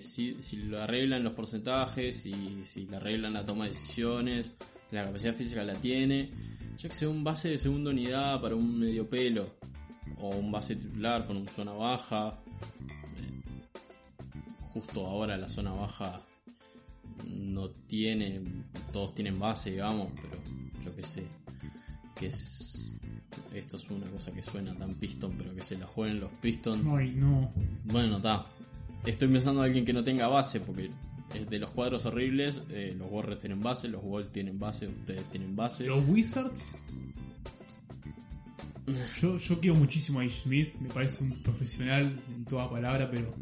si, 0.00 0.36
si 0.40 0.56
lo 0.56 0.82
arreglan 0.82 1.22
los 1.22 1.32
porcentajes, 1.32 2.26
y 2.26 2.62
si 2.64 2.86
le 2.86 2.96
arreglan 2.96 3.32
la 3.32 3.44
toma 3.44 3.64
de 3.64 3.70
decisiones, 3.70 4.52
la 4.90 5.04
capacidad 5.04 5.34
física 5.34 5.64
la 5.64 5.74
tiene, 5.74 6.30
yo 6.78 6.88
que 6.88 6.94
sé, 6.94 7.06
un 7.06 7.24
base 7.24 7.50
de 7.50 7.58
segunda 7.58 7.90
unidad 7.90 8.40
para 8.40 8.54
un 8.54 8.78
medio 8.78 9.08
pelo, 9.08 9.57
o 10.20 10.30
un 10.30 10.50
base 10.52 10.76
titular 10.76 11.26
con 11.26 11.36
una 11.38 11.50
zona 11.50 11.72
baja. 11.72 12.38
eh, 13.16 13.66
Justo 14.72 15.06
ahora 15.06 15.36
la 15.36 15.48
zona 15.48 15.72
baja 15.72 16.22
no 17.26 17.68
tiene, 17.70 18.40
todos 18.92 19.14
tienen 19.14 19.38
base, 19.38 19.70
digamos, 19.72 20.08
pero 20.16 20.36
yo 20.84 20.94
que 20.94 21.02
sé, 21.02 21.24
que 22.14 22.26
es, 22.26 22.96
esto 23.52 23.76
es 23.76 23.90
una 23.90 24.06
cosa 24.06 24.32
que 24.32 24.42
suena 24.42 24.74
tan 24.76 24.94
piston, 24.94 25.34
pero 25.36 25.54
que 25.54 25.62
se 25.62 25.78
la 25.78 25.86
jueguen 25.86 26.20
los 26.20 26.32
Pistons. 26.34 26.84
Ay, 26.96 27.12
no. 27.16 27.50
Bueno, 27.84 28.16
está. 28.18 28.46
Estoy 29.06 29.28
pensando 29.28 29.60
en 29.60 29.66
alguien 29.66 29.84
que 29.84 29.92
no 29.92 30.04
tenga 30.04 30.28
base, 30.28 30.60
porque 30.60 30.90
de 31.48 31.58
los 31.58 31.70
cuadros 31.70 32.04
horribles, 32.06 32.62
eh, 32.70 32.94
los 32.96 33.10
Warriors 33.10 33.40
tienen 33.40 33.62
base, 33.62 33.88
los 33.88 34.02
Wolves 34.02 34.32
tienen 34.32 34.58
base, 34.58 34.86
ustedes 34.88 35.24
tienen 35.30 35.56
base. 35.56 35.84
Los 35.84 36.06
Wizards. 36.08 36.78
Yo, 39.20 39.36
yo 39.36 39.60
quiero 39.60 39.76
muchísimo 39.76 40.20
a 40.20 40.24
Ish 40.24 40.42
Smith, 40.42 40.74
me 40.80 40.88
parece 40.88 41.24
un 41.24 41.42
profesional 41.42 42.20
en 42.34 42.44
toda 42.44 42.70
palabra, 42.70 43.10
pero. 43.10 43.34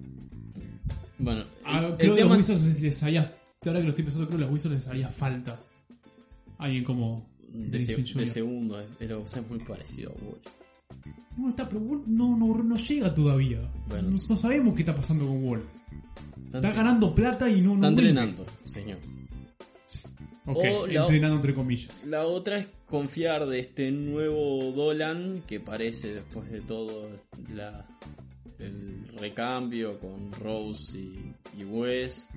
Bueno, 1.18 1.44
Ah, 1.64 1.80
el, 1.80 1.96
creo 1.96 2.12
el 2.12 2.18
que 2.18 2.24
los 2.24 2.36
Wizards 2.36 2.80
les 2.82 3.02
haría. 3.02 3.36
Ahora 3.66 3.78
que 3.80 3.84
lo 3.84 3.90
estoy 3.90 4.04
pensando, 4.04 4.26
creo 4.28 4.38
que 4.38 4.44
los 4.44 4.52
Wizards 4.52 4.74
les 4.76 4.86
haría 4.88 5.08
falta. 5.08 5.60
Alguien 6.58 6.84
como. 6.84 7.28
de, 7.52 7.80
se- 7.80 7.96
de 7.96 8.26
segundo, 8.26 8.80
eh, 8.80 8.86
pero 8.98 9.22
o 9.22 9.28
sea, 9.28 9.40
es 9.42 9.48
muy 9.48 9.58
parecido 9.60 10.12
a. 10.12 11.40
No 11.40 11.50
está, 11.50 11.68
pero 11.68 11.80
Wall 11.82 12.02
no, 12.06 12.36
no, 12.38 12.62
no 12.62 12.76
llega 12.76 13.14
todavía. 13.14 13.60
Bueno. 13.88 14.10
No, 14.10 14.16
no 14.28 14.36
sabemos 14.36 14.74
qué 14.74 14.80
está 14.82 14.94
pasando 14.94 15.26
con 15.26 15.42
Wall. 15.44 15.62
Está, 16.46 16.58
Está 16.58 16.72
ganando 16.72 17.14
plata 17.14 17.50
y 17.50 17.60
no. 17.60 17.70
no 17.70 17.74
está 17.76 17.90
vuelve. 17.90 18.08
entrenando, 18.10 18.46
señor. 18.64 18.98
O 20.46 20.86
la- 20.86 21.02
entrenando 21.02 21.36
entre 21.36 21.54
comillas. 21.54 22.04
La 22.06 22.24
otra 22.24 22.58
es 22.58 22.68
confiar 22.86 23.46
de 23.46 23.58
este 23.60 23.90
nuevo 23.90 24.70
Dolan 24.72 25.42
que 25.46 25.58
parece 25.60 26.14
después 26.14 26.50
de 26.50 26.60
todo 26.60 27.08
la, 27.52 27.84
el 28.58 29.08
recambio 29.18 29.98
con 29.98 30.30
Rose 30.32 30.98
y, 30.98 31.34
y 31.58 31.64
Wes 31.64 32.28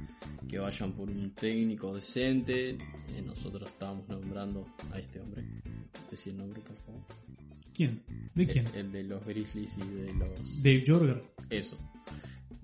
que 0.47 0.57
vayan 0.57 0.93
por 0.93 1.09
un 1.09 1.31
técnico 1.35 1.93
decente. 1.93 2.69
Eh, 2.71 3.21
nosotros 3.25 3.69
estábamos 3.71 4.07
nombrando 4.09 4.65
a 4.91 4.97
este 4.99 5.19
hombre. 5.19 5.43
Decir 6.09 6.33
el 6.33 6.39
nombre, 6.39 6.61
por 6.61 6.75
favor. 6.75 7.01
¿Quién? 7.73 8.01
¿De 8.33 8.47
quién? 8.47 8.65
El, 8.73 8.77
el 8.77 8.91
de 8.91 9.03
los 9.03 9.23
Grizzlies 9.23 9.77
y 9.77 9.83
de 9.87 10.13
los... 10.15 10.63
Dave 10.63 10.83
Jorger. 10.85 11.21
Eso. 11.51 11.77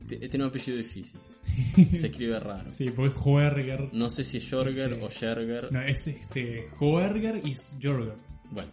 Tiene 0.07 0.35
un 0.35 0.49
apellido 0.49 0.77
difícil. 0.77 1.19
Se 1.91 2.07
escribe 2.07 2.39
raro. 2.39 2.69
Sí, 2.71 2.91
porque 2.95 3.13
es 3.15 3.21
Joerger. 3.21 3.89
No 3.93 4.09
sé 4.09 4.23
si 4.23 4.37
es 4.37 4.49
Jorger 4.49 4.95
Sí. 4.95 4.99
o 5.01 5.09
Scherger. 5.09 5.71
No, 5.71 5.81
es 5.81 6.07
este. 6.07 6.67
Joerger 6.71 7.41
y 7.43 7.55
Jorger. 7.81 8.15
Bueno, 8.51 8.71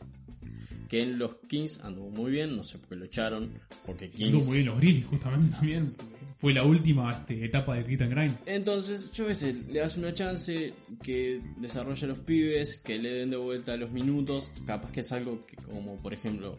que 0.89 1.03
en 1.03 1.19
los 1.19 1.37
Kings 1.49 1.81
anduvo 1.85 2.11
muy 2.11 2.31
bien, 2.31 2.55
no 2.57 2.63
sé 2.63 2.79
por 2.79 2.91
qué 2.91 2.97
lo 2.97 3.05
echaron, 3.07 3.51
porque 3.87 4.07
Anduvo 4.07 4.19
Kings... 4.19 4.47
muy 4.47 4.57
bien 4.57 4.67
los 4.67 4.79
Grizzlies 4.79 5.07
justamente 5.07 5.51
también. 5.51 5.95
Fue 6.37 6.53
la 6.53 6.65
última 6.65 7.13
este, 7.13 7.45
etapa 7.45 7.77
de 7.77 7.85
Grit 7.85 8.03
and 8.03 8.11
Grind. 8.13 8.37
Entonces, 8.47 9.13
yo 9.13 9.27
qué 9.29 9.35
sé, 9.35 9.55
le 9.71 9.79
das 9.79 9.97
una 9.97 10.13
chance 10.13 10.75
que 11.03 11.41
desarrolle 11.59 12.05
a 12.05 12.09
los 12.09 12.19
pibes, 12.19 12.79
que 12.79 12.99
le 12.99 13.11
den 13.11 13.31
de 13.31 13.37
vuelta 13.37 13.77
los 13.77 13.93
minutos, 13.93 14.51
capaz 14.67 14.91
que 14.91 15.01
es 15.01 15.13
algo 15.13 15.41
que 15.47 15.57
como 15.57 15.97
por 15.99 16.13
ejemplo, 16.13 16.59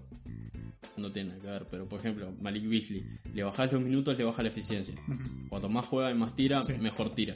no 0.97 1.11
tiene 1.11 1.29
nada 1.29 1.41
que 1.41 1.47
ver, 1.47 1.67
pero 1.69 1.87
por 1.89 1.99
ejemplo, 1.99 2.31
Malik 2.41 2.67
Beasley, 2.67 3.03
le 3.33 3.43
bajas 3.43 3.71
los 3.71 3.81
minutos, 3.81 4.17
le 4.17 4.23
baja 4.23 4.41
la 4.43 4.49
eficiencia. 4.49 4.95
Cuanto 5.49 5.69
más 5.69 5.87
juega 5.87 6.11
y 6.11 6.15
más 6.15 6.35
tira, 6.35 6.63
Sí. 6.63 6.73
mejor 6.79 7.13
tira. 7.15 7.35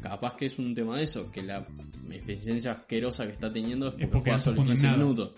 Capaz 0.00 0.34
que 0.36 0.46
es 0.46 0.58
un 0.58 0.74
tema 0.74 0.96
de 0.98 1.04
eso, 1.04 1.30
que 1.30 1.42
la 1.42 1.66
eficiencia 2.10 2.72
asquerosa 2.72 3.26
que 3.26 3.32
está 3.32 3.52
teniendo 3.52 3.86
es 3.88 3.92
porque, 3.92 4.06
porque 4.08 4.30
juega 4.30 4.38
solo 4.38 4.56
jugando 4.56 4.72
15 4.74 4.86
nada. 4.86 4.98
minutos. 4.98 5.30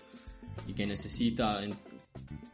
Y 0.67 0.73
que 0.73 0.85
necesita, 0.87 1.61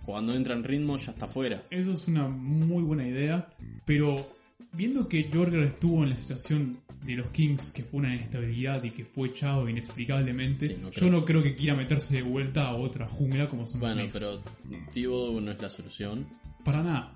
cuando 0.05 0.34
entra 0.36 0.53
en 0.55 0.64
ritmo, 0.64 0.97
ya 0.97 1.11
está 1.11 1.28
fuera. 1.28 1.64
Eso 1.70 1.91
es 1.93 2.07
una 2.07 2.28
muy 2.28 2.84
buena 2.84 3.07
idea. 3.07 3.49
Pero 3.86 4.30
viendo 4.74 5.07
que 5.07 5.30
Jorger 5.34 5.61
estuvo 5.61 6.03
en 6.03 6.09
la 6.11 6.18
situación 6.18 6.78
de 7.06 7.16
los 7.16 7.30
Kings, 7.32 7.72
que 7.72 7.84
fue 7.84 7.99
una 8.01 8.16
inestabilidad 8.16 8.84
y 8.84 8.91
que 8.91 9.04
fue 9.06 9.28
echado 9.30 9.68
inexplicablemente, 9.70 10.68
Sí, 10.70 10.78
no 10.82 10.89
yo 10.91 11.10
no 11.10 11.26
creo 11.26 11.43
que 11.43 11.54
quiera 11.56 11.76
meterse 11.76 12.16
de 12.16 12.22
vuelta 12.24 12.68
a 12.68 12.76
otra 12.76 13.08
jungla 13.08 13.47
como 13.49 13.66
son 13.66 13.80
Bueno, 13.82 14.04
los 14.04 14.12
pero 14.14 14.41
Thibodeau 14.91 15.41
no 15.41 15.51
es 15.51 15.62
la 15.62 15.70
solución. 15.70 16.28
Para 16.64 16.82
nada. 16.84 17.14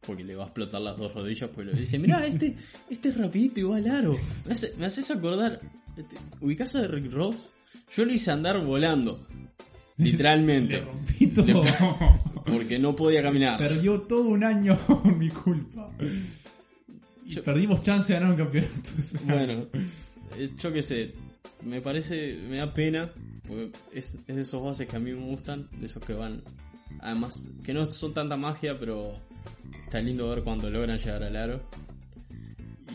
Porque 0.00 0.24
le 0.24 0.36
va 0.36 0.44
a 0.44 0.46
explotar 0.46 0.80
las 0.80 0.96
dos 0.96 1.12
rodillas, 1.14 1.50
pues 1.52 1.66
le 1.66 1.72
dice, 1.74 1.98
mira, 1.98 2.24
este, 2.26 2.54
este 2.88 3.08
es 3.08 3.16
rapidito 3.18 3.60
igual 3.60 3.88
aro. 3.90 4.16
Me, 4.46 4.52
hace- 4.52 4.72
me 4.78 4.86
haces 4.86 5.10
acordar, 5.10 5.60
este, 5.96 6.16
¿ubicás 6.40 6.76
a 6.76 6.86
Rick 6.86 7.12
Ross? 7.12 7.50
Yo 7.94 8.04
lo 8.04 8.12
hice 8.12 8.30
andar 8.30 8.64
volando. 8.64 9.20
Le 9.98 10.12
Literalmente. 10.12 10.80
rompí 10.80 11.26
todo. 11.26 11.60
Porque 12.46 12.78
no 12.78 12.94
podía 12.94 13.20
caminar. 13.20 13.58
Perdió 13.58 14.00
todo 14.02 14.28
un 14.28 14.44
año 14.44 14.78
por 14.86 15.16
mi 15.18 15.28
culpa. 15.28 15.90
Y 17.28 17.32
Yo- 17.34 17.44
perdimos 17.44 17.82
chance 17.82 18.12
de 18.12 18.18
ganar 18.20 18.32
un 18.34 18.38
campeonato. 18.38 18.90
Bueno, 19.24 19.66
eh, 20.36 20.50
yo 20.58 20.72
qué 20.72 20.82
sé, 20.82 21.14
me 21.64 21.80
parece, 21.82 22.38
me 22.48 22.56
da 22.56 22.72
pena, 22.72 23.12
porque 23.46 23.70
es, 23.92 24.14
es 24.26 24.34
de 24.36 24.42
esos 24.42 24.62
bases 24.64 24.88
que 24.88 24.96
a 24.96 25.00
mí 25.00 25.12
me 25.12 25.24
gustan, 25.26 25.68
de 25.78 25.86
esos 25.86 26.02
que 26.02 26.14
van, 26.14 26.42
además, 27.00 27.48
que 27.62 27.74
no 27.74 27.84
son 27.92 28.14
tanta 28.14 28.36
magia, 28.36 28.78
pero 28.78 29.12
está 29.82 30.00
lindo 30.00 30.28
ver 30.30 30.42
cuando 30.42 30.70
logran 30.70 30.98
llegar 30.98 31.22
al 31.22 31.36
aro. 31.36 31.60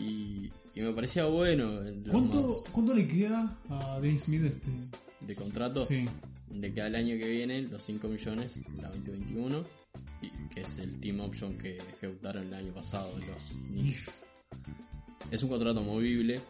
Y, 0.00 0.50
y 0.74 0.80
me 0.80 0.92
parecía 0.92 1.24
bueno 1.26 1.80
¿Cuánto, 2.10 2.64
¿Cuánto 2.72 2.94
le 2.94 3.06
queda 3.06 3.56
a 3.68 4.00
Dennis 4.00 4.22
Smith 4.24 4.42
este? 4.44 4.68
de 5.20 5.34
contrato, 5.36 5.84
Sí. 5.84 6.06
de 6.50 6.74
que 6.74 6.82
al 6.82 6.94
año 6.96 7.16
que 7.16 7.28
viene 7.28 7.62
los 7.62 7.82
5 7.84 8.08
millones, 8.08 8.60
la 8.82 8.88
2021, 8.88 9.58
y 9.60 9.83
que 10.52 10.60
es 10.62 10.78
el 10.78 10.98
team 11.00 11.20
option 11.20 11.56
que 11.58 11.76
ejecutaron 11.78 12.46
el 12.46 12.54
año 12.54 12.72
pasado 12.72 13.08
los 13.18 13.42
Knicks. 13.70 14.10
Es 15.30 15.42
un 15.42 15.48
contrato 15.50 15.82
movible, 15.82 16.40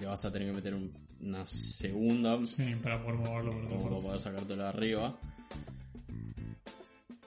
le 0.00 0.06
vas 0.06 0.24
a 0.24 0.32
tener 0.32 0.48
que 0.48 0.54
meter 0.54 0.74
un- 0.74 0.92
una 1.20 1.46
segunda 1.46 2.36
Sí, 2.44 2.74
para 2.82 3.02
poder 3.02 3.18
moverlo 3.18 3.52
por 3.68 3.82
para 3.90 4.00
poder 4.00 4.20
sacártelo 4.20 4.62
de 4.64 4.68
arriba. 4.68 5.18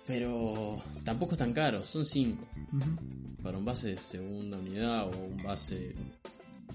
Pero 0.06 0.82
tampoco 1.04 1.34
es 1.34 1.40
tan 1.40 1.54
caro, 1.54 1.84
son 1.84 2.06
5. 2.06 2.48
Ujú. 2.74 3.42
Para 3.44 3.58
un 3.58 3.66
base 3.66 3.90
de 3.90 3.98
segunda 4.00 4.58
unidad 4.58 5.08
o 5.08 5.18
un 5.26 5.42
base 5.44 5.96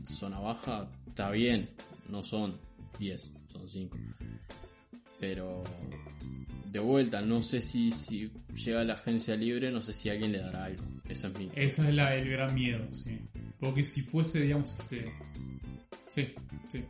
zona 0.04 0.38
baja, 0.40 0.88
está 1.08 1.30
bien, 1.30 1.68
no 2.08 2.22
son 2.22 2.56
10, 2.98 3.30
son 3.52 3.68
5. 3.68 3.98
Pero 5.18 5.64
de 6.74 6.80
vuelta, 6.80 7.22
no 7.22 7.40
sé 7.40 7.60
si, 7.60 7.92
si 7.92 8.32
llega 8.52 8.82
la 8.82 8.94
agencia 8.94 9.36
libre, 9.36 9.70
no 9.70 9.80
sé 9.80 9.92
si 9.92 10.10
alguien 10.10 10.32
le 10.32 10.40
dará 10.40 10.64
algo. 10.64 10.82
Esa 11.08 11.28
es 11.28 11.38
mi. 11.38 11.48
Ese 11.54 11.88
es 11.88 11.94
la, 11.94 12.16
el 12.16 12.28
gran 12.28 12.52
miedo, 12.52 12.84
sí. 12.92 13.20
Porque 13.60 13.84
si 13.84 14.02
fuese, 14.02 14.40
digamos, 14.42 14.80
este. 14.80 15.12
Sí, 16.08 16.34
sí. 16.68 16.84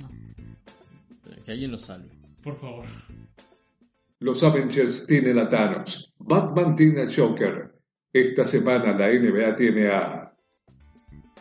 No, 0.00 1.42
Que 1.44 1.52
alguien 1.52 1.70
lo 1.70 1.78
salve. 1.78 2.08
por 2.42 2.56
favor. 2.56 2.84
Los 4.20 4.42
Avengers 4.42 5.06
tienen 5.06 5.38
a 5.38 5.48
Thanos. 5.50 6.14
Batman 6.18 6.74
tiene 6.74 7.02
a 7.02 7.06
Joker. 7.14 7.74
Esta 8.14 8.44
semana 8.46 8.92
la 8.96 9.08
NBA 9.08 9.54
tiene 9.54 9.88
a... 9.88 10.34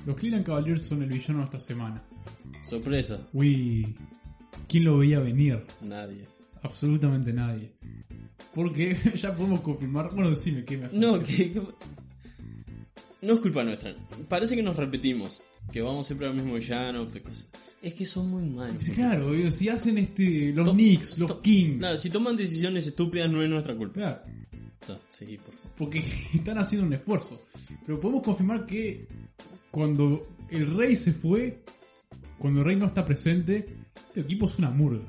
Los 0.05 0.15
Cleveland 0.17 0.45
Cavaliers 0.45 0.83
son 0.83 1.01
el 1.03 1.09
villano 1.09 1.39
de 1.39 1.45
esta 1.45 1.59
semana. 1.59 2.03
Sorpresa. 2.61 3.25
Uy, 3.33 3.97
¿quién 4.67 4.83
lo 4.83 4.97
veía 4.97 5.19
venir? 5.19 5.65
Nadie. 5.81 6.27
Absolutamente 6.63 7.31
nadie. 7.33 7.73
Porque 8.53 8.95
ya 9.15 9.35
podemos 9.35 9.61
confirmar. 9.61 10.11
Bueno, 10.13 10.29
decime 10.29 10.63
qué 10.65 10.77
me 10.77 10.85
hace. 10.85 10.97
No, 10.97 11.21
que, 11.21 11.53
No 13.21 13.33
es 13.33 13.39
culpa 13.39 13.63
nuestra. 13.63 13.95
Parece 14.27 14.55
que 14.55 14.63
nos 14.63 14.75
repetimos. 14.75 15.41
Que 15.71 15.81
vamos 15.81 16.07
siempre 16.07 16.27
al 16.27 16.33
mismo 16.35 16.55
villano. 16.55 17.07
cosas- 17.23 17.49
Es 17.81 17.93
que 17.93 18.05
son 18.05 18.29
muy 18.29 18.45
malos. 18.49 18.83
Claro, 18.89 19.33
si 19.51 19.69
hacen 19.69 19.97
este 19.97 20.51
los 20.53 20.65
To- 20.69 20.73
Knicks, 20.73 21.19
los 21.19 21.39
Kings. 21.41 21.79
Claro, 21.79 21.97
si 21.99 22.09
toman 22.09 22.35
decisiones 22.35 22.87
estúpidas 22.87 23.29
no 23.29 23.43
es 23.43 23.49
nuestra 23.49 23.75
culpa. 23.75 23.93
Claro, 23.93 24.21
Está, 24.73 24.99
Sí, 25.09 25.37
por 25.43 25.53
favor. 25.53 25.71
porque 25.77 25.99
están 26.33 26.57
haciendo 26.57 26.87
un 26.87 26.93
esfuerzo. 26.93 27.45
Pero 27.85 27.99
podemos 27.99 28.23
confirmar 28.23 28.65
que 28.65 29.07
cuando 29.69 30.27
el 30.49 30.75
rey 30.75 30.95
se 30.95 31.13
fue, 31.13 31.63
cuando 32.39 32.61
el 32.61 32.65
rey 32.65 32.75
no 32.77 32.87
está 32.87 33.05
presente, 33.05 33.67
este 34.07 34.21
equipo 34.21 34.47
es 34.47 34.57
una 34.57 34.71
murga. 34.71 35.05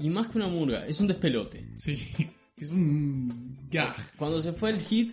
Y 0.00 0.10
más 0.10 0.28
que 0.28 0.38
una 0.38 0.48
murga, 0.48 0.86
es 0.86 1.00
un 1.00 1.06
despelote. 1.08 1.64
Sí, 1.76 1.98
es 2.56 2.70
un 2.70 3.58
gag 3.70 3.94
Cuando 4.16 4.40
se 4.40 4.52
fue 4.52 4.70
el 4.70 4.80
hit, 4.80 5.12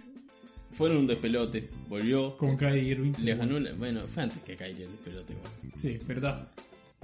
fueron 0.71 0.97
un 0.97 1.07
despelote. 1.07 1.69
Volvió, 1.89 2.35
con 2.37 2.57
Kyrie 2.57 2.83
Irving. 2.83 3.13
les 3.19 3.37
ganó. 3.37 3.59
la- 3.59 3.73
Bueno, 3.73 4.07
fue 4.07 4.23
antes 4.23 4.41
que 4.43 4.55
Kyrie 4.55 4.85
el 4.85 4.91
despelote. 4.91 5.33
igual. 5.33 5.51
Sí, 5.75 5.97
verdad. 6.07 6.47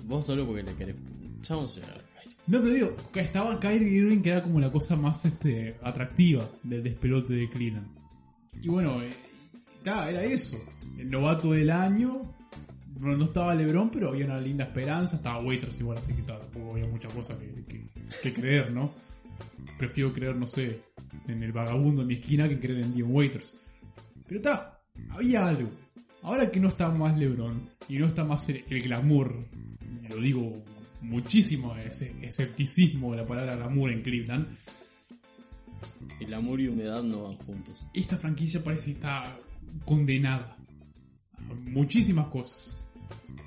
Vos 0.04 0.26
solo 0.26 0.46
porque 0.46 0.64
le 0.64 0.74
querés. 0.76 0.96
Ya 1.44 1.56
vamos 1.56 1.78
a 1.78 1.82
llegar 1.82 1.98
a 2.00 2.20
Kyrie. 2.22 2.36
No, 2.48 2.62
pero 2.62 2.74
digo, 2.74 2.98
estaba 3.16 3.60
Kyrie 3.60 3.90
Irving 3.90 4.22
que 4.22 4.30
era 4.30 4.44
como 4.44 4.60
la 4.60 4.72
cosa 4.72 4.96
más 4.96 5.24
este, 5.26 5.78
atractiva 5.84 6.50
del 6.64 6.84
despelote 6.84 7.34
de 7.34 7.50
Cleveland. 7.50 7.88
Y 8.62 8.68
bueno, 8.70 9.02
eh, 9.02 9.14
ta, 9.84 10.10
era 10.10 10.24
eso. 10.24 10.58
El 10.98 11.10
novato 11.10 11.52
del 11.54 11.70
año. 11.72 12.33
Bueno, 12.96 13.18
no 13.18 13.26
estaba 13.26 13.54
LeBron, 13.56 13.89
pero 13.89 14.10
había 14.10 14.26
una 14.26 14.39
linda 14.39 14.66
esperanza. 14.66 15.18
Estaba 15.18 15.41
Waiters 15.41 15.80
igual, 15.80 15.98
así 15.98 16.14
que 16.14 16.22
ta, 16.22 16.39
tampoco 16.39 16.72
había 16.72 16.88
mucha 16.88 17.10
cosa 17.10 17.38
que, 17.39 17.48
que- 17.66 17.84
que 18.22 18.34
creer, 18.34 18.72
¿no? 18.72 18.94
Prefiero 19.78 20.14
creer, 20.14 20.36
no 20.36 20.46
sé, 20.48 20.82
en 21.28 21.41
el 21.41 21.52
vagabundo 21.52 22.02
en 22.04 22.08
mi 22.10 22.14
esquina 22.16 22.48
que 22.48 22.60
creer 22.60 22.84
en 22.84 22.94
Dion 22.94 23.12
Waiters. 23.12 23.60
Pero 24.28 24.39
está, 24.39 24.80
había 25.10 25.48
algo. 25.48 25.70
Ahora 26.22 26.50
que 26.52 26.60
no 26.60 26.68
está 26.70 26.89
más 26.89 27.18
LeBron 27.18 27.68
y 27.89 27.98
no 27.98 28.08
está 28.08 28.24
más 28.24 28.48
el, 28.50 28.64
el 28.70 28.82
glamour, 28.84 29.46
lo 30.10 30.16
digo 30.18 30.64
muchísimo, 31.02 31.76
ese 31.76 32.16
escepticismo 32.22 33.12
de 33.12 33.18
la 33.18 33.28
palabra 33.28 33.56
glamour 33.58 33.91
en 33.91 34.04
Cleveland, 34.04 34.48
El 36.22 36.34
amor 36.34 36.62
y 36.62 36.68
humedad 36.70 37.04
no 37.04 37.24
van 37.24 37.34
juntos. 37.34 37.86
esta 37.94 38.16
franquicia 38.18 38.64
parece 38.64 38.86
que 38.86 38.91
está 38.91 39.36
condenada 39.86 40.56
a 41.38 41.54
muchísimas 41.70 42.28
cosas. 42.28 42.78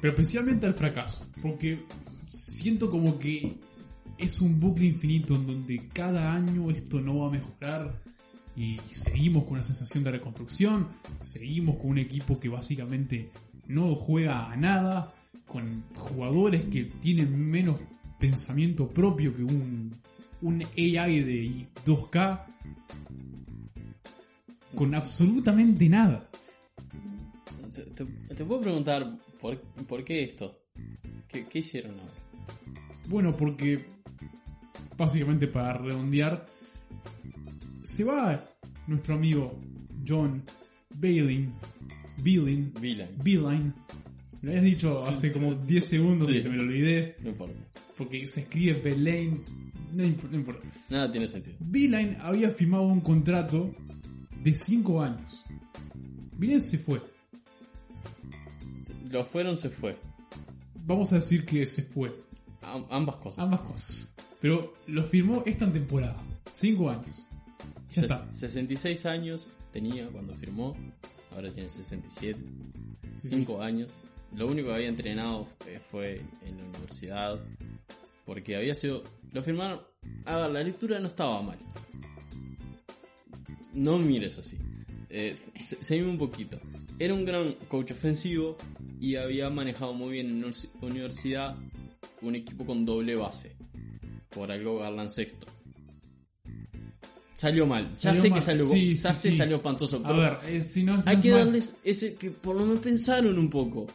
Pero 0.01 0.13
especialmente 0.15 0.67
al 0.67 0.75
fracaso. 0.75 1.27
Porque 1.43 1.85
siento 2.29 2.91
como 2.91 3.19
que 3.19 3.57
es 4.19 4.41
un 4.41 4.59
bucle 4.61 4.87
infinito 4.87 5.35
en 5.37 5.47
donde 5.47 5.89
cada 5.93 6.33
año 6.33 6.71
esto 6.71 7.01
no 7.01 7.19
va 7.19 7.29
a 7.29 7.31
mejorar. 7.31 8.03
Y 8.57 8.79
seguimos 8.91 9.45
con 9.45 9.55
una 9.55 9.63
sensación 9.63 10.05
de 10.05 10.13
reconstrucción. 10.13 10.89
Seguimos 11.21 11.77
con 11.77 11.91
un 11.91 11.99
equipo 11.99 12.39
que 12.41 12.49
básicamente 12.49 13.31
no 13.69 13.95
juega 13.95 14.51
a 14.51 14.57
nada. 14.57 15.13
Con 15.47 15.85
jugadores 15.95 16.65
que 16.65 16.85
tienen 16.85 17.39
menos 17.51 17.77
pensamiento 18.19 18.89
propio 18.89 19.35
que 19.37 19.45
un, 19.45 19.95
un 20.43 20.63
AI 20.77 21.21
de 21.21 21.67
2K 21.85 22.45
con 24.75 24.95
absolutamente 24.95 25.89
nada. 25.89 26.29
Te, 27.75 27.83
te- 27.83 28.35
te 28.35 28.45
puedo 28.45 28.61
preguntar 28.61 29.17
por, 29.41 29.61
por 29.61 30.05
qué 30.05 30.23
esto. 30.23 30.59
¿Qué, 31.29 31.47
qué 31.47 31.59
hicieron 31.61 31.93
ahora? 31.93 32.13
Bueno, 33.09 33.37
porque 33.37 33.87
básicamente 34.97 35.47
para 35.49 35.75
redondear, 35.75 36.47
se 37.83 38.05
va 38.05 38.45
nuestro 38.87 39.15
amigo 39.15 39.59
John 40.07 40.43
Bailin, 40.95 41.53
Villain. 42.19 42.73
Beeline. 43.23 43.73
Me 44.43 44.43
lo 44.43 44.51
habías 44.51 44.65
dicho 44.65 45.01
Sí. 45.03 45.13
hace 45.13 45.33
como 45.33 45.55
10 45.55 45.85
segundos 45.85 46.29
Sí. 46.29 46.43
que 46.43 46.49
me 46.49 46.57
lo 46.57 46.63
olvidé, 46.63 47.17
No 47.23 47.31
importa. 47.31 47.55
porque 47.97 48.27
se 48.27 48.41
escribe 48.43 48.75
Belaine, 48.81 49.41
no 49.93 50.05
importa. 50.05 50.69
Nada 50.91 51.11
tiene 51.11 51.27
sentido. 51.29 51.57
Beeline 51.61 52.17
había 52.21 52.51
firmado 52.51 52.85
un 52.85 53.01
contrato 53.01 53.75
de 54.43 54.55
5 54.55 55.03
años. 55.03 55.45
Bien 56.39 56.61
se 56.61 56.79
fue. 56.79 57.01
Lo 59.11 59.25
fueron, 59.25 59.57
se 59.59 59.69
fue. 59.71 59.97
Vamos 60.75 61.13
a 61.13 61.17
decir 61.17 61.45
que 61.45 61.67
se 61.67 61.83
fue. 61.83 62.15
Am- 62.63 62.87
ambas 62.91 63.17
cosas. 63.17 63.45
Ambas 63.45 63.61
cosas. 63.63 64.17
Pero 64.41 64.75
lo 64.87 65.03
firmó 65.05 65.43
esta 65.47 65.71
temporada. 65.73 66.17
5 66.55 66.91
años. 66.91 67.25
Ya 67.93 68.03
Ses- 68.03 68.05
está. 68.05 68.33
66 68.33 69.07
años 69.07 69.51
tenía 69.73 70.09
cuando 70.09 70.35
firmó. 70.35 70.77
Ahora 71.33 71.53
tiene 71.53 71.69
67. 71.69 72.41
Sí, 73.23 73.29
5 73.29 73.63
años. 73.63 74.01
Lo 74.35 74.47
único 74.47 74.69
que 74.69 74.75
había 74.75 74.89
entrenado 74.89 75.45
fue, 75.45 75.79
fue 75.81 76.23
en 76.43 76.57
la 76.59 76.65
universidad. 76.65 77.41
Porque 78.25 78.57
había 78.57 78.75
sido. 78.75 79.05
Lo 79.33 79.43
firmaron. 79.43 79.81
A 80.25 80.37
ver, 80.37 80.51
la 80.51 80.63
lectura 80.63 80.99
no 81.01 81.07
estaba 81.07 81.43
mal. 81.43 81.59
No 83.73 83.99
mires 83.99 84.39
así. 84.39 84.59
Eh, 85.11 85.37
se- 85.61 85.83
seguime 85.83 86.11
un 86.11 86.19
poquito. 86.19 86.59
Era 86.99 87.13
un 87.15 87.25
gran 87.25 87.53
coach 87.69 87.93
ofensivo 87.93 88.57
y 89.01 89.17
había 89.17 89.51
manejado 89.51 89.93
muy 89.95 90.13
bien 90.13 90.27
en 90.29 90.41
la 90.43 90.49
univers- 90.49 90.69
universidad 90.81 91.57
un 92.23 92.35
equipo 92.35 92.65
con 92.65 92.85
doble 92.87 93.15
base. 93.17 93.55
Por 94.31 94.51
algo 94.51 94.79
Garland 94.79 95.11
sexto. 95.11 95.47
Salió 97.35 97.67
mal. 97.67 97.91
Ya 97.91 97.97
Salió 97.97 98.23
sé 98.23 98.31
mal. 98.31 98.39
que 98.39 98.45
salió, 98.45 98.65
Sí, 98.67 98.95
ya 98.95 99.15
sí, 99.15 99.21
sé 99.23 99.31
sí. 99.33 99.37
salió 99.37 99.57
espantoso. 99.57 100.01
A 100.05 100.13
ver, 100.13 100.39
eh, 100.49 100.63
si 100.67 100.85
no 100.85 101.03
hay 101.05 101.17
que 101.21 101.31
mal- 101.33 101.45
darles 101.45 101.79
ese 101.85 102.15
que 102.15 102.31
por 102.31 102.57
lo 102.57 102.65
menos 102.65 102.79
pensaron 102.83 103.39
un 103.39 103.51
poco. 103.51 103.87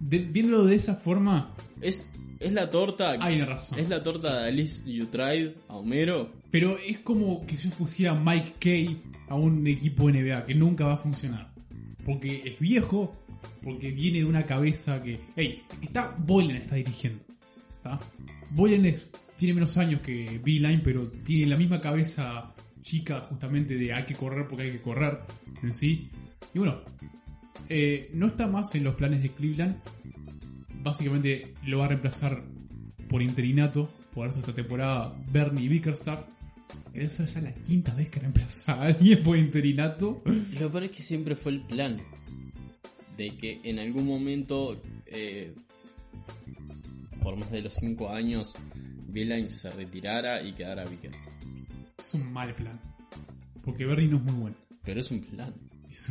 de- 0.00 0.18
viéndolo 0.18 0.64
de 0.64 0.74
esa 0.76 0.94
forma, 0.94 1.54
Es, 1.80 2.10
es 2.42 2.52
la 2.52 2.70
torta. 2.70 3.16
hay 3.20 3.36
una 3.36 3.46
razón. 3.46 3.78
Es 3.78 3.88
la 3.88 4.02
torta 4.02 4.42
de 4.42 4.48
Alice 4.48 4.90
You 4.90 5.06
Tried 5.06 5.50
a 5.68 5.76
Homero. 5.76 6.32
Pero 6.50 6.76
es 6.78 6.98
como 7.00 7.44
que 7.46 7.56
yo 7.56 7.70
pusiera 7.70 8.14
Mike 8.14 8.54
Kay 8.58 9.00
a 9.28 9.34
un 9.34 9.66
equipo 9.66 10.10
NBA 10.10 10.44
que 10.46 10.54
nunca 10.54 10.84
va 10.86 10.94
a 10.94 10.98
funcionar. 10.98 11.50
Porque 12.04 12.42
es 12.44 12.58
viejo, 12.58 13.14
porque 13.62 13.90
viene 13.90 14.18
de 14.18 14.24
una 14.24 14.44
cabeza 14.44 15.02
que. 15.02 15.20
Hey, 15.36 15.62
está. 15.80 16.14
Boylan 16.18 16.56
está 16.56 16.74
dirigiendo. 16.76 17.22
¿tá? 17.82 17.98
Boylan 18.50 18.84
es- 18.86 19.10
tiene 19.36 19.54
menos 19.54 19.76
años 19.78 20.00
que 20.02 20.40
Beeline, 20.44 20.80
pero 20.82 21.08
tiene 21.24 21.46
la 21.46 21.56
misma 21.56 21.80
cabeza 21.80 22.50
chica 22.82 23.20
justamente 23.20 23.76
de 23.76 23.92
hay 23.92 24.04
que 24.04 24.14
correr 24.14 24.46
porque 24.48 24.64
hay 24.64 24.72
que 24.72 24.80
correr 24.82 25.20
en 25.62 25.72
sí. 25.72 26.08
Y 26.54 26.58
bueno, 26.58 26.80
eh, 27.68 28.10
no 28.12 28.26
está 28.26 28.46
más 28.46 28.74
en 28.74 28.84
los 28.84 28.94
planes 28.94 29.22
de 29.22 29.30
Cleveland. 29.30 29.76
Básicamente 30.82 31.54
lo 31.64 31.78
va 31.78 31.86
a 31.86 31.88
reemplazar 31.88 32.42
por 33.08 33.22
interinato, 33.22 33.90
por 34.14 34.28
eso 34.28 34.38
esta 34.38 34.54
temporada, 34.54 35.14
Bernie 35.30 35.68
Bickerstaff. 35.68 36.26
Que 36.92 37.00
debe 37.00 37.10
ser 37.10 37.26
ya 37.26 37.40
la 37.40 37.52
quinta 37.52 37.94
vez 37.94 38.10
que 38.10 38.20
reemplaza 38.20 38.74
a 38.74 38.82
alguien 38.86 39.22
por 39.22 39.36
interinato. 39.36 40.22
Lo 40.60 40.70
peor 40.70 40.84
es 40.84 40.90
que 40.90 41.02
siempre 41.02 41.36
fue 41.36 41.52
el 41.52 41.62
plan. 41.62 42.00
De 43.16 43.36
que 43.36 43.60
en 43.64 43.78
algún 43.78 44.06
momento, 44.06 44.80
eh, 45.06 45.54
por 47.20 47.36
más 47.36 47.50
de 47.50 47.62
los 47.62 47.74
5 47.74 48.10
años, 48.10 48.54
Beeline 49.08 49.48
se 49.48 49.70
retirara 49.70 50.42
y 50.42 50.52
quedara 50.52 50.84
Bickerstaff. 50.84 51.32
Es 52.02 52.14
un 52.14 52.32
mal 52.32 52.54
plan. 52.54 52.80
Porque 53.62 53.86
Bernie 53.86 54.08
no 54.08 54.16
es 54.16 54.24
muy 54.24 54.34
bueno. 54.34 54.56
Pero 54.82 55.00
es 55.00 55.10
un 55.10 55.20
plan. 55.20 55.54
Es, 55.92 56.10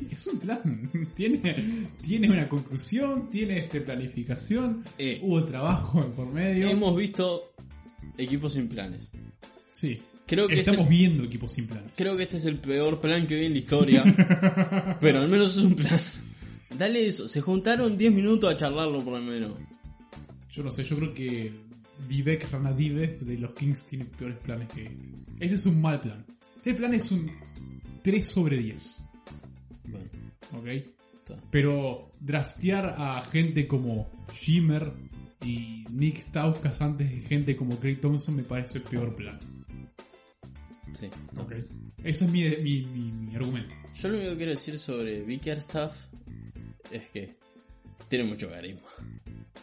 es 0.10 0.26
un 0.26 0.38
plan. 0.38 0.90
Tiene, 1.14 1.54
tiene 2.02 2.28
una 2.30 2.48
conclusión, 2.48 3.30
tiene 3.30 3.58
este 3.58 3.80
planificación. 3.80 4.84
Eh, 4.98 5.20
Hubo 5.22 5.44
trabajo 5.44 6.04
por 6.16 6.26
medio. 6.30 6.68
hemos 6.68 6.96
visto 6.96 7.54
equipos 8.18 8.52
sin 8.54 8.68
planes. 8.68 9.12
Sí. 9.72 10.00
Creo 10.26 10.48
que, 10.48 10.54
es 10.54 10.60
Estamos 10.60 10.84
el- 10.86 10.88
viendo 10.90 11.24
equipos 11.24 11.52
sin 11.52 11.66
planes. 11.66 11.92
creo 11.96 12.16
que 12.16 12.22
este 12.24 12.36
es 12.38 12.44
el 12.46 12.58
peor 12.58 13.00
plan 13.00 13.26
que 13.26 13.38
vi 13.38 13.46
en 13.46 13.52
la 13.52 13.58
historia. 13.58 14.02
pero 15.00 15.20
al 15.20 15.28
menos 15.28 15.56
es 15.56 15.62
un 15.64 15.74
plan. 15.74 16.00
Dale 16.78 17.06
eso, 17.06 17.28
se 17.28 17.40
juntaron 17.42 17.98
10 17.98 18.12
minutos 18.12 18.52
a 18.52 18.56
charlarlo 18.56 19.04
por 19.04 19.18
lo 19.18 19.24
menos. 19.24 19.52
Yo 20.50 20.62
no 20.62 20.70
sé, 20.70 20.84
yo 20.84 20.96
creo 20.96 21.12
que 21.14 21.52
Vivek 22.08 22.50
Ranadive 22.50 23.18
de 23.20 23.38
los 23.38 23.52
Kings 23.52 23.86
tiene 23.86 24.04
peores 24.06 24.38
planes 24.38 24.68
que 24.72 24.84
este. 24.86 25.08
Este 25.40 25.54
es 25.56 25.66
un 25.66 25.80
mal 25.80 26.00
plan. 26.00 26.24
Este 26.56 26.74
plan 26.74 26.94
es 26.94 27.10
un 27.12 27.30
3 28.02 28.26
sobre 28.26 28.56
10. 28.58 28.98
¿Ok? 30.52 30.66
Pero 31.50 32.12
draftear 32.20 32.94
a 32.98 33.22
gente 33.24 33.66
como 33.66 34.10
Shimmer 34.32 34.90
Y 35.44 35.84
Nick 35.90 36.18
Stauskas 36.18 36.82
antes 36.82 37.10
de 37.10 37.20
gente 37.22 37.56
como 37.56 37.78
Craig 37.80 37.96
Thompson 38.00 38.36
me 38.36 38.42
parece 38.44 38.78
el 38.78 38.84
peor 38.84 39.14
plan. 39.16 39.38
Sí. 40.92 41.06
Ok. 41.38 41.52
Ese 42.04 42.24
es 42.26 42.30
mi, 42.30 42.42
mi, 42.62 42.82
mi- 42.82 43.12
mi 43.12 43.34
argumento. 43.36 43.76
Yo 43.94 44.08
lo 44.08 44.14
único 44.16 44.30
que 44.32 44.36
quiero 44.36 44.50
decir 44.52 44.78
sobre 44.78 45.22
Bickerstaff 45.22 46.06
es 46.90 47.10
que 47.10 47.34
tiene 48.08 48.24
mucho 48.24 48.50
carisma. 48.50 48.82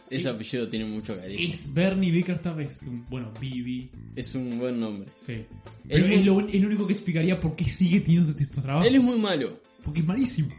Ese 0.08 0.28
Es- 0.28 0.34
apellido 0.34 0.68
tiene 0.68 0.86
mucho 0.86 1.16
carisma. 1.16 1.54
Es 1.54 1.72
Bernie 1.72 2.10
Bickerstaff 2.10 2.58
es 2.58 2.82
un, 2.86 3.04
bueno, 3.08 3.32
BB, 3.40 3.90
Es 4.16 4.34
un 4.34 4.58
buen 4.58 4.80
nombre. 4.80 5.10
sí. 5.16 5.44
Pero 5.88 6.04
es, 6.06 6.24
lo, 6.24 6.40
es 6.40 6.60
lo 6.60 6.66
único 6.68 6.86
que 6.86 6.92
explicaría 6.94 7.38
por 7.40 7.56
qué 7.56 7.64
sigue 7.64 8.00
teniendo 8.00 8.30
estos 8.30 8.62
trabajos. 8.62 8.86
Él 8.88 8.96
es 8.96 9.02
muy 9.02 9.18
malo. 9.18 9.60
Porque 9.82 10.00
es 10.00 10.06
malísimo. 10.06 10.50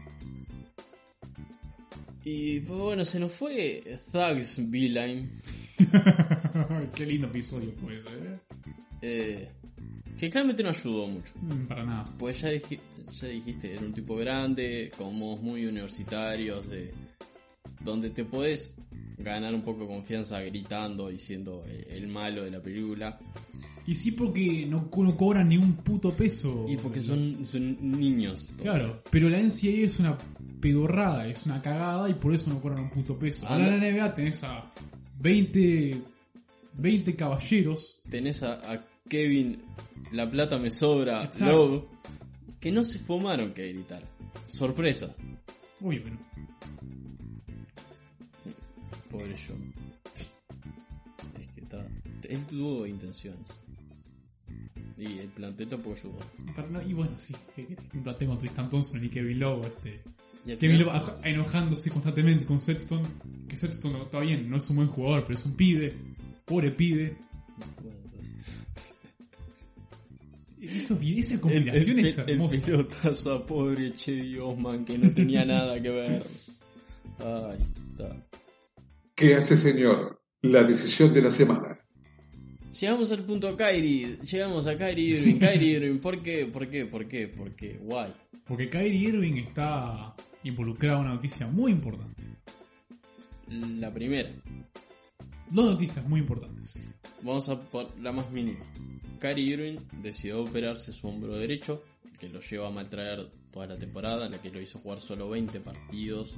Y 2.24 2.60
pues 2.60 2.78
bueno, 2.78 3.04
se 3.04 3.18
nos 3.18 3.32
fue 3.32 3.82
Thugs 4.12 4.70
Beeline. 4.70 5.28
qué 6.94 7.06
lindo 7.06 7.26
episodio 7.26 7.72
fue 7.80 7.96
ese, 7.96 8.06
¿eh? 8.08 8.38
Eh, 9.02 9.48
que 10.18 10.30
claramente 10.30 10.62
no 10.62 10.68
ayudó 10.68 11.08
mucho. 11.08 11.32
Mm, 11.40 11.66
Para 11.66 11.84
nada. 11.84 12.04
Pues 12.18 12.40
ya, 12.40 12.50
dij- 12.52 12.78
ya 13.20 13.26
dijiste, 13.28 13.72
era 13.72 13.80
un 13.80 13.92
tipo 13.92 14.14
grande, 14.16 14.92
con 14.96 15.16
modos 15.18 15.42
muy 15.42 15.66
universitarios, 15.66 16.68
de 16.70 16.92
donde 17.80 18.10
te 18.10 18.24
podés 18.24 18.76
ganar 19.18 19.54
un 19.54 19.62
poco 19.62 19.82
de 19.82 19.86
confianza 19.88 20.40
gritando 20.42 21.10
y 21.10 21.18
siendo 21.18 21.64
el, 21.66 22.02
el 22.04 22.08
malo 22.08 22.44
de 22.44 22.52
la 22.52 22.62
película. 22.62 23.18
Y 23.84 23.96
sí 23.96 24.12
porque 24.12 24.64
no, 24.68 24.88
no 24.96 25.16
cobran 25.16 25.48
ni 25.48 25.56
un 25.56 25.74
puto 25.78 26.14
peso. 26.14 26.66
Y 26.68 26.76
porque 26.76 27.00
son, 27.00 27.44
son 27.44 27.98
niños. 27.98 28.52
Claro, 28.62 29.02
pero 29.10 29.28
la 29.28 29.38
NCAA 29.40 29.70
es 29.86 29.98
una 29.98 30.16
pedorrada, 30.62 31.26
es 31.26 31.44
una 31.44 31.60
cagada 31.60 32.08
y 32.08 32.14
por 32.14 32.32
eso 32.32 32.48
no 32.48 32.60
cobran 32.60 32.84
un 32.84 32.90
puto 32.90 33.18
peso. 33.18 33.44
Ah, 33.46 33.54
Ahora 33.54 33.74
en 33.74 33.80
la 33.80 33.90
NBA 33.90 34.14
tenés 34.14 34.44
a 34.44 34.64
20, 35.18 36.00
20 36.74 37.16
caballeros. 37.16 38.00
Tenés 38.08 38.42
a, 38.42 38.72
a 38.72 38.86
Kevin, 39.08 39.60
la 40.12 40.30
plata 40.30 40.56
me 40.58 40.70
sobra. 40.70 41.28
Love, 41.40 41.84
que 42.60 42.72
no 42.72 42.84
se 42.84 43.00
fumaron 43.00 43.52
que 43.52 43.72
gritar. 43.72 44.02
Sorpresa. 44.46 45.14
Que 45.78 46.00
no. 46.00 46.18
Pobre 49.10 49.34
yo. 49.34 49.54
Es 50.14 51.48
que 51.48 51.60
está. 51.60 51.84
Él 52.28 52.46
tuvo 52.46 52.86
intenciones. 52.86 53.52
Y 54.96 55.18
el 55.18 55.28
plantel 55.30 55.68
tampoco 55.68 55.96
ayudó. 55.96 56.18
Pero 56.54 56.82
y 56.88 56.92
bueno, 56.92 57.12
sí, 57.16 57.34
que 57.56 57.76
empate 57.92 58.26
con 58.26 58.38
Tristan 58.38 58.70
Thompson 58.70 59.04
y 59.04 59.08
Kevin 59.08 59.40
Love. 59.40 59.66
Este. 59.66 60.02
Y 60.46 60.50
aj- 60.52 61.18
enojándose 61.24 61.90
constantemente 61.90 62.44
con 62.46 62.60
Sexton. 62.60 63.00
Que 63.48 63.56
Sexton 63.58 63.92
no- 63.92 64.02
está 64.04 64.20
bien, 64.20 64.48
no 64.50 64.56
es 64.56 64.68
un 64.70 64.76
buen 64.76 64.88
jugador, 64.88 65.24
pero 65.24 65.38
es 65.38 65.44
un 65.44 65.54
pibe. 65.54 65.92
Pobre 66.44 66.70
pibe. 66.70 67.16
Eso, 70.60 70.98
esa 71.02 71.40
combinación 71.40 71.98
el, 71.98 72.06
es 72.06 72.18
el- 72.18 72.24
el 72.24 72.30
hermosa. 72.30 72.66
pelotazo 72.66 73.32
a 73.32 73.44
pobre 73.46 73.92
Chedi 73.92 74.38
Osman 74.38 74.84
que 74.84 74.96
no 74.96 75.10
tenía 75.12 75.44
nada 75.46 75.80
que 75.82 75.90
ver. 75.90 76.22
Ay, 77.18 77.58
está. 77.90 78.24
¿Qué 79.14 79.34
hace, 79.34 79.56
señor? 79.56 80.20
La 80.40 80.62
decisión 80.62 81.12
de 81.12 81.22
la 81.22 81.30
semana. 81.30 81.78
Llegamos 82.80 83.10
al 83.12 83.24
punto 83.24 83.56
Kyrie. 83.56 84.18
Llegamos 84.22 84.66
a 84.66 84.76
Kyrie 84.76 85.18
Irving. 85.18 85.38
Kyrie 85.38 85.70
Irving. 85.78 85.98
¿Por 85.98 86.22
qué? 86.22 86.46
¿Por 86.46 86.68
qué? 86.68 86.86
¿Por 86.86 87.06
qué? 87.06 87.28
¿Por 87.28 87.54
qué? 87.54 87.78
Guay. 87.82 88.12
Porque 88.46 88.68
Kyrie 88.70 89.08
Irving 89.08 89.34
está 89.34 90.14
involucrado 90.44 90.98
en 91.00 91.04
una 91.06 91.14
noticia 91.14 91.46
muy 91.46 91.72
importante. 91.72 92.26
La 93.48 93.92
primera. 93.92 94.30
Dos 95.50 95.72
noticias 95.72 96.08
muy 96.08 96.20
importantes. 96.20 96.78
Vamos 97.22 97.48
a 97.48 97.60
por 97.60 97.98
la 98.00 98.12
más 98.12 98.30
mínima. 98.30 98.64
Kyrie 99.20 99.44
Irving 99.54 99.78
decidió 100.02 100.42
operarse 100.42 100.92
su 100.92 101.06
hombro 101.08 101.36
derecho, 101.36 101.84
que 102.18 102.28
lo 102.28 102.40
lleva 102.40 102.68
a 102.68 102.70
maltraer 102.70 103.30
toda 103.52 103.66
la 103.66 103.76
temporada, 103.76 104.28
la 104.28 104.40
que 104.40 104.50
lo 104.50 104.60
hizo 104.60 104.78
jugar 104.78 105.00
solo 105.00 105.28
20 105.28 105.60
partidos. 105.60 106.36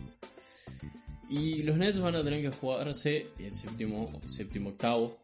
Y 1.30 1.62
los 1.62 1.76
Nets 1.76 2.00
van 2.00 2.16
a 2.16 2.22
tener 2.22 2.42
que 2.42 2.50
jugarse 2.56 3.28
el 3.38 3.52
séptimo, 3.52 4.20
séptimo 4.26 4.70
octavo, 4.70 5.18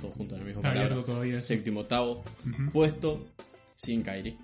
todos 0.00 0.14
juntos 0.14 0.38
en 0.40 0.46
misma 0.46 0.60
Está 0.60 0.72
palabra. 0.74 1.04
todavía. 1.04 1.34
Séptimo 1.34 1.80
octavo, 1.80 2.22
puesto 2.72 3.26
sin 3.74 4.02
Kyrie. 4.02 4.36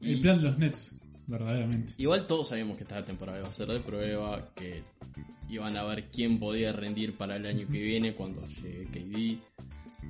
Y- 0.00 0.12
El 0.14 0.20
plan 0.20 0.36
de 0.38 0.42
los 0.44 0.58
Nets, 0.58 1.00
verdaderamente. 1.26 1.92
Igual 1.98 2.26
todos 2.26 2.48
sabíamos 2.48 2.76
que 2.76 2.82
esta 2.84 3.04
temporada 3.04 3.38
iba 3.38 3.48
a 3.48 3.52
ser 3.52 3.68
de 3.68 3.80
prueba, 3.80 4.52
que 4.54 4.82
iban 5.48 5.76
a 5.76 5.84
ver 5.84 6.10
quién 6.10 6.38
podía 6.38 6.72
rendir 6.72 7.16
para 7.16 7.36
el 7.36 7.46
año 7.46 7.66
que 7.68 7.80
viene 7.82 8.14
cuando 8.14 8.46
llegue 8.46 8.86
KD. 8.86 9.38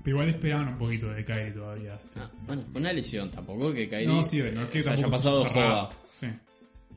Pero 0.04 0.16
igual 0.16 0.28
esperaban 0.28 0.68
un 0.68 0.78
poquito 0.78 1.08
de 1.08 1.24
Kyrie 1.24 1.52
todavía. 1.52 1.94
este. 2.02 2.20
Ah, 2.20 2.30
bueno, 2.46 2.62
fue 2.70 2.80
una 2.80 2.92
lesión, 2.92 3.30
tampoco 3.30 3.72
que 3.72 3.88
Kyrie 3.88 4.06
no, 4.06 4.24
sí, 4.24 4.42
no 4.54 4.62
es 4.62 4.70
que 4.70 4.80
se 4.80 4.90
haya 4.90 5.08
pasado 5.08 5.44
joda. 5.44 5.90
Sí. 6.12 6.26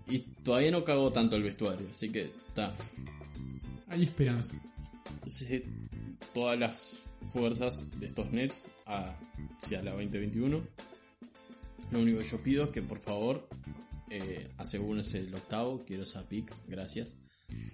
Y 0.08 0.20
todavía 0.44 0.72
no 0.72 0.84
cagó 0.84 1.12
tanto 1.12 1.36
el 1.36 1.44
vestuario, 1.44 1.88
así 1.92 2.10
que 2.12 2.32
está. 2.48 2.74
Hay 3.88 4.04
esperanza. 4.04 4.58
Se- 5.26 5.66
Todas 6.34 6.60
las 6.60 7.00
fuerzas 7.32 7.88
de 8.00 8.06
estos 8.06 8.32
Nets 8.32 8.68
hacia 8.86 9.82
la 9.84 9.92
2021. 9.94 10.62
Lo 11.92 12.00
único 12.00 12.20
que 12.20 12.24
yo 12.24 12.44
pido 12.44 12.64
es 12.66 12.70
que 12.70 12.82
por 12.84 13.00
favor 13.00 13.48
eh, 14.10 14.50
asegúrense 14.58 15.20
el 15.20 15.34
octavo, 15.34 15.84
quiero 15.86 16.04
esa 16.04 16.28
pick, 16.28 16.54
gracias. 16.68 17.18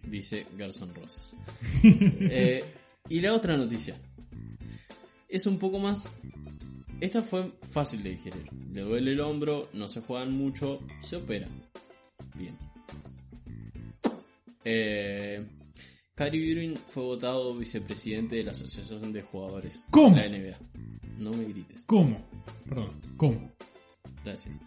Dice 0.03 0.45
Gerson 0.57 0.93
Rosas. 0.95 1.35
Eh, 2.21 2.63
y 3.09 3.21
la 3.21 3.33
otra 3.33 3.57
noticia. 3.57 3.95
Es 5.29 5.45
un 5.45 5.59
poco 5.59 5.79
más... 5.79 6.11
Esta 7.01 7.21
fue 7.21 7.51
fácil 7.71 8.01
de 8.03 8.11
digerir. 8.11 8.49
Le 8.71 8.81
duele 8.81 9.11
el 9.11 9.19
hombro, 9.19 9.69
no 9.73 9.87
se 9.89 10.01
juegan 10.01 10.31
mucho, 10.31 10.79
se 11.01 11.17
opera. 11.17 11.47
Bien. 12.35 12.57
Eh, 14.63 15.45
Kyrie 16.15 16.51
Irving 16.51 16.75
fue 16.87 17.03
votado 17.03 17.53
vicepresidente 17.55 18.37
de 18.37 18.45
la 18.45 18.51
Asociación 18.51 19.11
de 19.11 19.21
Jugadores 19.21 19.85
¿Cómo? 19.91 20.15
de 20.15 20.29
la 20.29 20.37
NBA. 20.37 20.57
No 21.19 21.31
me 21.31 21.43
grites. 21.43 21.83
¿Cómo? 21.85 22.17
Perdón, 22.67 22.99
¿cómo? 23.17 23.51
Gracias. 24.25 24.59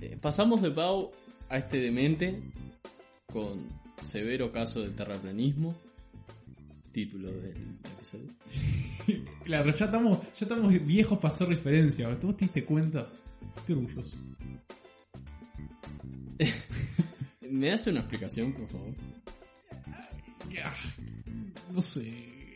Eh, 0.00 0.16
pasamos 0.20 0.62
de 0.62 0.70
Pau 0.70 1.10
a 1.48 1.56
este 1.58 1.80
demente 1.80 2.38
con 3.32 3.68
severo 4.04 4.52
caso 4.52 4.82
de 4.82 4.90
terraplanismo. 4.90 5.74
Título 6.92 7.30
del 7.32 7.78
episodio. 7.96 8.28
Claro, 9.44 9.72
ya 9.72 9.86
estamos, 9.86 10.20
ya 10.38 10.46
estamos 10.46 10.86
viejos 10.86 11.18
para 11.18 11.34
hacer 11.34 11.48
referencia. 11.48 12.08
¿Vos 12.22 12.36
te 12.36 12.44
diste 12.44 12.64
cuenta? 12.64 13.08
Estoy 13.56 13.74
orgulloso. 13.74 14.16
¿Me 17.50 17.72
hace 17.72 17.90
una 17.90 18.00
explicación, 18.00 18.52
por 18.52 18.68
favor? 18.68 18.94
Ah, 20.62 20.74
No 21.72 21.82
sé. 21.82 22.08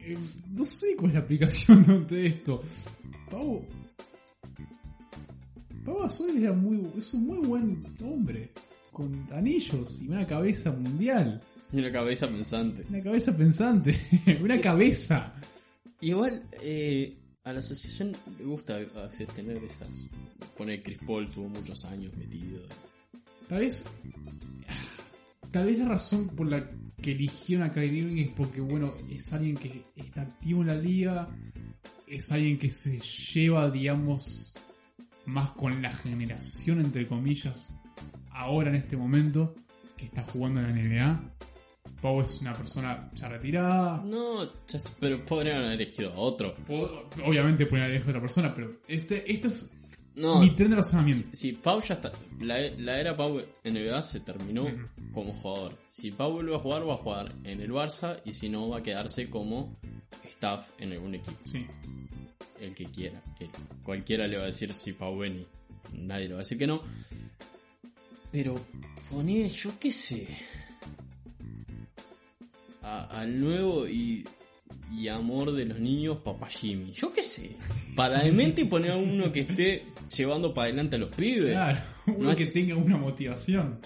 eh, 0.03 0.16
No 0.51 0.64
sé 0.64 0.95
cuál 0.97 1.11
es 1.11 1.14
la 1.14 1.20
aplicación 1.20 2.07
de 2.09 2.26
esto. 2.28 2.62
Pau. 3.28 3.64
Pau 5.87 6.01
Gasol 6.01 6.37
era 6.37 6.53
muy, 6.53 6.84
es 6.99 7.14
un 7.14 7.26
muy 7.26 7.47
buen 7.47 7.97
hombre. 8.05 8.51
Con 8.91 9.24
anillos 9.30 10.01
y 10.03 10.09
una 10.09 10.26
cabeza 10.26 10.72
mundial. 10.72 11.41
Y 11.72 11.78
una 11.78 11.93
cabeza 11.93 12.26
pensante. 12.26 12.84
Una 12.89 13.03
cabeza 13.03 13.37
pensante. 13.37 13.97
una 14.43 14.61
cabeza. 14.61 15.32
Igual, 16.01 16.43
eh, 16.62 17.16
a 17.45 17.53
la 17.53 17.61
asociación 17.61 18.16
le 18.37 18.45
gusta 18.45 18.76
a 18.97 19.07
veces 19.07 19.28
tener 19.28 19.62
esas. 19.62 19.89
Pone 20.57 20.80
Chris 20.80 20.99
Paul 21.07 21.30
tuvo 21.30 21.51
muchos 21.51 21.84
años 21.84 22.12
metido. 22.16 22.61
Tal 23.49 23.61
vez. 23.61 23.89
Tal 25.53 25.66
vez 25.66 25.78
la 25.78 25.89
razón 25.89 26.30
por 26.30 26.51
la 26.51 26.68
que 27.01 27.12
eligieron 27.12 27.64
a 27.64 27.72
Kyrie 27.72 28.01
Irving 28.01 28.22
es 28.24 28.30
porque, 28.30 28.61
bueno, 28.61 28.93
es 29.09 29.32
alguien 29.32 29.57
que 29.57 29.84
está 29.95 30.22
activo 30.22 30.62
en 30.62 30.66
la 30.66 30.74
liga. 30.74 31.28
Es 32.09 32.32
alguien 32.32 32.59
que 32.59 32.70
se 32.70 32.99
lleva, 32.99 33.70
digamos, 33.70 34.55
más 35.27 35.53
con 35.53 35.83
la 35.83 35.91
generación, 35.91 36.81
entre 36.81 37.07
comillas, 37.07 37.79
ahora 38.31 38.70
en 38.70 38.77
este 38.77 38.97
momento, 38.97 39.55
que 39.97 40.07
está 40.07 40.22
jugando 40.22 40.61
en 40.61 40.66
la 40.66 40.83
NBA. 40.83 41.33
Pau 42.01 42.20
es 42.20 42.41
una 42.41 42.55
persona 42.55 43.11
ya 43.14 43.29
retirada. 43.29 44.03
No, 44.05 44.41
pero 45.01 45.24
podrían 45.24 45.59
haber 45.59 45.81
elegido 45.81 46.12
a 46.12 46.16
otro. 46.16 46.55
Obviamente 47.24 47.66
pueden 47.66 47.87
elegir 47.87 48.07
a 48.07 48.11
otra 48.11 48.20
persona, 48.20 48.55
pero 48.55 48.81
este, 48.87 49.31
este 49.33 49.49
es 49.49 49.86
No, 50.17 50.41
mi 50.41 50.51
tren 50.51 50.71
de 50.71 50.77
razonamiento. 50.77 51.29
si, 51.31 51.37
si 51.37 51.53
Pau 51.53 51.81
ya 51.83 51.95
está. 51.95 52.11
La, 52.41 52.59
la 52.79 52.99
era 53.01 53.14
Pau 53.17 53.41
en 53.64 53.75
NBA 53.75 54.01
se 54.03 54.21
terminó 54.21 54.67
como 55.12 55.33
jugador. 55.35 55.79
Si 55.91 56.11
Pau 56.11 56.33
vuelve 56.33 56.55
a 56.55 56.59
jugar, 56.59 56.89
va 56.89 56.95
a 56.95 56.97
jugar 56.97 57.35
en 57.45 57.61
el 57.61 57.71
Barça 57.71 58.21
y 58.25 58.33
si 58.33 58.49
no, 58.49 58.69
va 58.71 58.79
a 58.79 58.83
quedarse 58.83 59.29
como 59.29 59.77
staff 60.25 60.71
en 60.79 60.93
algún 60.93 61.14
equipo. 61.17 61.37
Sí. 61.45 61.67
el 62.61 62.75
que 62.75 62.87
quiera. 62.91 63.23
él. 63.41 63.51
Cualquiera 63.83 64.27
le 64.27 64.39
va 64.39 64.45
a 64.45 64.47
decir 64.47 64.73
si 64.73 64.93
Pau 64.95 65.19
Beni. 65.19 65.47
Nadie 65.93 66.29
le 66.29 66.33
va 66.35 66.41
a 66.41 66.43
decir 66.43 66.57
que 66.59 66.67
no. 66.67 66.83
Pero 68.33 68.59
poné, 69.11 69.49
yo 69.51 69.79
qué 69.79 69.93
sé. 69.93 70.27
a- 72.83 73.21
al 73.21 73.41
nuevo 73.41 73.87
y, 73.89 74.25
y 74.93 75.09
amor 75.09 75.53
de 75.53 75.64
los 75.67 75.79
niños, 75.81 76.19
Papá 76.25 76.49
Jimmy. 76.49 76.93
Yo 76.93 77.12
qué 77.12 77.23
sé. 77.23 77.57
Para 77.97 78.23
de 78.23 78.33
mente 78.33 78.64
poner 78.67 78.93
a 78.93 78.97
uno 78.97 79.33
que 79.33 79.41
esté 79.41 79.83
llevando 80.17 80.55
para 80.55 80.67
adelante 80.67 80.97
a 80.97 80.99
los 80.99 81.11
pibes. 81.11 81.53
Claro, 81.53 81.79
uno 82.07 82.19
No 82.25 82.31
es- 82.31 82.37
que 82.37 82.47
tenga 82.47 82.77
una 82.77 82.97
motivación. 82.97 83.81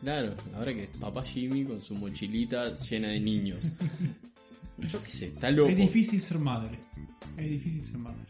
Claro, 0.00 0.34
ahora 0.54 0.74
que 0.74 0.84
es 0.84 0.90
Papá 0.90 1.24
Jimmy 1.24 1.64
con 1.64 1.80
su 1.80 1.94
mochilita 1.94 2.76
llena 2.78 3.08
de 3.08 3.20
niños. 3.20 3.70
Yo 4.78 5.02
qué 5.02 5.08
sé, 5.08 5.26
está 5.28 5.50
loco. 5.50 5.70
Es 5.70 5.76
difícil 5.76 6.20
ser 6.20 6.38
madre. 6.38 6.78
Es 7.36 7.48
difícil 7.48 7.82
ser 7.82 7.98
madre. 7.98 8.20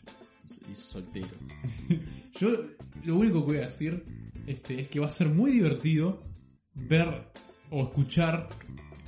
Y 0.73 0.77
soltero. 0.77 1.27
Yo 2.41 2.51
lo 3.05 3.17
único 3.17 3.41
que 3.41 3.53
voy 3.53 3.57
a 3.59 3.67
decir 3.67 4.05
este, 4.47 4.81
es 4.83 4.89
que 4.89 5.01
va 5.01 5.09
a 5.09 5.11
ser 5.11 5.29
muy 5.29 5.51
divertido 5.51 6.23
ver 6.75 7.33
o 7.71 7.83
escuchar 7.83 8.49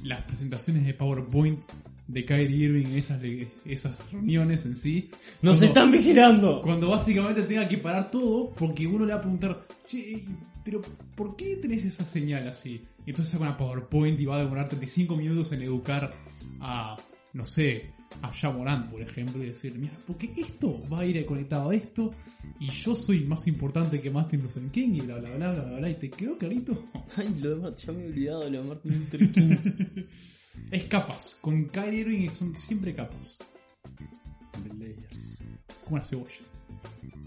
las 0.02 0.22
presentaciones 0.22 0.84
de 0.84 0.94
PowerPoint 0.94 1.62
de 2.08 2.24
Kyrie 2.24 2.56
Irving, 2.66 2.86
esas, 2.96 3.20
esas 3.64 3.98
reuniones 4.10 4.64
en 4.66 4.74
sí. 4.74 5.10
¡Nos 5.42 5.58
Cuando- 5.58 5.66
están 5.66 5.92
vigilando! 5.92 6.62
Cuando 6.62 6.88
básicamente 6.88 7.42
tenga 7.42 7.68
que 7.68 7.78
parar 7.78 8.10
todo 8.10 8.50
porque 8.54 8.86
uno 8.86 9.04
le 9.06 9.12
va 9.12 9.18
a 9.18 9.22
preguntar, 9.22 9.62
che, 9.86 10.24
pero 10.64 10.82
¿por 11.14 11.36
qué 11.36 11.56
tenés 11.56 11.84
esa 11.84 12.04
señal 12.04 12.48
así? 12.48 12.82
Y 13.06 13.10
entonces 13.10 13.30
saca 13.32 13.44
una 13.44 13.56
PowerPoint 13.56 14.18
y 14.20 14.24
va 14.26 14.36
a 14.36 14.42
demorar 14.42 14.68
35 14.68 15.16
minutos 15.16 15.52
en 15.52 15.62
educar 15.62 16.14
a, 16.60 16.96
no 17.34 17.44
sé, 17.44 17.90
a 18.22 18.32
Jamoran, 18.32 18.90
por 18.90 19.02
ejemplo, 19.02 19.42
y 19.44 19.46
decir, 19.48 19.74
mira, 19.78 19.92
porque 20.06 20.32
esto 20.36 20.82
va 20.90 21.00
a 21.00 21.06
ir 21.06 21.24
conectado 21.26 21.70
a 21.70 21.74
esto 21.74 22.14
y 22.58 22.70
yo 22.70 22.96
soy 22.96 23.20
más 23.24 23.46
importante 23.46 24.00
que 24.00 24.10
Martin 24.10 24.42
Luther 24.42 24.62
King 24.70 24.94
y 24.94 25.00
bla 25.02 25.18
bla 25.18 25.28
bla 25.36 25.52
bla 25.52 25.62
bla, 25.62 25.78
bla, 25.78 25.90
y 25.90 25.94
te 25.94 26.10
quedó 26.10 26.36
clarito. 26.38 26.90
Ay, 27.16 27.28
lo 27.40 27.50
de 27.50 27.56
Martin, 27.56 27.86
ya 27.86 27.92
me 27.92 28.02
he 28.02 28.06
olvidado 28.06 28.44
de 28.44 28.50
lo 28.50 28.62
de 28.62 28.68
Martin 28.68 28.92
Luther 28.98 29.32
King. 29.32 29.56
es 30.70 30.84
capas, 30.84 31.38
con 31.40 31.66
Kyrie 31.66 32.00
Irving 32.00 32.30
son 32.30 32.56
siempre 32.56 32.94
capas, 32.94 33.38
The 34.62 34.74
Layers. 34.74 35.42
como 35.84 35.96
una 35.96 36.04
cebolla. 36.04 36.40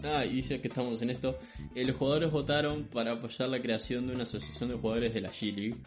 Ah, 0.04 0.26
y 0.26 0.42
ya 0.42 0.60
que 0.62 0.68
estamos 0.68 1.02
en 1.02 1.12
esto, 1.12 1.38
eh, 1.76 1.86
los 1.86 1.96
jugadores 1.96 2.32
votaron 2.32 2.86
para 2.86 3.12
apoyar 3.14 3.50
la 3.50 3.62
creación 3.62 4.08
de 4.08 4.14
una 4.16 4.24
asociación 4.24 4.70
de 4.70 4.76
jugadores 4.78 5.14
de 5.14 5.22
la 5.22 5.30
G-League. 5.30 5.78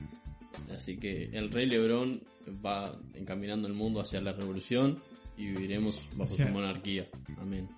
Así 0.70 0.96
que 0.98 1.30
el 1.32 1.50
Rey 1.50 1.66
Lebron 1.66 2.22
va 2.64 2.96
encaminando 3.14 3.66
el 3.66 3.74
mundo 3.74 4.00
hacia 4.00 4.20
la 4.20 4.32
revolución 4.32 5.02
y 5.36 5.46
viviremos 5.46 6.06
bajo 6.12 6.32
Hacia- 6.32 6.46
su 6.46 6.52
monarquía. 6.52 7.06
Amén. 7.38 7.68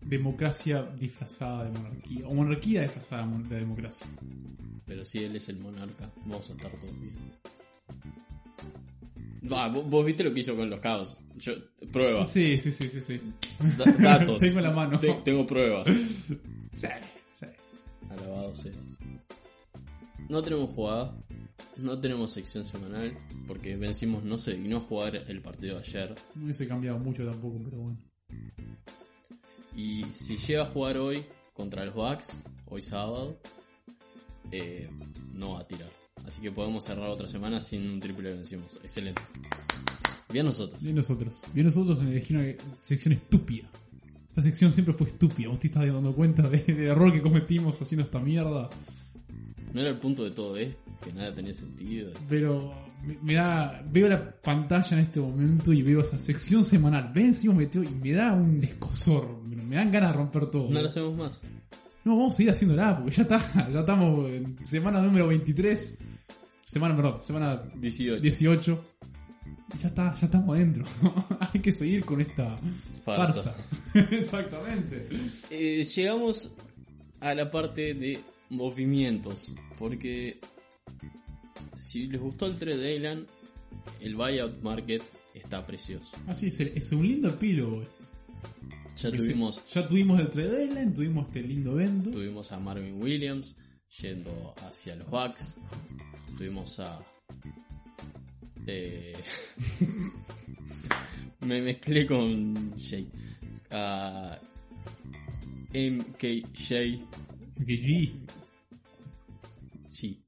Democracia 0.00 0.82
disfrazada 0.98 1.64
de 1.64 1.70
monarquía, 1.78 2.26
o 2.28 2.34
monarquía 2.34 2.82
disfrazada 2.82 3.26
de 3.26 3.56
democracia. 3.56 4.06
Pero 4.86 5.04
si 5.04 5.24
él 5.24 5.36
es 5.36 5.48
el 5.50 5.58
monarca, 5.58 6.10
vamos 6.24 6.48
a 6.48 6.52
estar 6.54 6.70
todos 6.70 6.98
bien. 7.00 7.12
Va, 9.52 9.68
vos, 9.68 9.88
vos 9.88 10.04
viste 10.04 10.24
lo 10.24 10.32
que 10.34 10.40
hizo 10.40 10.56
con 10.56 10.68
los 10.70 10.80
caos. 10.80 11.18
Yo, 11.36 11.52
pruebas, 11.92 12.30
Sí, 12.32 12.58
sí, 12.58 12.72
sí, 12.72 12.88
sí, 12.88 13.00
sí. 13.00 13.20
da- 13.78 13.92
datos. 14.18 14.38
Tengo 14.40 14.58
en 14.58 14.64
la 14.64 14.70
mano. 14.72 14.98
Te- 14.98 15.14
tengo 15.24 15.46
pruebas. 15.46 15.88
Sí, 16.76 16.86
sí. 17.32 17.46
Alabado 18.10 18.54
seas. 18.54 18.76
No 20.28 20.42
tenemos 20.42 20.68
jugada, 20.70 21.16
no 21.78 21.98
tenemos 21.98 22.32
sección 22.32 22.66
semanal, 22.66 23.16
porque 23.46 23.76
vencimos 23.76 24.24
no 24.24 24.36
se 24.36 24.54
dignó 24.56 24.80
jugar 24.82 25.16
el 25.16 25.40
partido 25.40 25.76
de 25.76 25.80
ayer. 25.82 26.14
No 26.34 26.44
hubiese 26.44 26.68
cambiado 26.68 26.98
mucho 26.98 27.24
tampoco, 27.24 27.58
pero 27.64 27.78
bueno. 27.78 27.98
Y 29.74 30.04
si 30.10 30.36
llega 30.36 30.64
a 30.64 30.66
jugar 30.66 30.98
hoy 30.98 31.24
contra 31.54 31.84
los 31.86 31.94
Bucks, 31.94 32.40
hoy 32.68 32.82
sábado, 32.82 33.38
eh, 34.52 34.90
no 35.32 35.52
va 35.54 35.60
a 35.60 35.66
tirar. 35.68 35.90
Así 36.26 36.40
que 36.42 36.50
podemos 36.50 36.84
cerrar 36.84 37.08
otra 37.08 37.28
semana 37.28 37.60
sin 37.60 37.88
un 37.88 38.00
triple 38.00 38.30
que 38.30 38.34
vencimos. 38.36 38.78
Excelente. 38.82 39.22
Bien 40.32 40.44
nosotros. 40.44 40.82
Bien 40.82 40.96
nosotros. 40.96 41.42
Bien 41.54 41.66
nosotros 41.66 42.00
en 42.00 42.08
elegir 42.08 42.36
una 42.36 42.52
sección 42.80 43.14
estúpida. 43.14 43.68
Esta 44.30 44.42
sección 44.42 44.72
siempre 44.72 44.92
fue 44.92 45.06
estúpida. 45.06 45.48
Vos 45.48 45.60
te 45.60 45.68
estás 45.68 45.86
dando 45.86 46.14
cuenta 46.14 46.48
de- 46.48 46.58
del 46.62 46.80
error 46.88 47.12
que 47.12 47.22
cometimos 47.22 47.80
haciendo 47.80 48.04
esta 48.04 48.18
mierda. 48.18 48.68
No 49.72 49.80
era 49.80 49.90
el 49.90 49.98
punto 49.98 50.24
de 50.24 50.30
todo 50.32 50.56
esto, 50.56 50.82
que 51.04 51.12
nada 51.12 51.34
tenía 51.34 51.54
sentido. 51.54 52.10
Pero 52.28 52.72
me, 53.06 53.18
me 53.22 53.34
da. 53.34 53.82
Veo 53.90 54.08
la 54.08 54.32
pantalla 54.40 54.88
en 54.96 55.04
este 55.04 55.20
momento 55.20 55.72
y 55.72 55.82
veo 55.82 56.00
esa 56.00 56.18
sección 56.18 56.64
semanal. 56.64 57.12
Ven 57.14 57.34
si 57.34 57.48
metió 57.50 57.82
y 57.84 57.88
me 57.88 58.12
da 58.12 58.32
un 58.32 58.58
descosor. 58.60 59.42
Me, 59.44 59.56
me 59.62 59.76
dan 59.76 59.92
ganas 59.92 60.10
de 60.10 60.16
romper 60.16 60.46
todo. 60.50 60.70
No 60.70 60.80
lo 60.82 60.88
hacemos 60.88 61.14
más. 61.16 61.42
No, 62.04 62.16
vamos 62.16 62.34
a 62.34 62.36
seguir 62.36 62.50
haciéndola 62.52 62.98
porque 62.98 63.16
ya 63.16 63.22
está. 63.22 63.68
Ya 63.72 63.78
estamos 63.80 64.28
en 64.30 64.58
semana 64.66 65.00
número 65.00 65.28
23. 65.28 65.98
Semana, 66.68 66.96
perdón, 66.96 67.22
semana 67.22 67.62
18. 67.76 68.20
18. 68.20 68.84
Y 69.72 69.78
ya 69.78 69.88
está, 69.88 70.12
ya 70.14 70.26
estamos 70.26 70.56
adentro. 70.56 70.84
Hay 71.52 71.60
que 71.60 71.70
seguir 71.70 72.04
con 72.04 72.20
esta 72.20 72.56
Farsa. 73.04 73.52
farsa. 73.52 74.08
Exactamente. 74.16 75.08
Eh, 75.50 75.84
llegamos 75.84 76.56
a 77.20 77.34
la 77.34 77.48
parte 77.52 77.94
de 77.94 78.18
movimientos, 78.50 79.52
porque 79.78 80.40
si 81.74 82.08
les 82.08 82.20
gustó 82.20 82.46
el 82.46 82.58
trade 82.58 82.78
deadline, 82.78 83.26
el 84.00 84.16
buyout 84.16 84.60
market 84.62 85.02
está 85.34 85.64
precioso. 85.64 86.16
Así 86.26 86.48
es, 86.48 86.58
es 86.58 86.92
un 86.92 87.06
lindo 87.06 87.28
epílogo 87.28 87.82
esto. 87.82 87.94
Ya 88.96 89.02
Porque 89.10 89.18
tuvimos, 89.18 89.56
se- 89.56 89.80
ya 89.80 89.86
tuvimos 89.88 90.18
el 90.20 90.30
trade 90.30 90.48
deadline, 90.66 90.94
tuvimos 90.94 91.26
este 91.28 91.42
lindo 91.42 91.78
evento. 91.78 92.10
tuvimos 92.10 92.50
a 92.50 92.58
Marvin 92.58 93.00
Williams 93.00 93.54
yendo 94.00 94.54
hacia 94.66 94.96
los 94.96 95.08
Bucks, 95.10 95.56
tuvimos 96.36 96.78
a... 96.80 96.98
eh, 98.66 99.14
me 101.40 101.60
mezclé 101.62 102.06
con 102.06 102.74
Jay. 102.78 103.08
A 103.70 104.38
MKJ 105.74 107.00
MKG. 107.58 108.26
G. 109.92 110.18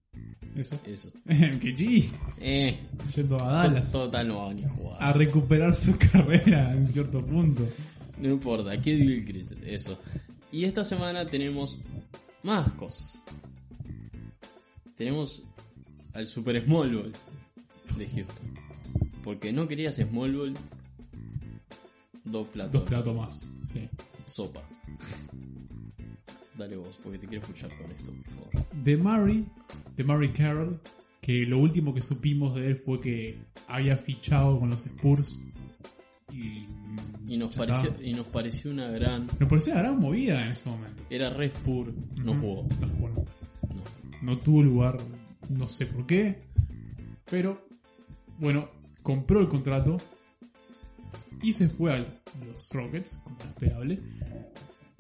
Eso. 0.57 0.81
Eso. 0.87 1.13
MKG. 1.27 2.11
Eh, 2.41 2.77
Yendo 3.15 3.37
a 3.45 3.53
Dallas. 3.69 3.93
total 3.93 4.29
no 4.29 4.39
va 4.47 4.55
ni 4.55 4.65
a 4.65 4.67
A 4.67 4.71
jugar. 4.71 5.19
recuperar 5.19 5.75
su 5.75 5.97
carrera 6.13 6.73
en 6.73 6.89
cierto 6.89 7.25
punto. 7.25 7.69
No 8.19 8.29
importa, 8.31 8.81
¿qué 8.81 9.23
Chris? 9.27 9.55
Eso. 9.65 9.99
Y 10.51 10.65
esta 10.65 10.83
semana 10.83 11.29
tenemos 11.29 11.79
más 12.43 12.73
cosas. 12.73 13.23
Tenemos 14.99 15.45
al 16.13 16.27
Super 16.27 16.63
Small 16.65 16.93
Ball 16.93 17.13
de 17.97 18.09
Houston. 18.09 18.47
Porque 19.23 19.53
no 19.53 19.69
querías 19.69 19.97
Small 19.97 20.37
Ball. 20.37 20.55
Dos 22.25 22.49
platos. 22.49 22.73
Dos 22.73 22.83
platos 22.83 23.17
más. 23.17 23.53
Sí. 23.65 23.89
Sopa. 24.27 24.69
Dale 26.57 26.77
vos, 26.77 26.99
porque 27.03 27.19
te 27.19 27.29
quiero 27.29 27.43
escuchar 27.45 27.71
con 27.79 27.91
esto, 27.93 28.13
por 28.13 28.31
favor. 28.33 28.83
De 28.83 28.97
Murray, 28.97 29.47
de 29.97 30.05
Murray 30.05 30.33
Carroll, 30.33 30.81
que 31.21 31.47
lo 31.47 31.59
último 31.61 31.95
que 31.95 32.03
supimos 32.03 32.57
de 32.57 32.67
él 32.67 32.77
fue 32.77 33.01
que 33.01 33.39
había 33.69 33.97
fichado 33.97 34.59
con 34.59 34.69
los 34.69 34.85
Spurs. 34.85 35.39
Y, 36.33 36.67
Y 37.29 37.37
nos, 37.37 37.55
pareció, 37.55 37.95
y 38.03 38.15
nos 38.15 38.27
pareció 38.27 38.73
una 38.73 38.91
gran. 38.91 39.29
Nos 39.39 39.49
pareció 39.49 39.75
una 39.75 39.83
gran 39.83 40.01
movida 40.01 40.45
en 40.45 40.51
ese 40.51 40.69
momento. 40.69 41.05
Era 41.09 41.31
Red 41.31 41.53
Spur, 41.53 41.95
no 42.25 42.35
jugó. 42.35 42.67
No 42.81 42.89
jugó 42.89 43.09
nunca. 43.11 43.33
No. 44.23 44.39
Tuvo 44.39 44.63
lugar, 44.63 44.99
no 45.49 45.69
sé 45.69 45.87
por 45.87 46.07
qué. 46.07 46.43
Pero, 47.31 47.67
bueno, 48.39 48.69
compró 49.03 49.41
el 49.41 49.49
contrato 49.49 49.99
y 51.43 51.53
se 51.53 51.69
fue 51.69 51.95
a 51.95 51.99
los 52.47 52.71
Rockets, 52.73 53.19
como 53.19 53.37
era 53.41 53.51
esperable. 53.51 54.01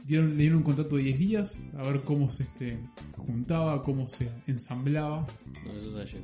Dieron, 0.05 0.31
le 0.31 0.37
dieron 0.37 0.59
un 0.59 0.65
contrato 0.65 0.97
de 0.97 1.03
10 1.03 1.19
días 1.19 1.71
a 1.77 1.83
ver 1.83 2.03
cómo 2.03 2.31
se 2.31 2.45
este, 2.45 2.79
juntaba, 3.17 3.83
cómo 3.83 4.09
se 4.09 4.31
ensamblaba. 4.47 5.27
No, 5.65 5.73
eso 5.73 6.01
es. 6.01 6.15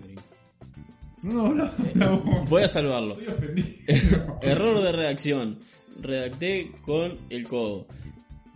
No, 1.23 1.55
no, 1.55 1.71
no, 1.95 2.25
no, 2.25 2.45
Voy 2.47 2.63
a 2.63 2.69
salvarlo. 2.69 3.15
estoy 3.15 3.29
ofendido. 3.29 4.39
Error 4.43 4.83
de 4.83 4.93
redacción. 4.93 5.59
Redacté 6.01 6.73
con 6.83 7.19
el 7.31 7.47
codo. 7.47 7.87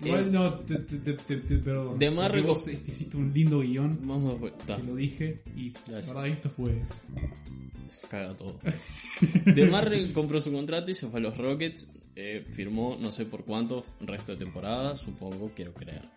Igual 0.05 0.27
Eh, 0.29 0.31
no, 0.31 0.55
te, 0.61 0.77
te, 0.79 0.99
te, 0.99 1.37
te-. 1.37 1.57
De 1.59 2.43
vos, 2.43 2.69
este, 2.69 2.91
hiciste 2.91 3.17
un 3.17 3.33
lindo 3.33 3.61
guion, 3.61 3.99
Vamos 4.03 4.41
a 4.43 4.47
está, 4.47 4.77
te 4.77 4.85
lo 4.85 4.95
dije, 4.95 5.43
y 5.57 5.71
la 5.71 5.81
Gracias. 5.89 6.09
verdad 6.15 6.29
esto 6.29 6.51
fue... 6.51 6.83
caga 8.09 8.35
todo. 8.35 8.59
De 9.55 9.67
Marre 9.67 10.13
compró 10.13 10.41
su 10.41 10.53
contrato 10.53 10.91
y 10.91 10.95
se 10.95 11.09
fue 11.09 11.21
a 11.21 11.23
los 11.23 11.37
Rockets. 11.37 11.93
eh, 12.17 12.45
firmó 12.49 12.97
no 13.01 13.11
sé 13.11 13.27
por 13.27 13.45
cuánto 13.45 13.85
resto 14.01 14.33
de 14.33 14.39
temporada, 14.39 14.97
supongo, 14.97 15.51
quiero 15.55 15.73
creer. 15.75 16.09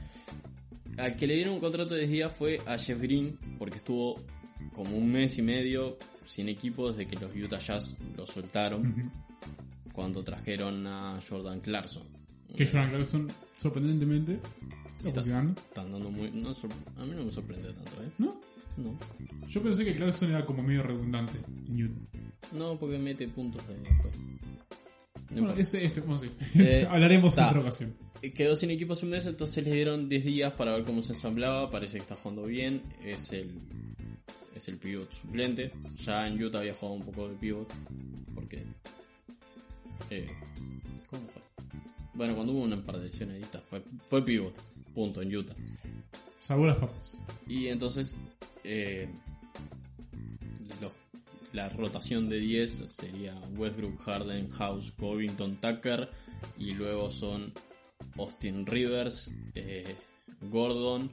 Al 0.97 1.15
que 1.15 1.25
le 1.27 1.35
dieron 1.35 1.55
un 1.55 1.59
contrato 1.59 1.93
de 1.95 2.01
10 2.01 2.11
días 2.11 2.35
fue 2.35 2.59
a 2.65 2.77
Jeff 2.77 3.01
Green, 3.01 3.37
porque 3.57 3.77
estuvo 3.77 4.21
como 4.73 4.95
un 4.97 5.11
mes 5.11 5.37
y 5.37 5.41
medio 5.41 5.97
sin 6.23 6.49
equipo 6.49 6.91
desde 6.91 7.07
que 7.07 7.17
los 7.19 7.35
Utah 7.35 7.59
Jazz 7.59 7.97
lo 8.15 8.25
soltaron 8.27 9.11
cuando 9.93 10.23
trajeron 10.23 10.85
a 10.87 11.19
Jordan 11.27 11.59
Clarkson. 11.61 12.03
Que 12.55 12.65
Jordan 12.65 12.89
Clarkson, 12.89 13.31
sorprendentemente, 13.57 14.39
está 14.97 15.11
funcionando. 15.11 15.61
Están 15.61 15.91
dando 15.91 16.11
muy. 16.11 16.31
no 16.31 16.49
a 16.49 17.05
mí 17.05 17.13
no 17.15 17.25
me 17.25 17.31
sorprende 17.31 17.73
tanto, 17.73 18.03
¿eh? 18.03 18.11
¿No? 18.17 18.41
No. 18.77 18.97
Yo 19.47 19.61
pensé 19.61 19.83
que 19.85 19.93
Clarkson 19.93 20.29
era 20.29 20.45
como 20.45 20.63
medio 20.63 20.83
redundante 20.83 21.39
en 21.67 21.83
Utah. 21.83 21.97
No, 22.53 22.77
porque 22.77 22.97
mete 22.97 23.27
puntos 23.27 23.65
de 23.67 23.77
después. 23.77 24.13
No 25.29 25.43
Bueno, 25.43 25.53
ese, 25.53 25.85
este, 25.85 26.01
bueno, 26.01 26.19
sí. 26.21 26.29
Eh, 26.55 26.87
Hablaremos 26.89 27.37
en 27.37 27.43
otra 27.45 27.59
ocasión. 27.59 27.95
Quedó 28.35 28.55
sin 28.55 28.69
equipo 28.69 28.93
hace 28.93 29.05
un 29.05 29.11
mes, 29.11 29.25
entonces 29.25 29.65
le 29.65 29.73
dieron 29.73 30.07
10 30.07 30.23
días 30.25 30.53
para 30.53 30.73
ver 30.73 30.83
cómo 30.83 31.01
se 31.01 31.13
ensamblaba. 31.13 31.69
Parece 31.71 31.97
que 31.97 32.01
está 32.01 32.15
jugando 32.15 32.43
bien. 32.43 32.81
Es 33.03 33.31
el, 33.33 33.49
es 34.55 34.67
el 34.67 34.77
pivot 34.77 35.11
suplente. 35.11 35.71
Ya 35.97 36.27
en 36.27 36.41
Utah 36.41 36.59
había 36.59 36.73
jugado 36.73 36.99
un 36.99 37.05
poco 37.05 37.27
de 37.29 37.35
pivot. 37.35 37.73
Porque. 38.35 38.63
eh, 40.11 40.29
¿Cómo 41.09 41.27
fue? 41.27 41.50
Bueno, 42.13 42.35
cuando 42.35 42.53
hubo 42.53 42.63
un 42.63 42.81
par 42.83 42.97
de 42.97 43.05
lesiones 43.05 43.35
ahí 43.37 43.41
está, 43.43 43.59
fue, 43.61 43.83
fue 44.03 44.23
pivot. 44.23 44.57
Punto, 44.93 45.21
en 45.21 45.35
Utah. 45.35 45.55
Salvó 46.39 46.65
las 46.67 46.77
papas. 46.77 47.17
Y 47.47 47.67
entonces. 47.67 48.19
eh, 48.63 49.09
los- 50.81 50.95
la 51.53 51.69
rotación 51.69 52.29
de 52.29 52.39
10 52.39 52.71
sería 52.91 53.33
Westbrook, 53.57 53.99
Harden, 54.01 54.49
House, 54.49 54.91
Covington, 54.91 55.57
Tucker. 55.59 56.09
Y 56.57 56.73
luego 56.73 57.09
son 57.09 57.53
Austin 58.17 58.65
Rivers, 58.65 59.31
eh, 59.55 59.95
Gordon. 60.41 61.11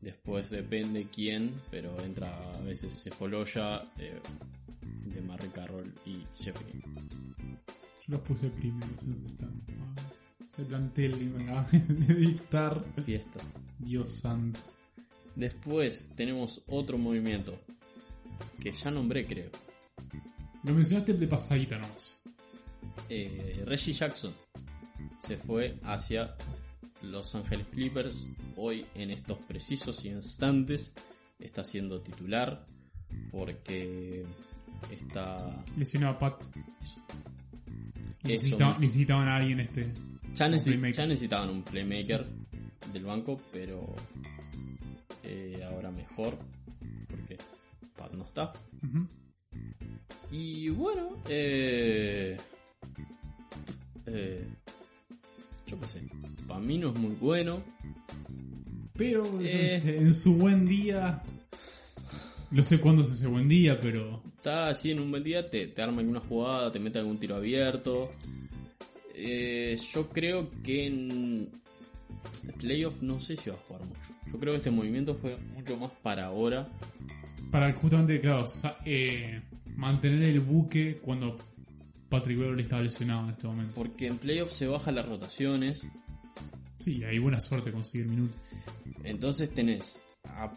Después 0.00 0.50
depende 0.50 1.08
quién, 1.12 1.60
pero 1.70 2.00
entra 2.02 2.36
a 2.54 2.60
veces 2.62 2.92
Cefoloya, 3.02 3.90
eh, 3.98 4.20
de 5.06 5.20
Marry 5.22 5.48
Carroll 5.48 5.92
y 6.06 6.22
Jeffrey. 6.34 6.80
Yo 8.06 8.12
los 8.14 8.20
puse 8.22 8.48
primeros. 8.50 8.90
esos 9.02 9.30
están. 9.30 9.62
Ese 10.48 10.64
plantel 10.64 11.22
y 11.22 11.26
me 11.26 11.44
de 12.06 12.14
dictar. 12.14 12.84
Fiesta. 13.04 13.40
Dios 13.78 14.12
santo. 14.12 14.60
Después 15.36 16.14
tenemos 16.16 16.62
otro 16.66 16.98
movimiento 16.98 17.58
que 18.60 18.72
ya 18.72 18.90
nombré, 18.90 19.26
creo. 19.26 19.50
Lo 20.64 20.74
mencionaste 20.74 21.14
de 21.14 21.28
pasadita 21.28 21.78
nomás. 21.78 22.20
Eh, 23.08 23.62
Reggie 23.64 23.92
Jackson 23.92 24.34
se 25.18 25.36
fue 25.36 25.78
hacia 25.84 26.36
Los 27.02 27.34
Ángeles 27.34 27.66
Clippers. 27.68 28.28
Hoy, 28.56 28.84
en 28.94 29.10
estos 29.10 29.38
precisos 29.38 30.04
instantes, 30.04 30.94
está 31.38 31.62
siendo 31.62 32.00
titular 32.00 32.66
porque 33.30 34.26
está. 34.90 35.64
Lesionó 35.76 36.08
a 36.08 36.18
Pat. 36.18 36.42
Eso. 36.80 37.00
Necesitaban, 38.24 38.80
necesitaban 38.80 39.28
a 39.28 39.36
alguien 39.36 39.60
este. 39.60 39.92
Ya, 40.34 40.48
ya 40.48 41.06
necesitaban 41.06 41.50
un 41.50 41.62
playmaker 41.62 42.24
del 42.92 43.04
banco, 43.04 43.40
pero 43.52 43.94
eh, 45.22 45.60
ahora 45.72 45.90
mejor 45.90 46.38
porque 47.08 47.38
Pat 47.96 48.12
no 48.12 48.24
está. 48.24 48.52
Y 50.30 50.68
bueno, 50.68 51.16
eh, 51.28 52.36
eh, 54.06 54.46
yo 55.66 55.80
qué 55.80 55.86
sé, 55.86 56.02
para 56.46 56.60
mí 56.60 56.78
no 56.78 56.90
es 56.90 56.94
muy 56.98 57.14
bueno. 57.16 57.62
Pero 58.94 59.40
Eh. 59.40 59.80
en 59.98 60.12
su 60.12 60.34
buen 60.34 60.66
día. 60.66 61.22
No 62.50 62.62
sé 62.62 62.80
cuándo 62.80 63.02
es 63.02 63.10
ese 63.10 63.26
buen 63.28 63.46
día, 63.48 63.78
pero. 63.78 64.22
Está 64.36 64.68
así 64.68 64.90
en 64.90 65.00
un 65.00 65.10
buen 65.10 65.22
día, 65.22 65.48
te, 65.50 65.66
te 65.68 65.82
arma 65.82 66.00
alguna 66.00 66.20
jugada, 66.20 66.72
te 66.72 66.80
mete 66.80 66.98
algún 66.98 67.18
tiro 67.18 67.36
abierto. 67.36 68.10
Eh, 69.20 69.76
yo 69.92 70.08
creo 70.10 70.48
que 70.62 70.86
en 70.86 71.50
playoff 72.58 73.02
no 73.02 73.18
sé 73.18 73.36
si 73.36 73.50
va 73.50 73.56
a 73.56 73.58
jugar 73.58 73.84
mucho. 73.84 74.14
Yo 74.30 74.38
creo 74.38 74.52
que 74.52 74.58
este 74.58 74.70
movimiento 74.70 75.16
fue 75.16 75.36
mucho 75.36 75.76
más 75.76 75.90
para 76.02 76.26
ahora. 76.26 76.68
Para 77.50 77.72
justamente, 77.72 78.20
claro, 78.20 78.44
eh, 78.84 79.42
mantener 79.74 80.22
el 80.22 80.38
buque 80.38 80.98
cuando 81.02 81.36
Patrick 82.08 82.38
Beverly 82.38 82.62
estaba 82.62 82.82
lesionado 82.82 83.24
en 83.24 83.30
este 83.30 83.48
momento. 83.48 83.74
Porque 83.74 84.06
en 84.06 84.18
playoff 84.18 84.52
se 84.52 84.68
bajan 84.68 84.94
las 84.94 85.06
rotaciones. 85.06 85.90
Sí, 86.78 87.02
hay 87.02 87.18
buena 87.18 87.40
suerte 87.40 87.72
conseguir 87.72 88.06
minutos. 88.06 88.36
Entonces 89.02 89.52
tenés 89.52 89.98
a, 90.24 90.56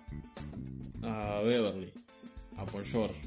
a 1.02 1.42
Beverly, 1.42 1.92
a 2.58 2.66
Paul 2.68 2.86
George, 2.86 3.22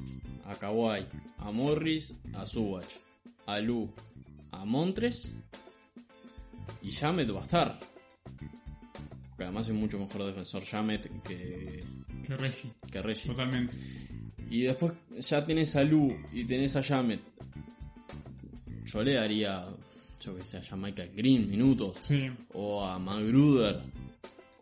a 0.45 0.55
Kawhi, 0.55 1.05
a 1.39 1.51
Morris, 1.51 2.15
a 2.35 2.47
Subach, 2.47 3.01
a 3.47 3.59
Lu, 3.59 3.93
a 4.61 4.65
Montres 4.65 5.35
y 6.83 6.91
Jamet 6.93 7.35
va 7.35 7.41
a 7.41 7.45
estar. 7.45 7.81
Porque 9.31 9.45
además 9.45 9.69
es 9.69 9.75
mucho 9.75 9.99
mejor 9.99 10.25
defensor 10.25 10.65
Jamet 10.65 11.11
que, 11.23 11.85
Que 12.27 12.37
Reggie. 12.37 12.71
que 12.91 13.03
Reggie. 13.03 13.27
Totalmente. 13.31 13.77
Y 14.51 14.63
después 14.63 14.93
ya 15.19 15.45
tenés 15.45 15.75
a 15.77 15.85
Lu 15.85 16.17
y 16.33 16.45
tenés 16.45 16.77
a 16.77 16.83
Jamet. 16.83 17.21
Yo 18.87 19.03
le 19.03 19.15
daría, 19.15 19.67
yo 20.21 20.37
que 20.37 20.45
sé, 20.45 20.59
a 20.59 20.63
Jamaica 20.63 21.05
Green 21.07 21.49
minutos 21.49 21.97
Sí. 22.03 22.31
o 22.53 22.85
a 22.85 22.99
Magruder, 22.99 23.81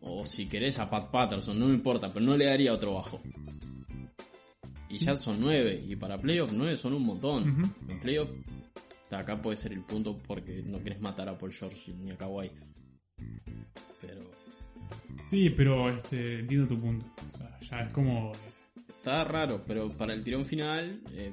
o 0.01 0.24
si 0.24 0.47
querés 0.47 0.78
a 0.78 0.88
Pat 0.88 1.11
Patterson, 1.11 1.59
no 1.59 1.66
me 1.66 1.74
importa, 1.74 2.12
pero 2.12 2.24
no 2.24 2.36
le 2.36 2.47
daría 2.47 2.72
otro 2.72 2.95
bajo. 2.95 3.20
Y 4.88 4.99
ya 4.99 5.16
son 5.16 5.40
nueve, 5.40 5.82
y 5.88 5.97
para 5.97 6.20
playoff 6.20 6.53
nueve 6.53 6.76
son 6.76 6.93
un 6.95 7.05
montón. 7.05 7.51
Ujú. 7.51 7.93
En 7.93 8.01
playoff, 8.01 8.28
acá 9.21 9.41
puede 9.41 9.57
ser 9.57 9.73
el 9.73 9.83
punto 9.83 10.19
porque 10.19 10.63
no 10.65 10.83
querés 10.83 11.01
matar 11.01 11.29
a 11.29 11.39
Paul 11.39 11.53
George 11.53 11.93
ni 11.95 12.11
a 12.11 12.17
Kawhi. 12.17 12.51
Pero 14.01 14.23
Sí, 15.23 15.51
pero 15.51 15.89
este, 15.89 16.41
entiendo 16.41 16.67
tu 16.67 16.81
punto. 16.81 17.07
O 17.33 17.37
sea, 17.37 17.59
ya 17.61 17.81
es 17.87 17.93
como. 17.93 18.33
está 18.89 19.25
raro, 19.25 19.63
pero 19.67 19.91
para 19.97 20.13
el 20.15 20.25
tirón 20.25 20.45
final 20.45 21.01
eh, 21.13 21.33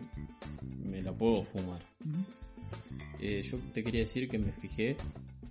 me 0.86 1.02
la 1.02 1.12
puedo 1.12 1.44
fumar. 1.44 1.82
Eh, 3.20 3.42
yo 3.44 3.58
te 3.74 3.84
quería 3.84 4.02
decir 4.02 4.30
que 4.30 4.38
me 4.38 4.52
fijé 4.52 4.96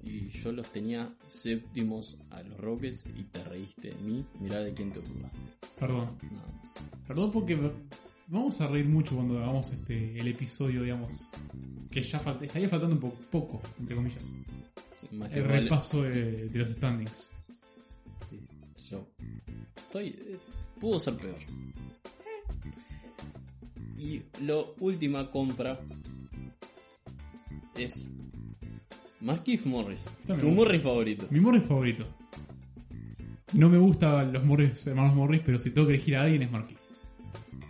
y 0.02 0.28
yo 0.28 0.52
los 0.52 0.70
tenía 0.70 1.12
séptimos 1.26 2.18
a 2.30 2.42
los 2.42 2.58
Rockets 2.58 3.06
y 3.16 3.24
te 3.24 3.42
reíste 3.44 3.88
de 3.88 3.96
mí. 3.96 4.24
Mirá 4.38 4.60
de 4.60 4.72
quién 4.72 4.92
te 4.92 5.00
burlaste. 5.00 5.38
Perdón. 5.78 6.16
Nada 6.30 6.52
más. 6.52 6.74
Perdón 7.08 7.32
porque 7.32 7.58
vamos 8.28 8.60
a 8.60 8.66
reír 8.68 8.86
mucho 8.86 9.14
cuando 9.16 9.38
hagamos 9.38 9.70
este 9.72 10.18
el 10.18 10.28
episodio, 10.28 10.82
digamos. 10.82 11.28
Que 11.90 12.02
ya 12.02 12.20
fal- 12.22 12.42
estaría 12.42 12.68
faltando 12.68 12.94
un 12.96 13.00
po- 13.00 13.14
poco, 13.30 13.62
entre 13.78 13.96
comillas. 13.96 14.22
Sí, 14.96 15.06
El 15.12 15.18
vale- 15.18 15.42
repaso 15.62 16.02
de, 16.02 16.48
de 16.48 16.58
los 16.58 16.68
standings. 16.70 17.30
sí, 18.28 18.40
yo 18.90 19.06
estoy. 19.76 20.08
eh, 20.08 20.38
pudo 20.80 20.98
ser 21.00 21.16
peor. 21.16 21.36
Y 23.96 24.22
la 24.42 24.56
última 24.80 25.28
compra 25.30 25.80
es 27.76 28.12
Marquise 29.20 29.68
Morris. 29.68 30.04
Tu 30.26 30.34
bien. 30.36 30.54
Morris 30.54 30.82
favorito. 30.82 31.26
Mi 31.30 31.40
Morris 31.40 31.64
favorito. 31.64 32.06
No 33.54 33.68
me 33.68 33.78
gustan 33.78 34.32
los 34.32 34.44
Morris, 34.44 34.86
hermanos 34.86 35.14
Morris, 35.16 35.40
pero 35.44 35.58
si 35.58 35.70
tengo 35.72 35.88
que 35.88 35.94
elegir 35.94 36.16
a 36.16 36.22
alguien 36.22 36.42
es 36.42 36.50
Marquis. 36.50 36.77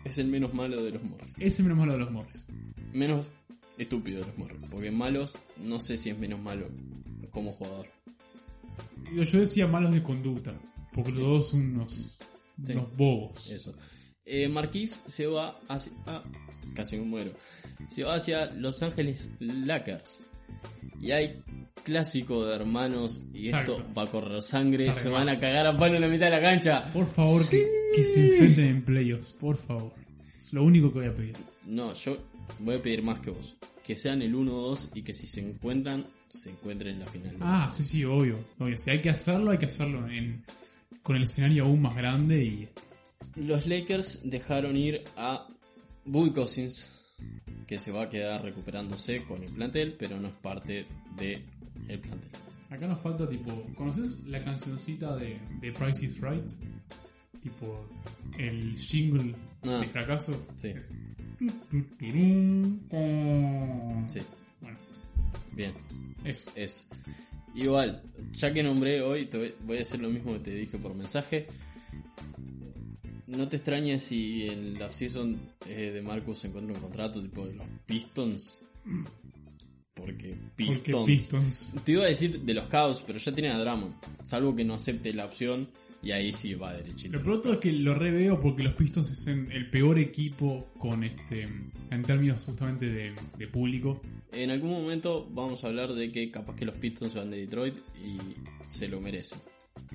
Es 0.09 0.19
el 0.19 0.27
menos 0.29 0.55
malo 0.55 0.83
de 0.83 0.93
los 0.93 1.03
Morris. 1.03 1.35
Es 1.39 1.61
menos 1.61 1.77
malo 1.79 1.93
de 1.93 1.99
los 1.99 2.11
Morris. 2.11 2.49
Menos 2.93 3.29
estúpido 3.77 4.21
de 4.21 4.27
los 4.27 4.39
Morris. 4.39 4.59
Porque 4.71 4.91
malos, 4.91 5.37
no 5.63 5.79
sé 5.81 5.97
si 5.99 6.11
es 6.11 6.19
menos 6.19 6.41
malo 6.41 6.69
como 7.31 7.53
jugador. 7.53 7.87
Yo 9.15 9.41
decía 9.41 9.67
malos 9.67 9.93
de 9.93 10.03
conducta, 10.03 10.55
porque 10.93 11.11
los 11.13 11.21
dos 11.21 11.49
son 11.51 11.75
unos, 11.77 12.19
Sí. 12.67 12.73
unos 12.73 12.97
bobos. 12.97 13.51
Eso. 13.51 13.73
Eh, 14.25 14.49
Marquise 14.49 14.97
se 15.07 15.27
va 15.27 15.59
hacia. 15.69 15.93
ah, 16.07 16.23
casi 16.75 16.97
me 16.97 17.05
muero. 17.05 17.33
Se 17.89 18.05
va 18.05 18.17
hacia 18.17 18.47
Los 18.53 18.83
Ángeles 18.83 19.33
Lakers. 19.41 20.25
Y 21.01 21.13
hay 21.13 21.41
clásico 21.85 22.45
de 22.45 22.57
hermanos 22.57 23.23
y 23.33 23.47
Exacto. 23.47 23.79
esto 23.79 23.95
va 23.97 24.03
a 24.03 24.11
correr 24.11 24.43
sangre. 24.43 24.93
Se 24.93 25.09
van 25.09 25.29
a 25.29 25.39
cagar 25.39 25.67
a 25.67 25.77
palo 25.77 25.95
en 25.95 26.01
la 26.03 26.09
mitad 26.09 26.27
de 26.27 26.33
la 26.33 26.41
cancha. 26.43 26.93
Por 26.93 27.07
favor, 27.07 27.41
que, 27.49 27.67
que 27.95 28.05
se 28.05 28.27
enfrenten 28.27 28.65
en 28.67 28.85
playoffs, 28.85 29.33
por 29.33 29.57
favor. 29.57 29.95
Es 30.49 30.55
lo 30.55 30.65
único 30.65 30.91
que 30.91 31.01
voy 31.01 31.09
a 31.09 31.15
pedir. 31.15 31.37
No, 31.67 31.93
yo 31.93 32.17
voy 32.61 32.77
a 32.77 32.81
pedir 32.81 33.03
más 33.03 33.21
que 33.21 33.29
vos. 33.29 33.59
Que 33.85 33.95
sean 33.97 34.23
el 34.23 34.35
1-2 34.35 34.93
y 34.95 35.03
que 35.03 35.13
si 35.13 35.27
se 35.27 35.47
encuentran, 35.47 36.07
se 36.31 36.49
encuentren 36.49 36.95
en 36.95 37.01
la 37.01 37.07
final. 37.07 37.37
Ah, 37.43 37.69
sí, 37.71 37.83
sí, 37.83 38.03
obvio. 38.07 38.39
obvio. 38.59 38.79
Si 38.79 38.91
hay 38.91 39.03
que 39.03 39.11
hacerlo, 39.11 39.51
hay 39.51 39.59
que 39.59 39.67
hacerlo 39.67 40.09
en, 40.09 40.43
con 41.03 41.17
el 41.17 41.25
escenario 41.25 41.65
aún 41.67 41.83
más 41.83 41.95
grande 41.95 42.43
y 42.43 42.69
Los 43.37 43.67
Lakers 43.67 44.31
dejaron 44.31 44.75
ir 44.79 45.05
a 45.19 45.47
Bull 46.07 46.33
Cousins, 46.33 47.15
que 47.67 47.79
se 47.79 47.93
va 47.93 48.05
a 48.05 48.09
quedar 48.09 48.43
recuperándose 48.43 49.25
con 49.25 49.43
el 49.43 49.51
plantel, 49.51 49.97
pero 49.99 50.19
no 50.19 50.29
es 50.29 50.37
parte 50.37 50.87
de 51.19 51.45
el 51.89 52.01
plantel. 52.01 52.31
Acá 52.71 52.87
nos 52.87 53.03
falta 53.03 53.29
tipo. 53.29 53.53
¿Conoces 53.77 54.25
la 54.25 54.43
cancioncita 54.43 55.15
de, 55.15 55.39
de 55.61 55.73
Price 55.73 56.03
is 56.03 56.19
Right? 56.23 56.51
Tipo 57.43 57.87
el 58.39 58.75
jingle 58.75 59.35
Ah. 59.65 59.79
de 59.81 59.89
fracaso. 59.89 60.47
Sí, 60.57 60.73
sí, 64.09 64.21
Bueno, 64.61 64.79
bien, 65.53 65.73
eso. 66.25 66.51
eso. 66.55 66.87
Igual, 67.55 68.03
ya 68.33 68.53
que 68.53 68.63
nombré 68.63 69.01
hoy, 69.03 69.27
te 69.27 69.55
voy- 69.65 69.79
a 69.79 69.83
hacer 69.83 70.01
lo 70.01 70.11
mismo 70.11 70.33
que 70.35 70.39
te 70.41 70.55
dije 70.55 70.79
por 70.79 70.95
mensaje. 70.95 71.47
no 73.27 73.47
te 73.47 73.57
extrañes 73.57 74.05
si 74.05 74.49
en 74.49 74.79
la 74.79 74.91
season 74.91 75.39
eh, 75.67 75.91
de 75.93 76.01
Marcus 76.03 76.39
se 76.39 76.47
encuentra 76.49 76.75
un 76.75 76.81
contrato 76.81 77.21
tipo 77.21 77.47
de 77.47 77.55
los 77.55 77.67
Pistons. 77.85 78.57
Porque 79.95 80.35
Pistons. 80.57 80.95
Porque 80.97 81.13
Pistons. 81.13 81.77
Te 81.85 81.93
iba 81.93 82.05
a 82.05 82.07
decir 82.07 82.41
de 82.41 82.55
los 82.55 82.69
Cavs, 82.69 83.03
pero 83.07 83.19
ya 83.19 83.33
tienen 83.35 83.53
a 83.53 83.59
Drummond. 83.59 83.95
Salvo 84.25 84.57
que 84.57 84.65
no 84.65 84.75
acepte 84.75 85.13
la 85.13 85.27
opción 85.27 85.69
y 86.03 86.13
ahí 86.13 86.33
sí 86.33 86.55
va 86.55 86.73
derechito. 86.75 87.19
Lo 87.19 87.25
pronto 87.25 87.53
es 87.53 87.59
que 87.59 87.73
lo 87.73 87.95
reveo 87.95 88.39
porque 88.41 88.63
los 88.63 88.75
Pistons 88.75 89.11
es 89.11 89.27
el 89.27 89.71
peor 89.71 89.99
equipo 89.99 90.71
con 90.79 91.05
este 91.05 91.49
en 91.91 92.03
términos 92.03 92.45
justamente 92.45 92.87
de, 92.91 93.15
de 93.37 93.49
público. 93.49 94.01
En 94.33 94.51
algún 94.51 94.71
momento 94.71 95.29
vamos 95.31 95.65
a 95.65 95.69
hablar 95.69 95.93
de 95.93 96.13
que 96.13 96.31
capaz 96.31 96.55
que 96.55 96.65
los 96.65 96.77
Pistons 96.77 97.13
se 97.13 97.19
van 97.19 97.31
de 97.31 97.39
Detroit 97.39 97.79
y 98.05 98.19
se 98.71 98.89
lo 98.89 99.01
merecen. 99.01 99.39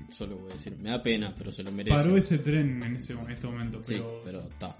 Solo 0.10 0.38
voy 0.38 0.52
a 0.52 0.54
decir, 0.54 0.76
me 0.78 0.90
da 0.90 1.04
pena, 1.04 1.36
pero 1.38 1.52
se 1.52 1.64
lo 1.64 1.72
merecen. 1.72 1.98
Paró 1.98 2.18
ese 2.18 2.40
tren 2.40 2.82
en 2.84 2.96
ese 2.96 3.14
en 3.14 3.30
este 3.30 3.48
momento, 3.48 3.84
Sí, 3.84 3.96
pero, 3.96 4.22
pero 4.24 4.40
está. 4.42 4.78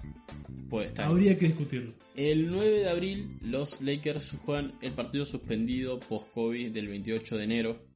Puede 0.68 0.88
estar. 0.88 1.06
habría 1.06 1.38
que 1.38 1.46
discutirlo. 1.46 1.94
El 2.16 2.50
9 2.50 2.70
de 2.80 2.88
abril, 2.88 3.38
los 3.42 3.80
Lakers 3.80 4.36
juegan 4.44 4.74
el 4.82 4.92
partido 4.92 5.24
suspendido 5.24 6.00
post-COVID 6.00 6.72
del 6.72 6.88
28 6.88 7.36
de 7.36 7.44
enero. 7.44 7.93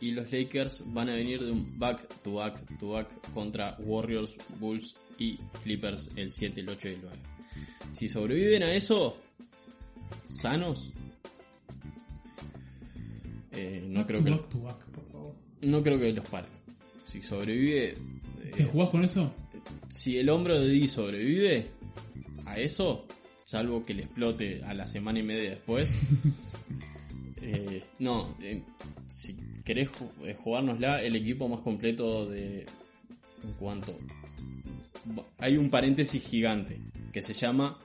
Y 0.00 0.10
los 0.12 0.30
Lakers 0.32 0.82
van 0.86 1.08
a 1.08 1.14
venir 1.14 1.42
de 1.44 1.50
un 1.52 1.78
back-to-back-to-back 1.78 3.32
contra 3.32 3.76
Warriors, 3.80 4.36
Bulls 4.60 4.96
y 5.18 5.38
Clippers 5.62 6.10
el 6.16 6.30
7, 6.32 6.60
el 6.60 6.68
8 6.68 6.88
y 6.88 6.92
el 6.92 7.00
9. 7.02 7.16
Si 7.92 8.08
sobreviven 8.08 8.62
a 8.64 8.72
eso, 8.74 9.16
sanos, 10.28 10.92
eh, 13.52 13.84
no, 13.88 14.00
Back 14.00 14.06
creo 14.08 14.18
to 14.20 14.24
que, 14.24 14.30
back 14.30 14.48
to 14.48 14.60
back, 14.60 14.84
por 14.86 15.06
favor. 15.12 15.34
no 15.62 15.82
creo 15.82 15.98
que 15.98 16.12
los 16.12 16.26
paren. 16.26 16.50
Si 17.04 17.22
sobrevive, 17.22 17.90
eh, 17.90 17.96
¿Te 18.56 18.64
jugás 18.64 18.90
con 18.90 19.04
eso? 19.04 19.32
si 19.88 20.18
el 20.18 20.28
hombro 20.28 20.58
de 20.58 20.66
Dee 20.66 20.88
sobrevive 20.88 21.66
a 22.46 22.58
eso, 22.58 23.06
salvo 23.44 23.84
que 23.84 23.94
le 23.94 24.02
explote 24.04 24.62
a 24.64 24.74
la 24.74 24.86
semana 24.88 25.18
y 25.20 25.22
media 25.22 25.50
después, 25.50 26.10
eh, 27.44 27.82
no, 27.98 28.36
eh, 28.40 28.62
si 29.06 29.36
querés 29.64 29.90
eh, 30.22 30.34
jugárnosla, 30.38 31.02
el 31.02 31.16
equipo 31.16 31.48
más 31.48 31.60
completo 31.60 32.26
de... 32.26 32.66
En 33.42 33.52
cuanto... 33.58 33.96
Hay 35.38 35.58
un 35.58 35.68
paréntesis 35.68 36.26
gigante 36.26 36.78
que 37.12 37.20
se 37.20 37.34
llama 37.34 37.78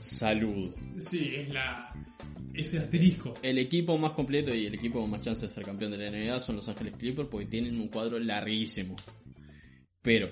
salud. 0.00 0.74
Sí, 0.96 1.32
es 1.36 1.48
la 1.50 1.94
ese 2.60 2.78
asterisco. 2.78 3.34
El 3.42 3.58
equipo 3.58 3.96
más 3.98 4.12
completo 4.12 4.52
y 4.52 4.66
el 4.66 4.74
equipo 4.74 5.00
con 5.00 5.10
más 5.10 5.20
chance 5.20 5.46
de 5.46 5.52
ser 5.52 5.64
campeón 5.64 5.92
de 5.92 5.98
la 5.98 6.10
NBA 6.10 6.40
son 6.40 6.56
Los 6.56 6.68
Ángeles 6.68 6.94
Clippers 6.98 7.28
porque 7.28 7.46
tienen 7.46 7.80
un 7.80 7.88
cuadro 7.88 8.18
larguísimo. 8.18 8.96
Pero, 10.02 10.28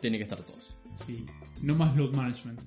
tiene 0.00 0.18
que 0.18 0.24
estar 0.24 0.42
todos. 0.42 0.76
Sí. 0.94 1.24
No 1.62 1.74
más 1.74 1.96
load 1.96 2.12
management. 2.12 2.60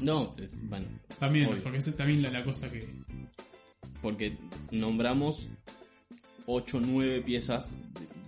No, 0.00 0.34
es, 0.38 0.66
bueno, 0.68 0.86
También, 1.18 1.46
Obvio. 1.46 1.62
porque 1.62 1.78
esa 1.78 1.90
es 1.90 1.96
también 1.96 2.22
la, 2.22 2.30
la 2.30 2.44
cosa 2.44 2.70
que. 2.70 2.88
Porque 4.00 4.38
nombramos 4.70 5.48
8 6.46 6.76
o 6.76 6.80
9 6.80 7.22
piezas 7.22 7.76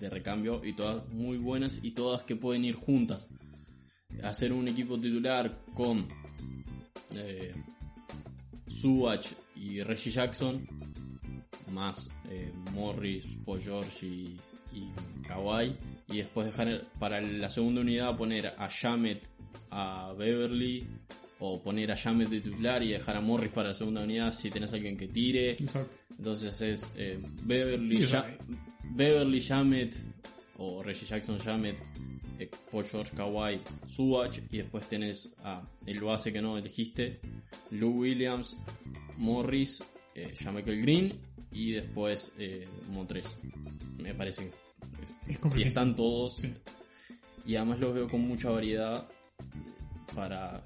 de, 0.00 0.10
recambio 0.10 0.62
y 0.64 0.72
todas 0.72 1.06
muy 1.10 1.36
buenas 1.36 1.80
y 1.82 1.90
todas 1.92 2.22
que 2.22 2.36
pueden 2.36 2.64
ir 2.64 2.74
juntas. 2.74 3.28
Hacer 4.22 4.52
un 4.52 4.66
equipo 4.66 4.98
titular 4.98 5.62
con 5.74 6.08
eh, 7.10 7.54
Subach 8.66 9.32
y 9.56 9.82
Reggie 9.82 10.10
Jackson, 10.10 10.66
más 11.70 12.10
eh, 12.30 12.52
Morris, 12.72 13.38
Paul 13.44 13.60
George 13.60 14.06
y, 14.06 14.40
y 14.72 14.90
Kawhi, 15.26 15.76
y 16.08 16.18
después 16.18 16.46
dejar 16.46 16.86
para 16.98 17.20
la 17.20 17.50
segunda 17.50 17.82
unidad 17.82 18.16
poner 18.16 18.54
a 18.58 18.68
Jamet, 18.68 19.28
a 19.70 20.12
Beverly, 20.16 20.86
o 21.40 21.62
poner 21.62 21.90
a 21.90 21.96
Jamet 21.96 22.28
de 22.28 22.40
titular 22.40 22.82
y 22.82 22.90
dejar 22.90 23.16
a 23.16 23.20
Morris 23.20 23.50
para 23.52 23.68
la 23.68 23.74
segunda 23.74 24.02
unidad 24.02 24.32
si 24.32 24.50
tenés 24.50 24.72
alguien 24.72 24.96
que 24.96 25.08
tire. 25.08 25.50
Exacto. 25.52 25.96
Entonces 26.18 26.60
es 26.60 26.88
eh, 26.96 27.18
Beverly, 27.44 27.86
Sí, 27.86 28.02
Ja- 28.02 28.26
Beverly 28.92 29.40
Jamet 29.40 29.96
o 30.58 30.82
Reggie 30.82 31.06
Jackson 31.06 31.38
Jamet, 31.38 31.80
eh, 32.38 32.50
Paul 32.70 32.84
George 32.84 33.12
Kawhi, 33.16 33.60
Subach 33.86 34.38
y 34.50 34.58
después 34.58 34.86
tenés 34.88 35.34
a 35.42 35.62
el 35.86 36.00
base 36.00 36.32
que 36.32 36.42
no 36.42 36.58
elegiste, 36.58 37.20
Lou 37.70 38.00
Williams, 38.00 38.58
Morris, 39.16 39.82
eh, 40.14 40.34
Green 40.82 41.18
y 41.52 41.72
después 41.72 42.32
eh, 42.38 42.68
Montres. 42.90 43.40
Me 43.96 44.14
parece 44.14 44.48
que 45.26 45.32
Es 45.32 45.52
si 45.54 45.62
están 45.62 45.96
todos 45.96 46.36
Sí. 46.36 46.52
y 47.46 47.56
además 47.56 47.80
los 47.80 47.94
veo 47.94 48.08
con 48.10 48.20
mucha 48.20 48.50
variedad 48.50 49.08
para, 50.14 50.62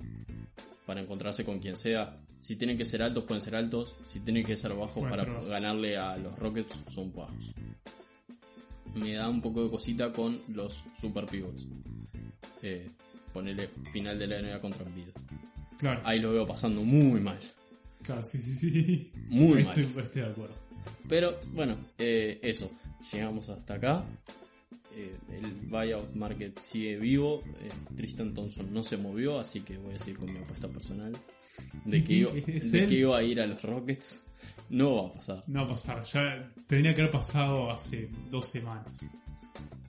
para 0.86 1.00
encontrarse 1.00 1.44
con 1.44 1.58
quien 1.58 1.76
sea. 1.76 2.18
Si 2.40 2.56
tienen 2.56 2.76
que 2.76 2.84
ser 2.84 3.02
altos, 3.02 3.24
pueden 3.24 3.40
ser 3.40 3.56
altos. 3.56 3.96
Si 4.04 4.20
tienen 4.20 4.44
que 4.44 4.56
ser 4.56 4.74
bajos 4.74 5.02
para 5.02 5.24
ser 5.24 5.32
ganarle 5.48 5.96
a 5.96 6.16
los 6.16 6.38
Rockets, 6.38 6.82
son 6.90 7.12
bajos. 7.14 7.54
Me 8.94 9.14
da 9.14 9.28
un 9.28 9.40
poco 9.40 9.64
de 9.64 9.70
cosita 9.70 10.12
con 10.12 10.40
los 10.48 10.84
super 10.94 11.26
pivots. 11.26 11.66
Eh, 12.62 12.88
ponerle 13.32 13.68
final 13.90 14.18
de 14.18 14.26
la 14.26 14.40
NBA 14.40 14.60
contra 14.60 14.84
Embiid. 14.86 15.08
Claro, 15.78 16.00
Ahí 16.04 16.20
lo 16.20 16.32
veo 16.32 16.46
pasando 16.46 16.82
muy 16.82 17.20
mal. 17.20 17.38
claro, 18.02 18.22
sí, 18.24 18.38
sí, 18.38 18.52
sí. 18.52 19.12
Muy 19.28 19.62
estoy, 19.62 19.86
mal. 19.86 20.04
estoy 20.04 20.22
de 20.22 20.28
acuerdo. 20.28 20.54
Pero 21.08 21.38
bueno, 21.52 21.76
eh, 21.98 22.38
eso. 22.42 22.70
Llegamos 23.12 23.48
hasta 23.48 23.74
acá. 23.74 24.04
Eh, 24.96 25.16
el 25.32 25.50
buyout 25.68 26.14
market 26.14 26.58
sigue 26.58 26.98
vivo. 26.98 27.42
Eh, 27.60 27.70
Tristan 27.96 28.32
Thompson 28.32 28.72
no 28.72 28.84
se 28.84 28.96
movió, 28.96 29.40
así 29.40 29.60
que 29.60 29.76
voy 29.78 29.94
a 29.94 29.98
seguir 29.98 30.18
con 30.18 30.32
mi 30.32 30.38
apuesta 30.38 30.68
personal. 30.68 31.16
De 31.84 32.04
que, 32.04 32.12
iba, 32.14 32.30
¿es 32.46 32.72
de 32.72 32.86
que 32.86 32.94
iba 32.94 33.16
a 33.16 33.22
ir 33.22 33.40
a 33.40 33.46
los 33.46 33.62
Rockets. 33.62 34.26
No 34.70 34.96
va 34.96 35.08
a 35.08 35.12
pasar. 35.12 35.44
No 35.46 35.60
va 35.60 35.66
a 35.66 35.68
pasar. 35.68 36.04
Ya 36.04 36.52
tendría 36.66 36.94
que 36.94 37.00
haber 37.02 37.12
pasado 37.12 37.70
hace 37.70 38.08
dos 38.30 38.46
semanas. 38.46 39.10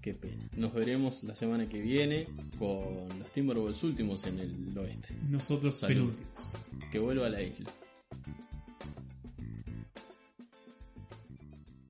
Qué 0.02 0.14
pena. 0.14 0.48
Nos 0.56 0.74
veremos 0.74 1.24
la 1.24 1.36
semana 1.36 1.68
que 1.68 1.82
viene 1.82 2.28
con 2.60 3.08
los 3.20 3.32
Timberwolves 3.32 3.84
últimos 3.84 4.26
en 4.26 4.40
el 4.40 4.78
oeste. 4.78 5.16
Nosotros 5.30 5.74
Salud. 5.74 5.96
penúltimos. 5.96 6.52
Que 6.92 7.00
vuelva 7.00 7.28
a 7.28 7.30
la 7.30 7.42
isla. 7.42 7.72